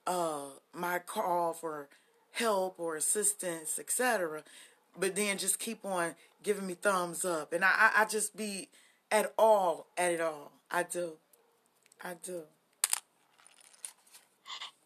[0.05, 1.87] uh, my call for
[2.33, 4.43] help or assistance, etc.
[4.99, 8.67] But then just keep on giving me thumbs up, and I, I, I just be
[9.09, 10.51] at all at it all.
[10.69, 11.13] I do,
[12.03, 12.43] I do.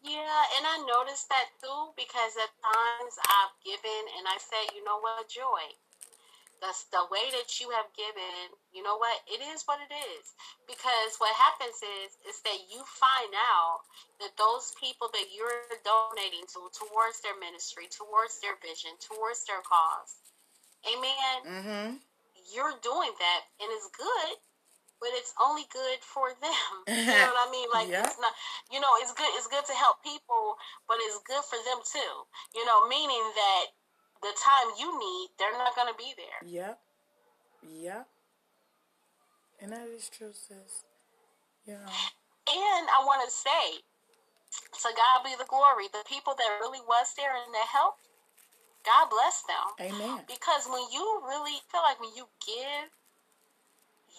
[0.06, 4.86] Yeah, and I noticed that too because at times I've given and I said, you
[4.86, 5.66] know what, Joy,
[6.62, 10.30] that's the way that you have given, you know what, it is what it is.
[10.70, 13.82] Because what happens is is that you find out
[14.22, 19.60] that those people that you're donating to towards their ministry, towards their vision, towards their
[19.66, 20.22] cause,
[20.86, 21.36] amen.
[21.42, 21.88] Mm-hmm.
[22.54, 24.38] You're doing that and it's good
[25.00, 26.72] but it's only good for them.
[26.88, 27.68] You know what I mean?
[27.72, 28.06] Like Yeah.
[28.06, 28.32] it's not
[28.70, 30.56] you know, it's good it's good to help people,
[30.88, 32.14] but it's good for them too.
[32.54, 33.64] You know, meaning that
[34.22, 36.40] the time you need, they're not gonna be there.
[36.42, 36.80] Yep.
[37.62, 38.08] Yep.
[39.60, 40.84] And that is true, sis.
[41.66, 41.74] Know.
[42.46, 43.82] And I wanna say,
[44.82, 48.06] to God be the glory, the people that really was there and that helped,
[48.84, 49.66] God bless them.
[49.80, 50.24] Amen.
[50.28, 52.88] Because when you really feel like when you give,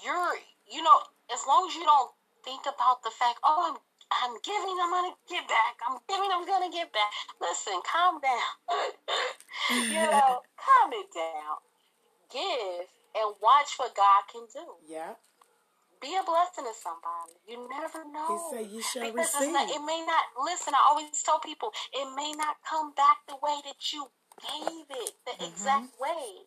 [0.04, 0.38] you're
[0.72, 0.98] you know,
[1.34, 2.11] as long as you don't
[2.45, 3.77] think about the fact, oh, I'm
[4.11, 5.76] I'm giving, I'm gonna get back.
[5.88, 7.11] I'm giving, I'm gonna get back.
[7.41, 8.53] Listen, calm down.
[9.91, 11.57] you know, calm it down.
[12.31, 14.65] Give and watch what God can do.
[14.88, 15.15] Yeah.
[16.02, 17.34] Be a blessing to somebody.
[17.48, 18.30] You never know.
[18.30, 20.26] He said, "You shall because receive." not, it may not.
[20.45, 24.07] Listen, I always tell people it may not come back the way that you
[24.41, 25.45] gave it, the Mm-hmm.
[25.49, 26.45] exact way,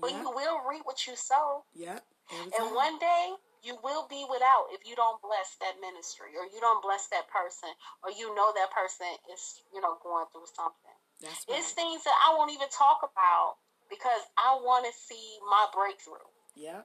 [0.00, 1.64] but you will reap what you sow.
[1.74, 2.04] Yep.
[2.04, 6.46] Every And one day you will be without if you don't bless that ministry or
[6.50, 7.70] you don't bless that person
[8.02, 10.96] or you know that person is, you know, going through something.
[11.22, 15.70] That's It's things that I won't even talk about because I want to see my
[15.70, 16.26] breakthrough.
[16.58, 16.82] Yeah.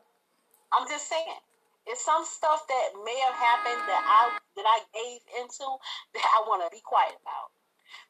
[0.72, 1.41] I'm just saying.
[1.88, 5.65] It's some stuff that may have happened that I that I gave into
[6.14, 7.55] that I want to be quiet about.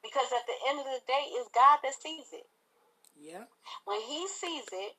[0.01, 2.49] Because at the end of the day, it's God that sees it.
[3.15, 3.45] Yeah.
[3.85, 4.93] When He sees it,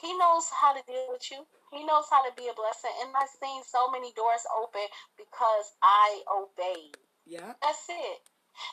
[0.00, 1.48] He knows how to deal with you.
[1.70, 2.90] He knows how to be a blessing.
[3.02, 4.86] And I've seen so many doors open
[5.16, 6.98] because I obeyed.
[7.26, 7.58] Yep.
[7.62, 8.20] That's it.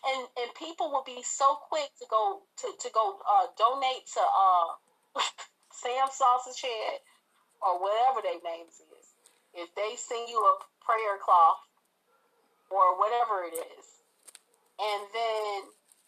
[0.04, 4.24] And and people will be so quick to go to, to go uh, donate to
[4.24, 5.22] uh,
[5.72, 7.00] Sam Sausage Head
[7.62, 9.06] or whatever their names is.
[9.54, 11.62] If they send you a prayer cloth
[12.70, 13.86] or whatever it is,
[14.80, 15.62] and then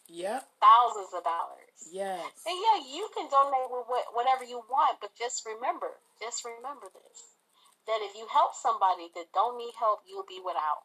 [0.08, 1.59] yeah, thousands of dollars.
[1.88, 2.44] Yes.
[2.44, 6.92] And yeah, you can donate with what, whatever you want, but just remember, just remember
[6.92, 7.38] this:
[7.86, 10.84] that if you help somebody that don't need help, you'll be without.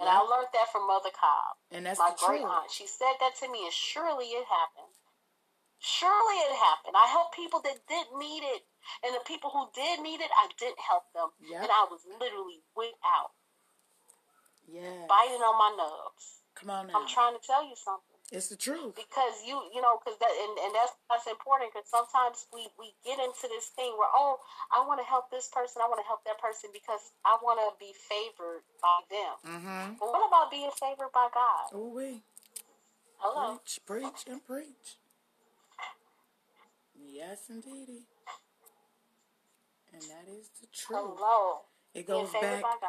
[0.00, 2.50] And I learned that from Mother Cobb, And that's my the great truth.
[2.50, 2.70] aunt.
[2.70, 4.90] She said that to me, and surely it happened.
[5.78, 6.96] Surely it happened.
[6.98, 8.66] I helped people that didn't need it,
[9.06, 11.62] and the people who did need it, I didn't help them, Yep.
[11.62, 13.36] and I was literally without,
[14.66, 16.42] Yeah, biting on my nubs.
[16.56, 16.98] Come on now.
[16.98, 18.13] I'm trying to tell you something.
[18.34, 18.98] It's the truth.
[18.98, 22.90] because you you know because that and, and that's that's important because sometimes we we
[23.06, 24.42] get into this thing where oh
[24.74, 27.62] i want to help this person i want to help that person because i want
[27.62, 30.02] to be favored by them Mm-hmm.
[30.02, 32.22] but what about being favored by god Oh, we
[33.22, 34.98] hello preach, preach, and preach.
[36.98, 38.06] Yes, indeedy.
[39.92, 40.98] And that is the truth.
[41.14, 42.82] hello It being goes favored back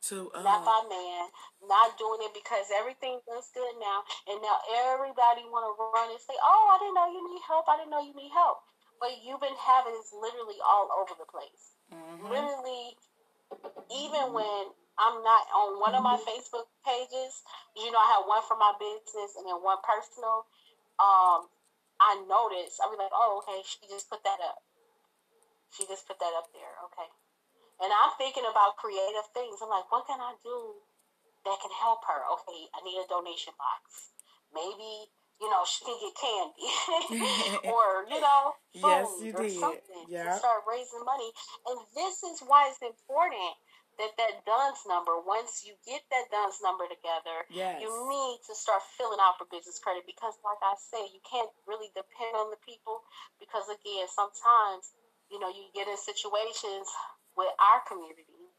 [0.00, 1.24] by god not by uh, man
[1.68, 4.00] not doing it because everything looks good now
[4.32, 4.56] and now
[4.88, 7.92] everybody want to run and say oh i didn't know you need help i didn't
[7.92, 8.64] know you need help
[8.96, 12.32] but you've been having this literally all over the place mhm.
[12.32, 12.96] literally
[13.90, 17.40] even when I'm not on one of my Facebook pages,
[17.72, 20.44] you know, I have one for my business and then one personal.
[21.00, 21.48] Um,
[21.96, 24.60] I noticed, I'll be like, oh, okay, she just put that up.
[25.72, 27.08] She just put that up there, okay.
[27.80, 29.56] And I'm thinking about creative things.
[29.64, 30.84] I'm like, what can I do
[31.48, 32.20] that can help her?
[32.36, 34.12] Okay, I need a donation box.
[34.52, 35.08] Maybe,
[35.40, 36.68] you know, she can get candy
[37.72, 39.56] or, you know, food Yes, you or did.
[39.56, 40.28] something Yeah.
[40.28, 41.32] to start raising money.
[41.72, 43.56] And this is why it's important
[43.96, 47.80] that that DUNS number, once you get that DUNS number together, Yes.
[47.80, 51.48] you need to start filling out for business credit because, like I said, you can't
[51.64, 53.04] really depend on the people
[53.40, 54.92] because, again, sometimes,
[55.32, 56.88] you know, you get in situations
[57.40, 58.52] with our community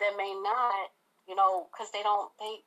[0.00, 0.92] that may not,
[1.28, 2.60] you know, because they don't, they,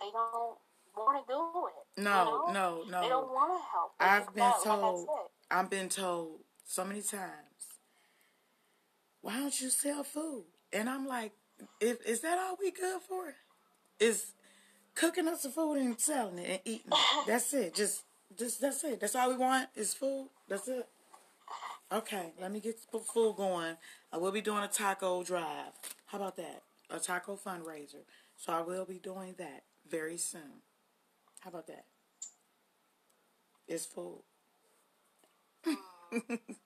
[0.00, 0.56] they don't
[0.96, 1.40] want to do
[1.74, 2.02] it.
[2.02, 2.84] No, you know?
[2.88, 3.34] no, They don't no.
[3.34, 3.90] want to help.
[3.98, 5.06] They I've been not, like told.
[5.08, 5.28] said.
[5.58, 7.80] I've been told so many times.
[9.22, 10.44] Why don't you sell food?
[10.72, 11.32] And I'm like,
[11.80, 13.34] is, is that all we good for?
[14.00, 14.32] is
[14.94, 16.98] cooking us some food and selling it and eating it.
[17.26, 17.74] That's it.
[17.74, 18.02] Just,
[18.38, 19.00] just that's it.
[19.00, 20.28] That's all we want is food.
[20.48, 20.86] That's it.
[21.92, 23.76] Okay, let me get the food going.
[24.12, 25.72] I will be doing a taco drive.
[26.06, 26.62] How about that?
[26.90, 28.04] A taco fundraiser.
[28.36, 30.62] So I will be doing that very soon.
[31.40, 31.86] How about that?
[33.68, 34.22] It's food.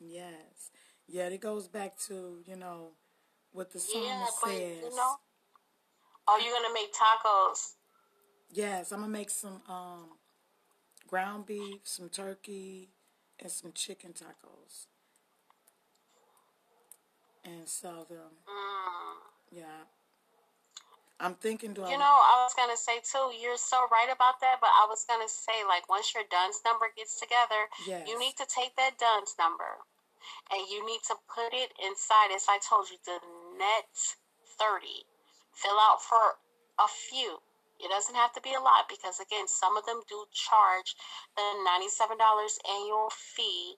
[0.00, 0.70] yes.
[1.06, 2.90] Yeah, it goes back to, you know,
[3.52, 4.82] what the song Yeah, says.
[4.90, 5.16] you know,
[6.28, 7.74] oh, you're gonna make tacos.
[8.50, 10.10] Yes, I'm gonna make some um
[11.08, 12.90] ground beef, some turkey,
[13.40, 14.86] and some chicken tacos.
[17.44, 18.42] And sell them.
[18.48, 19.16] Mm.
[19.52, 19.86] Yeah.
[21.18, 23.32] I'm thinking do I You know, I was gonna say too.
[23.40, 26.86] You're so right about that, but I was gonna say like once your DUNS number
[26.96, 28.06] gets together, Yes.
[28.08, 29.80] you need to take that DUNS number
[30.50, 32.32] and you need to put it inside.
[32.34, 33.18] As I told you, the
[33.56, 33.88] net
[34.58, 35.06] thirty.
[35.52, 36.36] Fill out for
[36.78, 37.40] a few.
[37.80, 40.96] It doesn't have to be a lot because again, some of them do charge
[41.36, 43.76] the ninety-seven dollars annual fee,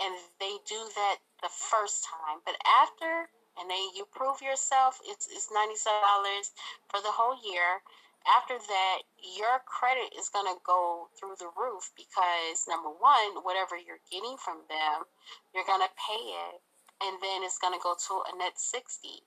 [0.00, 2.40] and they do that the first time.
[2.44, 6.52] But after, and then you prove yourself, it's it's ninety-seven dollars
[6.90, 7.82] for the whole year.
[8.28, 14.04] After that, your credit is gonna go through the roof because number one, whatever you're
[14.12, 15.08] getting from them,
[15.54, 16.60] you're gonna pay it,
[17.02, 19.22] and then it's gonna go to a net sixty.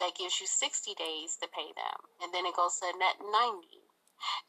[0.00, 3.16] That gives you sixty days to pay them, and then it goes to a net
[3.20, 3.84] ninety.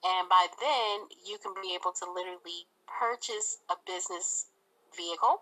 [0.04, 4.48] And by then, you can be able to literally purchase a business
[4.96, 5.40] vehicle.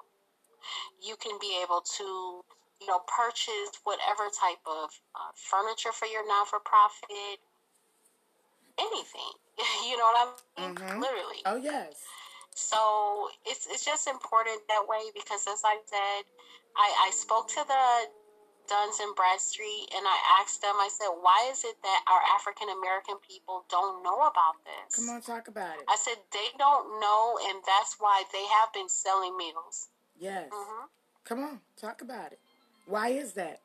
[1.01, 2.43] You can be able to,
[2.81, 7.39] you know, purchase whatever type of uh, furniture for your non for profit,
[8.77, 9.33] anything.
[9.89, 10.17] you know what
[10.57, 10.75] I mean?
[10.75, 11.01] Mhm.
[11.01, 11.41] Literally.
[11.45, 12.03] Oh yes.
[12.55, 16.23] So it's it's just important that way because as I said,
[16.77, 17.85] I, I spoke to the
[18.69, 22.69] Duns and Bradstreet and I asked them, I said, why is it that our African
[22.69, 24.95] American people don't know about this?
[24.95, 25.85] Come on, talk about it.
[25.89, 29.89] I said they don't know and that's why they have been selling meals.
[30.19, 30.49] Yes.
[30.53, 30.85] Mm-hmm.
[31.25, 32.39] Come on, talk about it.
[32.85, 33.61] Why is that?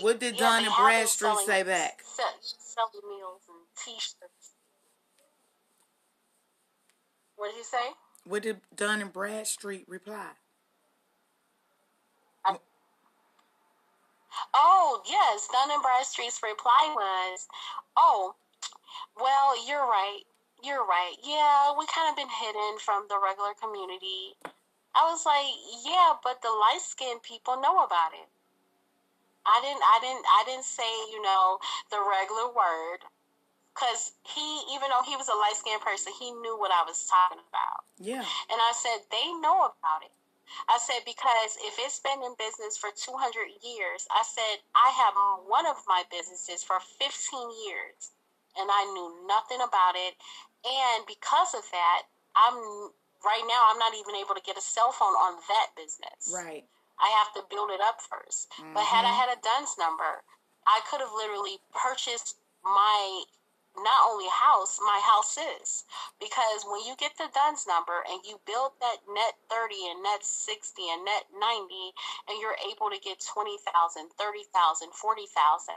[0.00, 2.02] What did Yeah, they and Bradstreet say back?
[2.04, 4.54] Selling meals and t-shirts.
[7.36, 7.96] What did he say?
[8.24, 10.28] What did Dun and Bradstreet reply?
[14.54, 15.48] Oh, yes.
[15.52, 17.48] Dun and Bradstreet's reply was,
[17.96, 18.34] Oh,
[19.16, 20.22] well, you're right.
[20.62, 21.16] You're right.
[21.22, 24.38] Yeah, we kind of been hidden from the regular community.
[24.94, 25.48] I was like,
[25.84, 28.28] yeah, but the light skinned people know about it.
[29.44, 31.58] I didn't, I didn't, I didn't say, you know,
[31.90, 33.02] the regular word.
[33.74, 37.08] Cause he, even though he was a light skinned person, he knew what I was
[37.08, 37.88] talking about.
[37.98, 38.20] Yeah.
[38.20, 40.12] And I said, they know about it.
[40.68, 45.14] I said, because if it's been in business for 200 years, I said, I have
[45.46, 47.08] one of my businesses for 15
[47.66, 48.12] years
[48.56, 50.14] and I knew nothing about it.
[50.64, 52.56] And because of that, I'm
[53.24, 56.30] right now, I'm not even able to get a cell phone on that business.
[56.30, 56.64] Right.
[57.00, 59.18] I have to build it up 1st But had I mm-hmm.
[59.18, 60.22] had a DUNS number,
[60.66, 63.24] I could have literally purchased my
[63.76, 65.84] not only house, my house is.
[66.20, 70.24] Because when you get the DUNS number and you build that net 30 and net
[70.24, 71.92] 60 and net 90,
[72.28, 73.64] and you're able to get 20,000,
[74.18, 75.74] 30,000, 40,000,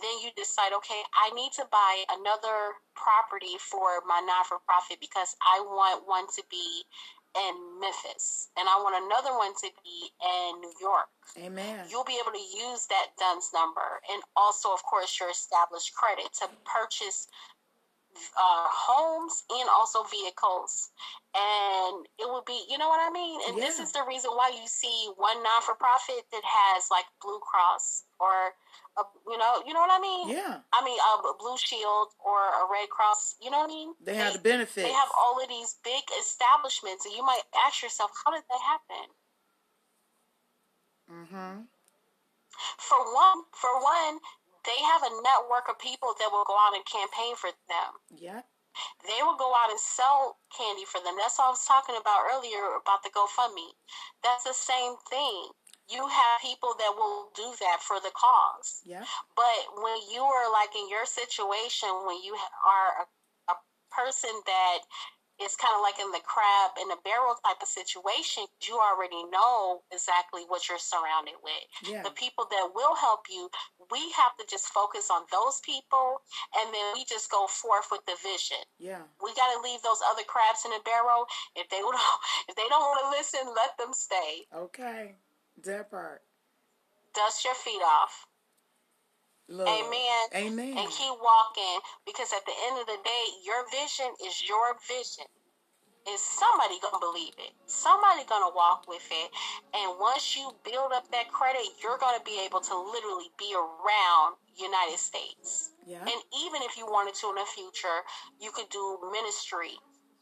[0.00, 5.00] then you decide, okay, I need to buy another property for my non for profit
[5.00, 6.84] because I want one to be
[7.36, 11.08] in Memphis and I want another one to be in New York.
[11.38, 11.86] Amen.
[11.88, 16.32] You'll be able to use that DUNS number and also, of course, your established credit
[16.42, 17.28] to purchase
[18.36, 20.90] uh, homes and also vehicles.
[21.34, 23.40] And it would be, you know what I mean?
[23.48, 27.06] And this is the reason why you see one non for profit that has like
[27.22, 28.54] Blue Cross or,
[28.98, 30.30] a, you know, you know what I mean?
[30.30, 30.58] Yeah.
[30.74, 33.36] I mean, a Blue Shield or a Red Cross.
[33.40, 33.94] You know what I mean?
[34.02, 34.74] They have the benefits.
[34.74, 38.62] They have all of these big establishments, and you might ask yourself, how did that
[38.66, 39.06] happen?
[41.10, 41.62] Mm-hmm.
[42.78, 44.18] For one, for one,
[44.64, 47.90] they have a network of people that will go out and campaign for them.
[48.12, 48.42] Yeah.
[49.04, 51.18] They will go out and sell candy for them.
[51.18, 53.74] That's what I was talking about earlier about the GoFundMe.
[54.22, 55.50] That's the same thing.
[55.90, 58.80] You have people that will do that for the cause.
[58.86, 59.02] Yeah.
[59.34, 63.04] But when you are like in your situation, when you are a,
[63.50, 63.56] a
[63.90, 64.78] person that
[65.40, 69.24] is kind of like in the crab in a barrel type of situation, you already
[69.32, 71.64] know exactly what you're surrounded with.
[71.82, 72.04] Yeah.
[72.04, 73.48] The people that will help you,
[73.90, 76.20] we have to just focus on those people,
[76.60, 78.60] and then we just go forth with the vision.
[78.78, 79.02] Yeah.
[79.22, 81.24] We got to leave those other crabs in the barrel.
[81.56, 81.96] If they don't,
[82.48, 84.46] if they don't want to listen, let them stay.
[84.52, 85.16] Okay.
[85.64, 86.22] That part.
[87.14, 88.29] Dust your feet off.
[89.50, 90.22] Look, Amen.
[90.30, 90.78] Amen.
[90.78, 95.26] And keep walking because at the end of the day, your vision is your vision.
[96.08, 97.50] Is somebody gonna believe it?
[97.66, 99.30] Somebody gonna walk with it.
[99.74, 104.38] And once you build up that credit, you're gonna be able to literally be around
[104.54, 105.74] United States.
[105.84, 106.00] Yeah.
[106.00, 108.06] And even if you wanted to in the future,
[108.40, 109.74] you could do ministry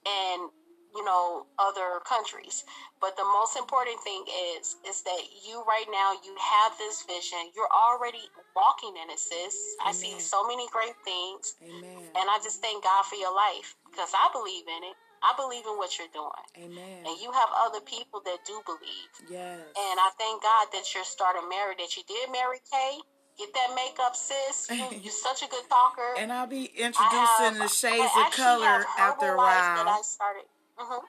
[0.08, 0.50] and
[0.98, 2.64] you know other countries.
[3.00, 4.26] But the most important thing
[4.58, 7.38] is is that you right now you have this vision.
[7.54, 8.26] You're already
[8.58, 9.54] walking in it, sis.
[9.86, 12.02] I see so many great things, Amen.
[12.18, 14.96] and I just thank God for your life because I believe in it.
[15.22, 17.02] I believe in what you're doing, Amen.
[17.06, 19.10] and you have other people that do believe.
[19.30, 19.58] Yes.
[19.74, 21.78] And I thank God that you're starting married.
[21.78, 22.98] That you did marry Kay.
[23.38, 24.66] Get that makeup, sis.
[24.70, 26.14] You, you're such a good talker.
[26.18, 30.02] And I'll be introducing have- the shades of color after a Herbalife That I while.
[30.02, 30.42] started.
[30.78, 31.04] Hmm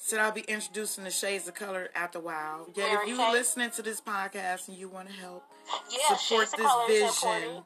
[0.00, 2.68] Said I'll be introducing the shades of color after a while.
[2.74, 3.32] Yeah, if you Kay?
[3.32, 5.42] listening to this podcast and you want to help
[5.90, 7.64] Yeah, support this vision.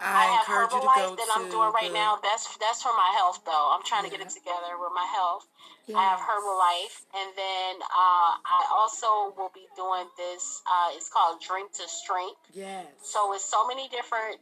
[0.00, 2.18] I, I have encourage you to go that to I'm doing right the- now.
[2.22, 3.74] That's that's for my health, though.
[3.74, 5.44] I'm trying to get it together with my health.
[5.94, 6.28] I have Yes.
[6.28, 10.62] Herbalife, and then uh, I also will be doing this.
[10.70, 12.38] Uh, it's called Drink to Strength.
[12.52, 12.86] Yes.
[13.02, 14.36] So it's so many different,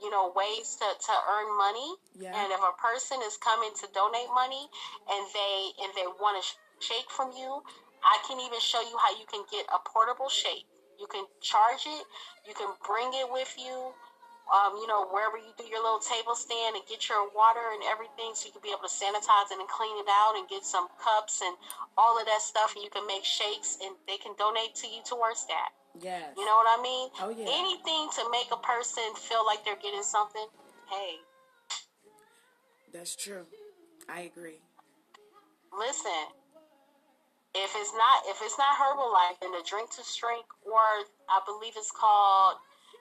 [0.00, 1.96] you know, ways to, to earn money.
[2.16, 2.36] Yeah.
[2.36, 4.68] And if a person is coming to donate money
[5.08, 7.62] and they and they want to sh- shake from you,
[8.04, 10.68] I can even show you how you can get a portable shake.
[11.00, 12.04] You can charge it.
[12.46, 13.92] You can bring it with you.
[14.46, 17.82] Um, you know, wherever you do your little table stand and get your water and
[17.90, 20.62] everything, so you can be able to sanitize it and clean it out and get
[20.62, 21.58] some cups and
[21.98, 25.02] all of that stuff, and you can make shakes and they can donate to you
[25.02, 25.74] towards that.
[26.00, 26.34] Yes.
[26.36, 27.08] You know what I mean?
[27.20, 27.46] Oh, yeah.
[27.48, 30.46] Anything to make a person feel like they're getting something.
[30.90, 31.16] Hey,
[32.92, 33.46] That's true.
[34.08, 34.60] I agree.
[35.76, 36.32] listen.
[37.56, 40.80] If it's not if it's not Herbalife, then the drink to strength, or
[41.28, 42.56] I believe it's called.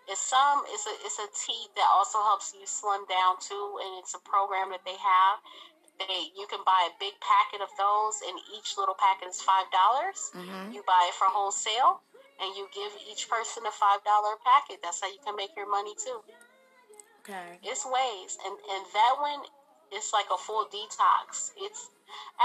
[0.08, 0.64] It's some.
[0.72, 4.22] It's a it's a tea that also helps you slim down too, and it's a
[4.24, 5.36] program that they have.
[6.00, 9.68] They you can buy a big packet of those, and each little packet is five
[9.76, 10.32] dollars.
[10.34, 10.72] Mhm.
[10.74, 12.00] You buy it for wholesale,
[12.42, 14.80] and you give each person a five dollar packet.
[14.84, 16.20] That's how you can make your money too.
[17.24, 17.60] Okay.
[17.64, 19.42] It's ways, and and that one
[19.92, 21.52] it's like a full detox.
[21.58, 21.90] It's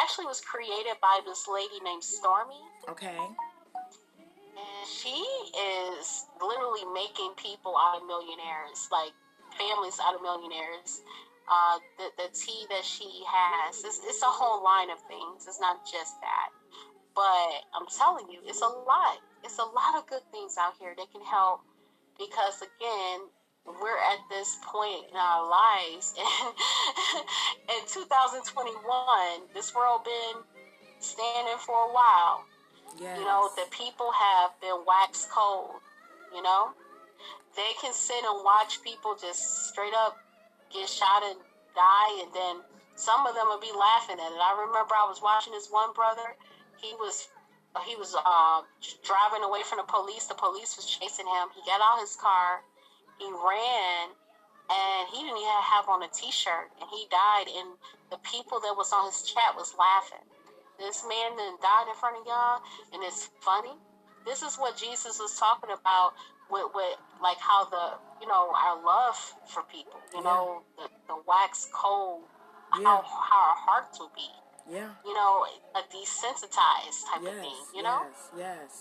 [0.02, 3.18] actually was created by this lady named Stormy, Okay.
[3.18, 5.16] and she
[5.56, 9.12] is literally making people out of millionaires, like
[9.58, 11.02] families out of millionaires.
[11.50, 15.46] Uh, the the tea that she has, it's, it's a whole line of things.
[15.48, 16.50] It's not just that,
[17.14, 19.18] but I'm telling you, it's a lot.
[19.44, 21.60] It's a lot of good things out here that can help.
[22.18, 23.20] Because again,
[23.64, 26.54] we're at this point in our lives, and
[27.76, 30.42] in 2021, this world been
[30.98, 32.44] standing for a while.
[33.00, 33.18] Yes.
[33.18, 35.80] You know, the people have been waxed cold.
[36.34, 36.70] You know,
[37.56, 40.16] they can sit and watch people just straight up
[40.72, 41.38] get shot and
[41.74, 42.62] die, and then
[42.94, 44.38] some of them will be laughing at it.
[44.38, 46.36] I remember I was watching this one brother.
[46.80, 47.28] He was
[47.86, 48.62] he was uh,
[49.04, 50.26] driving away from the police.
[50.26, 51.48] The police was chasing him.
[51.54, 52.62] He got out his car.
[53.18, 54.10] He ran,
[54.70, 57.46] and he didn't even have on a t-shirt, and he died.
[57.48, 57.78] And
[58.10, 60.24] the people that was on his chat was laughing.
[60.78, 62.60] This man then died in front of y'all,
[62.92, 63.74] and it's funny.
[64.26, 66.14] This is what Jesus was talking about
[66.50, 69.16] with, with like how the you know our love
[69.46, 70.30] for people, you Yeah.
[70.30, 72.24] know, the, the wax cold,
[72.78, 72.84] Yeah.
[72.84, 74.30] how how our hearts will be,
[74.70, 74.90] Yeah.
[75.04, 77.34] you know, a desensitized type Yes.
[77.34, 78.30] of thing, you know Yes.
[78.36, 78.72] Yes.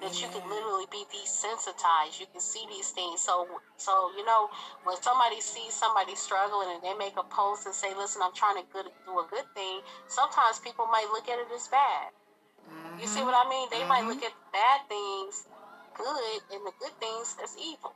[0.00, 2.20] that you can literally be desensitized.
[2.20, 3.20] You can see these things.
[3.20, 4.50] So, so you know,
[4.84, 8.62] when somebody sees somebody struggling and they make a post and say, "Listen, I'm trying
[8.62, 12.12] to good, do a good thing," sometimes people might look at it as bad.
[13.00, 13.26] You see mm-hmm.
[13.26, 13.68] what I mean?
[13.70, 14.26] They might look mm-hmm.
[14.26, 15.46] at bad things
[15.94, 17.94] good and the good things as evil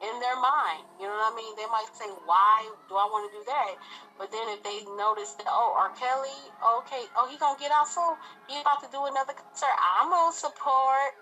[0.00, 0.84] in their mind.
[0.98, 1.52] You know what I mean?
[1.56, 3.76] They might say, "Why do I want to do that?"
[4.16, 5.90] But then if they notice that, oh, R.
[5.96, 6.40] Kelly,
[6.80, 8.16] okay, oh, he gonna get out soon.
[8.48, 9.76] He about to do another concert.
[9.76, 11.12] I'm gonna support.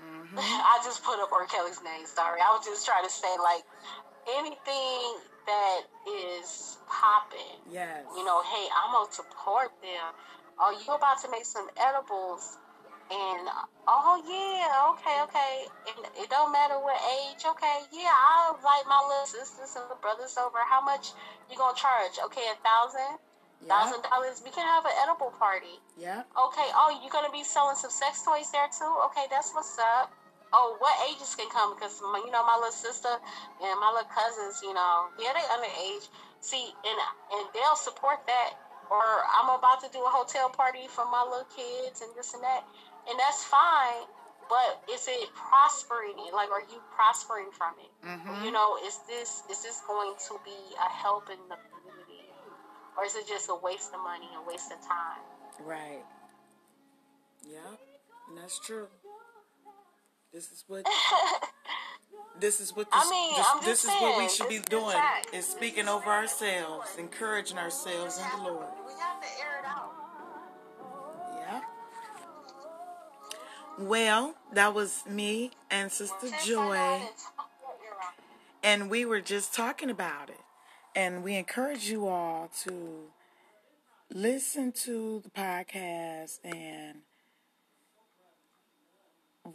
[0.00, 0.36] Mhm.
[0.40, 1.46] I just put up R.
[1.46, 2.06] Kelly's name.
[2.06, 3.64] Sorry, I was just trying to say like
[4.28, 7.60] anything that is popping.
[7.70, 8.04] Yes.
[8.16, 10.12] You know, hey, I'm gonna support them.
[10.58, 12.58] Oh, you about to make some edibles?
[13.10, 13.46] And
[13.86, 15.54] oh yeah, okay, okay.
[15.86, 17.44] And it don't matter what age.
[17.46, 20.58] Okay, yeah, I'll invite my little sisters and the brothers over.
[20.66, 21.14] How much
[21.50, 22.18] you gonna charge?
[22.26, 23.18] Okay, a thousand,
[23.62, 23.92] Yeah.
[24.10, 24.42] dollars.
[24.42, 25.78] We can have an edible party.
[25.96, 26.24] Yeah.
[26.36, 26.68] Okay.
[26.74, 28.90] Oh, you gonna be selling some sex toys there too?
[29.06, 30.10] Okay, that's what's up.
[30.52, 31.74] Oh, what ages can come?
[31.74, 33.14] Because you know my little sister
[33.62, 36.08] and my little cousins, you know, yeah, they underage.
[36.40, 36.98] See, and
[37.38, 38.54] and they'll support that.
[38.90, 39.02] Or
[39.34, 42.62] I'm about to do a hotel party for my little kids and this and that,
[43.08, 44.04] and that's fine.
[44.48, 46.14] but is it prospering?
[46.32, 47.90] Like, are you prospering from it?
[48.06, 48.44] Mm-hmm.
[48.44, 52.30] You know, is this is this going to be a help in the community,
[52.96, 55.22] or is it just a waste of money, a waste of time?
[55.64, 56.04] Right.
[57.44, 57.58] Yeah,
[58.28, 58.86] and that's true.
[60.32, 60.84] This is what.
[62.38, 64.56] This is what this, I mean, this, I'm this just is what we should be
[64.56, 64.96] it's- it's doing
[65.32, 68.66] is speaking over ourselves, encouraging ourselves in the Lord.
[73.78, 76.98] Well, that was me and Sister Joy,
[78.62, 80.40] and we were just talking about it.
[80.94, 83.10] And we encourage you all to
[84.10, 87.00] listen to the podcast and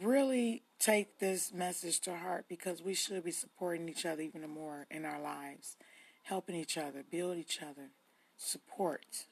[0.00, 4.86] really take this message to heart because we should be supporting each other even more
[4.88, 5.76] in our lives,
[6.22, 7.88] helping each other, build each other,
[8.36, 9.26] support.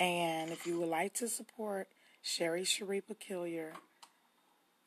[0.00, 1.86] And if you would like to support
[2.26, 3.74] Sherrie Sherrie Peculiar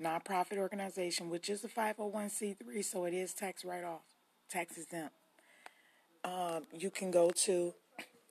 [0.02, 4.02] nonprofit organization, which is a 501c3, so it is tax write off,
[4.50, 5.14] tax exempt,
[6.24, 7.76] um, you can go to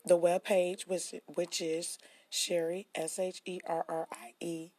[0.04, 1.98] the webpage, which, which is
[2.30, 4.70] Sherrie, S H E R R I E,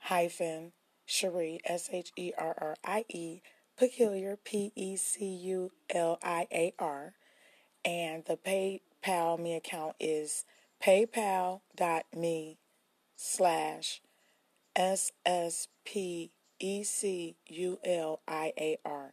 [0.00, 0.72] hyphen
[1.06, 3.40] Sherrie, S H E R R I E,
[3.78, 7.14] Peculiar, P E C U L I A R.
[7.84, 10.44] And the PayPal me account is
[10.84, 12.58] paypal.me
[13.20, 14.00] slash
[14.74, 19.12] S S P E C U L I A R.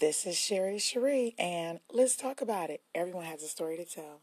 [0.00, 2.82] This is Sherrie Sherrie, and let's talk about it.
[2.94, 4.22] Everyone has a story to tell.